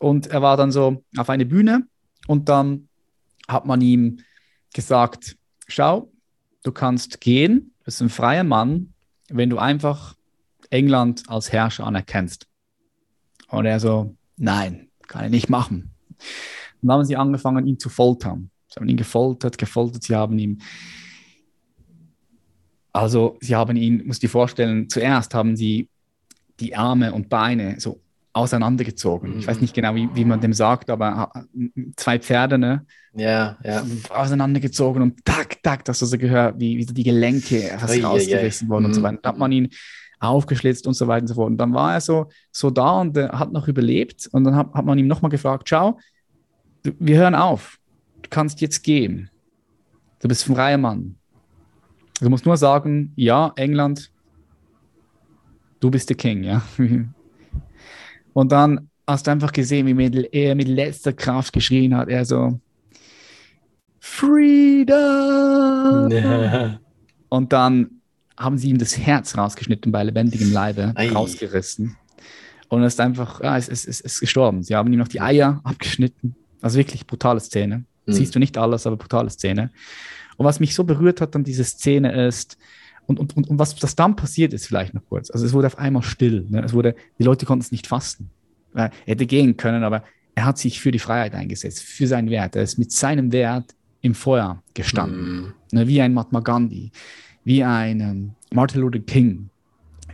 Und 0.00 0.26
er 0.26 0.42
war 0.42 0.56
dann 0.56 0.72
so 0.72 1.04
auf 1.16 1.30
eine 1.30 1.46
Bühne 1.46 1.86
und 2.26 2.48
dann 2.48 2.88
hat 3.46 3.66
man 3.66 3.80
ihm 3.80 4.18
gesagt, 4.74 5.36
schau, 5.68 6.10
du 6.64 6.72
kannst 6.72 7.20
gehen, 7.20 7.72
du 7.78 7.84
bist 7.84 8.02
ein 8.02 8.08
freier 8.08 8.42
Mann, 8.42 8.92
wenn 9.32 9.50
du 9.50 9.58
einfach 9.58 10.14
England 10.70 11.24
als 11.28 11.52
Herrscher 11.52 11.86
anerkennst. 11.86 12.46
Und 13.48 13.66
er 13.66 13.80
so, 13.80 14.16
nein, 14.36 14.88
kann 15.08 15.24
ich 15.26 15.30
nicht 15.30 15.48
machen. 15.48 15.90
Und 16.80 16.88
dann 16.88 16.98
haben 16.98 17.04
sie 17.04 17.16
angefangen, 17.16 17.66
ihn 17.66 17.78
zu 17.78 17.88
foltern. 17.88 18.50
Sie 18.68 18.80
haben 18.80 18.88
ihn 18.88 18.96
gefoltert, 18.96 19.58
gefoltert, 19.58 20.02
sie 20.02 20.16
haben 20.16 20.38
ihm 20.38 20.58
also 22.92 23.38
sie 23.40 23.56
haben 23.56 23.76
ihn, 23.76 24.06
muss 24.06 24.16
ich 24.16 24.20
dir 24.20 24.28
vorstellen, 24.28 24.88
zuerst 24.88 25.34
haben 25.34 25.56
sie 25.56 25.88
die 26.60 26.76
Arme 26.76 27.12
und 27.12 27.28
Beine 27.28 27.80
so 27.80 28.00
auseinandergezogen. 28.34 29.38
Ich 29.38 29.46
weiß 29.46 29.56
mhm. 29.56 29.62
nicht 29.62 29.74
genau, 29.74 29.94
wie, 29.94 30.08
wie 30.14 30.24
man 30.24 30.40
dem 30.40 30.52
sagt, 30.52 30.90
aber 30.90 31.32
zwei 31.96 32.18
Pferde, 32.18 32.58
ne? 32.58 32.86
Ja, 33.14 33.58
ja. 33.62 33.84
Auseinandergezogen 34.08 35.02
und 35.02 35.24
tak, 35.24 35.62
tak, 35.62 35.84
dass 35.84 35.98
du 35.98 36.06
so 36.06 36.16
gehört, 36.16 36.58
wie, 36.58 36.78
wie 36.78 36.86
die 36.86 37.02
Gelenke 37.02 37.60
fast 37.78 38.02
oh, 38.02 38.06
rausgerissen 38.06 38.68
wurden 38.68 38.84
mhm. 38.84 38.88
und 38.88 38.94
so 38.94 39.02
weiter. 39.02 39.18
Da 39.22 39.28
hat 39.30 39.38
man 39.38 39.52
ihn 39.52 39.68
aufgeschlitzt 40.18 40.86
und 40.86 40.94
so 40.94 41.08
weiter 41.08 41.22
und 41.22 41.28
so 41.28 41.34
fort. 41.34 41.50
Und 41.50 41.58
dann 41.58 41.74
war 41.74 41.94
er 41.94 42.00
so, 42.00 42.28
so 42.50 42.70
da 42.70 43.00
und 43.00 43.16
äh, 43.16 43.28
hat 43.28 43.52
noch 43.52 43.68
überlebt. 43.68 44.28
Und 44.32 44.44
dann 44.44 44.56
hat, 44.56 44.72
hat 44.72 44.84
man 44.84 44.98
ihm 44.98 45.06
nochmal 45.06 45.30
gefragt, 45.30 45.68
schau, 45.68 45.98
du, 46.82 46.92
wir 46.98 47.18
hören 47.18 47.34
auf. 47.34 47.78
Du 48.22 48.30
kannst 48.30 48.60
jetzt 48.60 48.82
gehen. 48.82 49.30
Du 50.20 50.28
bist 50.28 50.48
ein 50.48 50.54
freier 50.54 50.78
Mann. 50.78 51.16
Du 52.20 52.30
musst 52.30 52.46
nur 52.46 52.56
sagen, 52.56 53.12
ja, 53.16 53.52
England, 53.56 54.12
du 55.80 55.90
bist 55.90 56.08
der 56.08 56.16
King, 56.16 56.44
ja. 56.44 56.62
Und 58.32 58.52
dann 58.52 58.88
hast 59.06 59.26
du 59.26 59.32
einfach 59.32 59.52
gesehen, 59.52 59.86
wie 59.86 60.28
er 60.30 60.54
mit 60.54 60.68
letzter 60.68 61.12
Kraft 61.12 61.52
geschrien 61.52 61.96
hat. 61.96 62.08
Er 62.08 62.24
so, 62.24 62.60
Freedom! 64.04 64.90
Ja. 66.10 66.80
Und 67.28 67.52
dann 67.52 68.00
haben 68.36 68.58
sie 68.58 68.70
ihm 68.70 68.78
das 68.78 68.98
Herz 68.98 69.38
rausgeschnitten 69.38 69.92
bei 69.92 70.02
lebendigem 70.02 70.52
Leibe, 70.52 70.90
Ei. 70.96 71.12
rausgerissen. 71.12 71.96
Und 72.68 72.80
er 72.80 72.88
ist 72.88 72.98
einfach, 72.98 73.40
ja, 73.40 73.56
es 73.56 73.68
ist, 73.68 73.84
ist, 73.84 74.00
ist 74.00 74.18
gestorben. 74.18 74.64
Sie 74.64 74.74
haben 74.74 74.92
ihm 74.92 74.98
noch 74.98 75.06
die 75.06 75.20
Eier 75.20 75.60
abgeschnitten. 75.62 76.34
Also 76.60 76.78
wirklich 76.78 77.06
brutale 77.06 77.38
Szene. 77.38 77.84
Mhm. 78.06 78.12
Siehst 78.12 78.34
du 78.34 78.40
nicht 78.40 78.58
alles, 78.58 78.88
aber 78.88 78.96
brutale 78.96 79.30
Szene. 79.30 79.70
Und 80.36 80.46
was 80.46 80.58
mich 80.58 80.74
so 80.74 80.82
berührt 80.82 81.20
hat 81.20 81.36
an 81.36 81.44
dieser 81.44 81.64
Szene 81.64 82.26
ist, 82.26 82.58
und, 83.06 83.20
und, 83.20 83.36
und, 83.36 83.50
und 83.50 83.58
was 83.58 83.76
das 83.76 83.94
dann 83.94 84.16
passiert 84.16 84.52
ist, 84.52 84.66
vielleicht 84.66 84.94
noch 84.94 85.04
kurz. 85.08 85.30
Also 85.30 85.46
es 85.46 85.52
wurde 85.52 85.68
auf 85.68 85.78
einmal 85.78 86.02
still. 86.02 86.44
Ne? 86.50 86.64
Es 86.64 86.72
wurde, 86.72 86.96
die 87.20 87.24
Leute 87.24 87.46
konnten 87.46 87.62
es 87.62 87.70
nicht 87.70 87.86
fassen. 87.86 88.30
Er 88.74 88.90
hätte 89.06 89.26
gehen 89.26 89.56
können, 89.56 89.84
aber 89.84 90.02
er 90.34 90.44
hat 90.44 90.58
sich 90.58 90.80
für 90.80 90.90
die 90.90 90.98
Freiheit 90.98 91.34
eingesetzt, 91.34 91.82
für 91.82 92.08
seinen 92.08 92.30
Wert. 92.30 92.56
Er 92.56 92.62
ist 92.62 92.78
mit 92.78 92.90
seinem 92.90 93.30
Wert 93.30 93.76
im 94.02 94.14
Feuer 94.14 94.62
gestanden. 94.74 95.54
Mm. 95.70 95.76
Ne? 95.76 95.88
Wie 95.88 96.00
ein 96.00 96.12
Mahatma 96.12 96.40
Gandhi, 96.40 96.90
wie 97.44 97.64
ein 97.64 98.00
ähm, 98.00 98.30
Martin 98.52 98.82
Luther 98.82 98.98
King, 98.98 99.48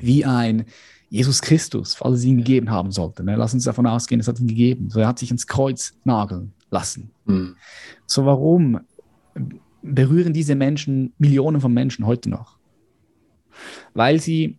wie 0.01 0.24
ein 0.24 0.64
Jesus 1.11 1.41
Christus, 1.41 1.95
falls 1.95 2.18
es 2.18 2.24
ihn 2.24 2.36
gegeben 2.36 2.70
haben 2.70 2.93
sollte. 2.93 3.24
Ne? 3.24 3.34
Lass 3.36 3.55
uns 3.55 3.64
davon 3.64 3.86
ausgehen, 3.86 4.20
es 4.20 4.28
hat 4.28 4.39
ihn 4.39 4.47
gegeben. 4.47 4.91
So, 4.91 5.01
er 5.01 5.09
hat 5.09 5.18
sich 5.18 5.30
ins 5.30 5.47
Kreuz 5.47 5.95
nageln 6.05 6.53
lassen. 6.70 7.11
Mm. 7.24 7.55
So, 8.07 8.24
warum 8.26 8.80
berühren 9.82 10.32
diese 10.32 10.55
Menschen 10.55 11.12
Millionen 11.18 11.61
von 11.61 11.72
Menschen 11.72 12.07
heute 12.07 12.30
noch. 12.30 12.59
Weil 13.95 14.20
sie 14.20 14.59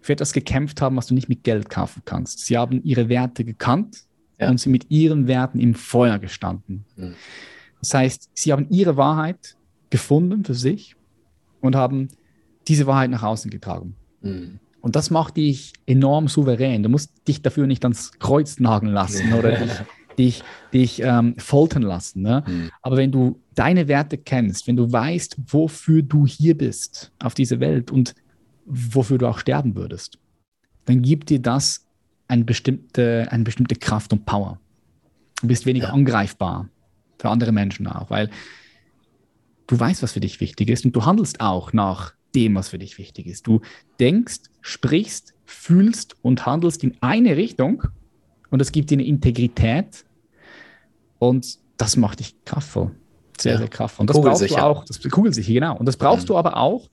für 0.00 0.12
etwas 0.12 0.32
gekämpft 0.32 0.82
haben, 0.82 0.96
was 0.96 1.06
du 1.06 1.14
nicht 1.14 1.28
mit 1.28 1.44
Geld 1.44 1.70
kaufen 1.70 2.02
kannst. 2.04 2.40
Sie 2.40 2.58
haben 2.58 2.82
ihre 2.84 3.08
Werte 3.08 3.44
gekannt 3.44 4.04
ja. 4.38 4.50
und 4.50 4.60
sind 4.60 4.72
mit 4.72 4.90
ihren 4.90 5.26
Werten 5.26 5.58
im 5.58 5.74
Feuer 5.74 6.18
gestanden. 6.18 6.84
Mhm. 6.96 7.14
Das 7.84 7.94
heißt, 7.94 8.30
sie 8.32 8.50
haben 8.50 8.66
ihre 8.70 8.96
Wahrheit 8.96 9.56
gefunden 9.90 10.42
für 10.42 10.54
sich 10.54 10.96
und 11.60 11.76
haben 11.76 12.08
diese 12.66 12.86
Wahrheit 12.86 13.10
nach 13.10 13.22
außen 13.22 13.50
getragen. 13.50 13.94
Mhm. 14.22 14.58
Und 14.80 14.96
das 14.96 15.10
macht 15.10 15.36
dich 15.36 15.74
enorm 15.86 16.28
souverän. 16.28 16.82
Du 16.82 16.88
musst 16.88 17.12
dich 17.28 17.42
dafür 17.42 17.66
nicht 17.66 17.84
ans 17.84 18.12
Kreuz 18.18 18.58
nageln 18.58 18.92
lassen 18.92 19.34
oder 19.34 19.52
dich 19.58 19.70
dich, 20.16 20.42
dich 20.72 21.02
ähm, 21.02 21.34
foltern 21.36 21.82
lassen. 21.82 22.22
Ne? 22.22 22.42
Mhm. 22.46 22.70
Aber 22.80 22.96
wenn 22.96 23.12
du 23.12 23.40
deine 23.54 23.88
Werte 23.88 24.16
kennst, 24.16 24.66
wenn 24.66 24.76
du 24.76 24.90
weißt, 24.90 25.36
wofür 25.48 26.02
du 26.02 26.26
hier 26.26 26.56
bist 26.56 27.12
auf 27.18 27.34
dieser 27.34 27.60
Welt 27.60 27.90
und 27.90 28.14
wofür 28.64 29.18
du 29.18 29.26
auch 29.26 29.38
sterben 29.38 29.76
würdest, 29.76 30.18
dann 30.86 31.02
gibt 31.02 31.30
dir 31.30 31.40
das 31.40 31.86
eine 32.28 32.44
bestimmte, 32.44 33.26
eine 33.30 33.44
bestimmte 33.44 33.74
Kraft 33.74 34.12
und 34.12 34.24
Power. 34.24 34.58
Du 35.42 35.48
bist 35.48 35.66
weniger 35.66 35.88
ja. 35.88 35.92
angreifbar 35.92 36.68
für 37.18 37.28
andere 37.28 37.52
Menschen 37.52 37.86
auch, 37.86 38.10
weil 38.10 38.30
du 39.66 39.78
weißt, 39.78 40.02
was 40.02 40.12
für 40.12 40.20
dich 40.20 40.40
wichtig 40.40 40.68
ist 40.68 40.84
und 40.84 40.94
du 40.94 41.04
handelst 41.04 41.40
auch 41.40 41.72
nach 41.72 42.14
dem, 42.34 42.54
was 42.54 42.68
für 42.68 42.78
dich 42.78 42.98
wichtig 42.98 43.26
ist. 43.26 43.46
Du 43.46 43.60
denkst, 44.00 44.40
sprichst, 44.60 45.34
fühlst 45.44 46.16
und 46.22 46.46
handelst 46.46 46.82
in 46.82 46.96
eine 47.00 47.36
Richtung 47.36 47.84
und 48.50 48.60
es 48.60 48.72
gibt 48.72 48.90
dir 48.90 48.96
eine 48.96 49.06
Integrität 49.06 50.04
und 51.18 51.58
das 51.76 51.96
macht 51.96 52.20
dich 52.20 52.34
kraftvoll. 52.44 52.90
Sehr, 53.38 53.52
ja. 53.52 53.58
sehr 53.58 53.68
kraftvoll. 53.68 54.04
Und 54.04 54.10
das 54.10 54.20
brauchst 54.20 54.50
du 54.50 54.56
auch, 54.56 54.84
das 54.84 55.00
kugelsicher, 55.02 55.52
genau. 55.52 55.76
Und 55.76 55.86
das 55.86 55.96
brauchst 55.96 56.24
mhm. 56.24 56.28
du 56.28 56.36
aber 56.36 56.56
auch, 56.56 56.88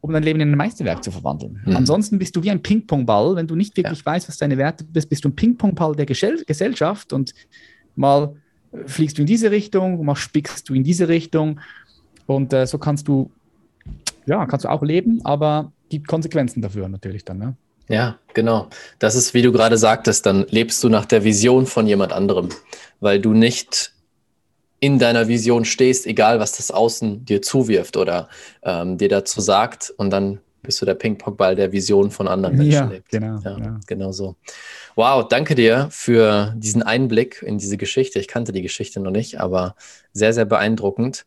um 0.00 0.12
dein 0.12 0.22
Leben 0.22 0.40
in 0.40 0.52
ein 0.52 0.56
Meisterwerk 0.56 1.04
zu 1.04 1.10
verwandeln. 1.10 1.60
Mhm. 1.64 1.76
Ansonsten 1.76 2.18
bist 2.18 2.34
du 2.36 2.42
wie 2.42 2.50
ein 2.50 2.62
Ping-Pong-Ball. 2.62 3.36
Wenn 3.36 3.46
du 3.46 3.56
nicht 3.56 3.76
wirklich 3.76 3.98
ja. 3.98 4.06
weißt, 4.06 4.28
was 4.28 4.38
deine 4.38 4.56
Werte 4.56 4.84
bist, 4.84 5.08
bist 5.08 5.24
du 5.24 5.28
ein 5.28 5.36
Ping-Pong-Ball 5.36 5.94
der 5.96 6.06
Gesellschaft 6.06 7.12
und 7.12 7.34
mal 7.96 8.34
fliegst 8.86 9.18
du 9.18 9.22
in 9.22 9.26
diese 9.26 9.50
Richtung, 9.50 10.04
mal 10.04 10.16
spickst 10.16 10.68
du 10.68 10.74
in 10.74 10.84
diese 10.84 11.08
Richtung 11.08 11.60
und 12.26 12.52
äh, 12.52 12.66
so 12.66 12.78
kannst 12.78 13.08
du, 13.08 13.30
ja, 14.26 14.46
kannst 14.46 14.64
du 14.64 14.70
auch 14.70 14.82
leben, 14.82 15.20
aber 15.24 15.72
gibt 15.88 16.06
Konsequenzen 16.06 16.62
dafür 16.62 16.88
natürlich 16.88 17.24
dann. 17.24 17.38
Ne? 17.38 17.56
Ja, 17.88 18.18
genau. 18.34 18.68
Das 19.00 19.16
ist, 19.16 19.34
wie 19.34 19.42
du 19.42 19.50
gerade 19.50 19.76
sagtest, 19.76 20.24
dann 20.24 20.46
lebst 20.48 20.82
du 20.84 20.88
nach 20.88 21.06
der 21.06 21.24
Vision 21.24 21.66
von 21.66 21.86
jemand 21.86 22.12
anderem, 22.12 22.48
weil 23.00 23.20
du 23.20 23.32
nicht 23.32 23.92
in 24.78 24.98
deiner 24.98 25.28
Vision 25.28 25.64
stehst, 25.64 26.06
egal 26.06 26.40
was 26.40 26.52
das 26.52 26.70
Außen 26.70 27.24
dir 27.24 27.42
zuwirft 27.42 27.96
oder 27.96 28.28
ähm, 28.62 28.96
dir 28.96 29.08
dazu 29.08 29.40
sagt. 29.40 29.92
Und 29.96 30.10
dann 30.10 30.38
bist 30.62 30.80
du 30.80 30.86
der 30.86 30.94
Ping-Pong-Ball 30.94 31.56
der 31.56 31.72
Vision 31.72 32.10
von 32.10 32.28
anderen 32.28 32.56
Menschen 32.56 32.72
ja, 32.72 32.86
lebt. 32.86 33.08
Genau, 33.10 33.40
ja, 33.44 33.58
ja, 33.58 33.80
genau 33.86 34.12
so. 34.12 34.36
Wow, 35.00 35.26
danke 35.26 35.54
dir 35.54 35.88
für 35.90 36.52
diesen 36.58 36.82
Einblick 36.82 37.40
in 37.40 37.56
diese 37.56 37.78
Geschichte. 37.78 38.18
Ich 38.18 38.28
kannte 38.28 38.52
die 38.52 38.60
Geschichte 38.60 39.00
noch 39.00 39.10
nicht, 39.10 39.40
aber 39.40 39.74
sehr, 40.12 40.34
sehr 40.34 40.44
beeindruckend. 40.44 41.24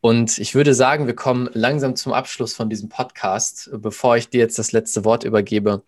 Und 0.00 0.38
ich 0.38 0.54
würde 0.54 0.72
sagen, 0.72 1.08
wir 1.08 1.16
kommen 1.16 1.50
langsam 1.52 1.96
zum 1.96 2.12
Abschluss 2.12 2.54
von 2.54 2.70
diesem 2.70 2.88
Podcast. 2.88 3.70
Bevor 3.72 4.16
ich 4.16 4.28
dir 4.28 4.38
jetzt 4.38 4.60
das 4.60 4.70
letzte 4.70 5.04
Wort 5.04 5.24
übergebe, 5.24 5.82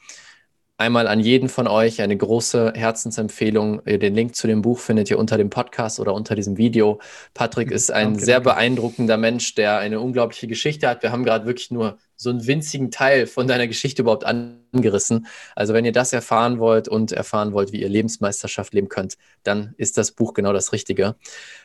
einmal 0.76 1.07
an 1.07 1.20
jeden 1.20 1.49
von 1.49 1.68
euch 1.68 2.03
eine 2.03 2.16
große 2.16 2.72
Herzensempfehlung. 2.74 3.85
Den 3.85 4.16
Link 4.16 4.35
zu 4.35 4.49
dem 4.49 4.61
Buch 4.61 4.81
findet 4.81 5.09
ihr 5.09 5.18
unter 5.20 5.39
dem 5.39 5.51
Podcast 5.51 6.01
oder 6.01 6.14
unter 6.14 6.35
diesem 6.35 6.57
Video. 6.57 7.01
Patrick 7.33 7.70
ist 7.70 7.93
ein 7.93 8.14
danke, 8.14 8.24
sehr 8.24 8.41
danke. 8.41 8.51
beeindruckender 8.51 9.18
Mensch, 9.18 9.55
der 9.55 9.78
eine 9.78 10.01
unglaubliche 10.01 10.49
Geschichte 10.49 10.89
hat. 10.89 11.05
Wir 11.05 11.12
haben 11.12 11.22
gerade 11.22 11.47
wirklich 11.47 11.70
nur 11.70 11.97
so 12.21 12.29
einen 12.29 12.47
winzigen 12.47 12.91
Teil 12.91 13.27
von 13.27 13.49
deiner 13.49 13.66
Geschichte 13.66 14.03
überhaupt 14.03 14.27
angerissen. 14.27 15.27
Also 15.57 15.73
wenn 15.73 15.87
ihr 15.87 15.93
das 15.93 16.12
erfahren 16.12 16.59
wollt 16.59 16.87
und 16.87 17.12
erfahren 17.12 17.55
wollt, 17.55 17.73
wie 17.73 17.81
ihr 17.81 17.89
Lebensmeisterschaft 17.89 18.75
leben 18.75 18.91
könnt, 18.91 19.16
dann 19.43 19.73
ist 19.79 19.97
das 19.97 20.12
Buch 20.12 20.35
genau 20.35 20.53
das 20.53 20.75
Richtige. 20.75 21.16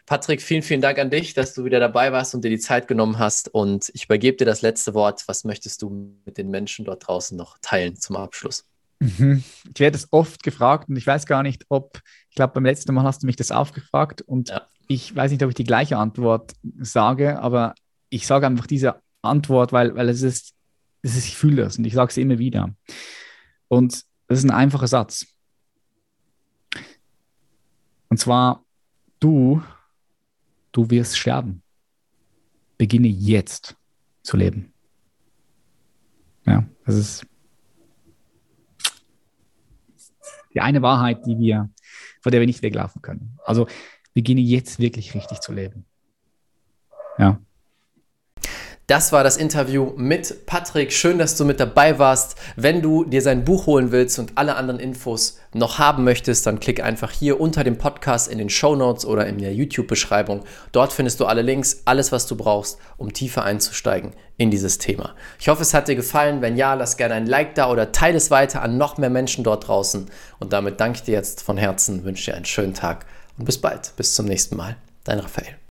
Patrick, 0.06 0.42
vielen, 0.42 0.62
vielen 0.62 0.80
Dank 0.80 0.98
an 0.98 1.10
dich, 1.10 1.34
dass 1.34 1.54
du 1.54 1.66
wieder 1.66 1.82
dabei 1.82 2.14
warst 2.14 2.34
und 2.34 2.46
dir 2.46 2.50
die 2.50 2.60
Zeit 2.60 2.88
genommen 2.88 3.20
hast. 3.20 3.54
Und 3.54 3.92
ich 3.94 4.06
übergebe 4.06 4.38
dir 4.38 4.46
das 4.46 4.62
letzte 4.62 4.94
Wort. 4.94 5.24
Was 5.28 5.44
möchtest 5.44 5.82
du 5.82 6.16
mit 6.26 6.38
den 6.38 6.50
Menschen 6.50 6.86
dort 6.86 7.06
draußen 7.06 7.38
noch 7.38 7.58
teilen 7.62 7.98
zum 7.98 8.16
Abschluss? 8.16 8.64
Mhm. 9.00 9.44
Ich 9.74 9.80
werde 9.82 9.98
es 9.98 10.08
oft 10.12 10.42
gefragt 10.42 10.88
und 10.88 10.96
ich 10.96 11.06
weiß 11.06 11.26
gar 11.26 11.44
nicht, 11.44 11.66
ob, 11.68 12.00
ich 12.30 12.36
glaube, 12.36 12.54
beim 12.54 12.64
letzten 12.64 12.94
Mal 12.94 13.04
hast 13.04 13.24
du 13.24 13.26
mich 13.26 13.36
das 13.36 13.52
aufgefragt 13.52 14.22
und 14.22 14.48
ja. 14.48 14.62
ich 14.88 15.14
weiß 15.14 15.32
nicht, 15.32 15.44
ob 15.44 15.50
ich 15.50 15.56
die 15.56 15.66
gleiche 15.66 15.98
Antwort 15.98 16.54
sage, 16.80 17.40
aber 17.40 17.76
ich 18.10 18.26
sage 18.26 18.48
einfach 18.48 18.68
diese 18.68 19.02
Antwort, 19.26 19.72
weil, 19.72 19.96
weil 19.96 20.10
es 20.10 20.22
ist, 20.22 20.54
es 21.02 21.16
ist 21.16 21.26
ich 21.26 21.38
fühle 21.38 21.64
das 21.64 21.78
und 21.78 21.86
ich 21.86 21.94
sage 21.94 22.10
es 22.10 22.18
immer 22.18 22.40
wieder. 22.40 22.74
Und 23.68 24.04
das 24.28 24.40
ist 24.40 24.46
ein 24.46 24.52
einfacher 24.52 24.88
Satz. 24.88 25.28
Und 28.10 28.18
zwar, 28.18 28.64
du, 29.20 29.62
du 30.72 30.90
wirst 30.90 31.18
sterben. 31.18 31.62
Beginne 32.78 33.08
jetzt 33.08 33.76
zu 34.24 34.38
leben. 34.38 34.74
Ja, 36.46 36.66
das 36.86 36.96
ist 36.96 37.26
die 40.56 40.62
eine 40.62 40.82
Wahrheit, 40.82 41.26
die 41.26 41.38
wir, 41.38 41.70
vor 42.22 42.32
der 42.32 42.40
wir 42.40 42.48
nicht 42.48 42.62
weglaufen 42.62 43.02
können. 43.02 43.38
Also 43.44 43.68
beginne 44.14 44.42
jetzt 44.42 44.80
wirklich 44.80 45.14
richtig 45.14 45.42
zu 45.42 45.52
leben. 45.52 45.86
Ja. 47.18 47.40
Das 48.88 49.12
war 49.12 49.24
das 49.24 49.38
Interview 49.38 49.94
mit 49.96 50.46
Patrick. 50.46 50.94
Schön, 50.94 51.18
dass 51.18 51.36
du 51.36 51.44
mit 51.44 51.60
dabei 51.60 51.98
warst. 51.98 52.36
Wenn 52.56 52.84
du 52.84 53.04
dir 53.04 53.24
sein 53.24 53.44
Buch 53.44 53.66
holen 53.66 53.92
willst 53.92 54.20
und 54.20 54.34
alle 54.36 54.58
anderen 54.58 54.80
Infos 54.80 55.40
noch 55.54 55.80
haben 55.80 56.04
möchtest, 56.04 56.46
dann 56.46 56.60
klick 56.60 56.84
einfach 56.84 57.10
hier 57.10 57.42
unter 57.42 57.64
dem 57.64 57.80
Podcast 57.80 58.28
in 58.28 58.38
den 58.38 58.52
Show 58.52 58.76
Notes 58.76 59.04
oder 59.04 59.26
in 59.26 59.40
der 59.40 59.56
YouTube-Beschreibung. 59.56 60.44
Dort 60.72 60.94
findest 60.94 61.20
du 61.20 61.26
alle 61.26 61.42
Links, 61.42 61.82
alles, 61.86 62.12
was 62.12 62.28
du 62.28 62.36
brauchst, 62.36 62.78
um 62.98 63.12
tiefer 63.12 63.44
einzusteigen 63.44 64.12
in 64.38 64.52
dieses 64.52 64.78
Thema. 64.78 65.16
Ich 65.40 65.50
hoffe, 65.50 65.64
es 65.64 65.74
hat 65.74 65.88
dir 65.88 65.96
gefallen. 65.96 66.42
Wenn 66.42 66.56
ja, 66.56 66.76
lass 66.76 66.96
gerne 66.96 67.16
ein 67.16 67.26
Like 67.26 67.56
da 67.56 67.72
oder 67.72 67.92
teile 67.92 68.18
es 68.18 68.30
weiter 68.30 68.62
an 68.62 68.78
noch 68.78 69.00
mehr 69.00 69.10
Menschen 69.10 69.44
dort 69.44 69.68
draußen. 69.68 70.12
Und 70.38 70.54
damit 70.54 70.80
danke 70.80 70.98
ich 70.98 71.04
dir 71.04 71.16
jetzt 71.16 71.42
von 71.42 71.58
Herzen, 71.58 72.04
wünsche 72.04 72.30
dir 72.30 72.38
einen 72.38 72.46
schönen 72.46 72.76
Tag 72.76 73.08
und 73.40 73.46
bis 73.46 73.60
bald. 73.60 73.94
Bis 73.98 74.14
zum 74.14 74.28
nächsten 74.28 74.56
Mal. 74.56 74.78
Dein 75.06 75.18
Raphael. 75.18 75.56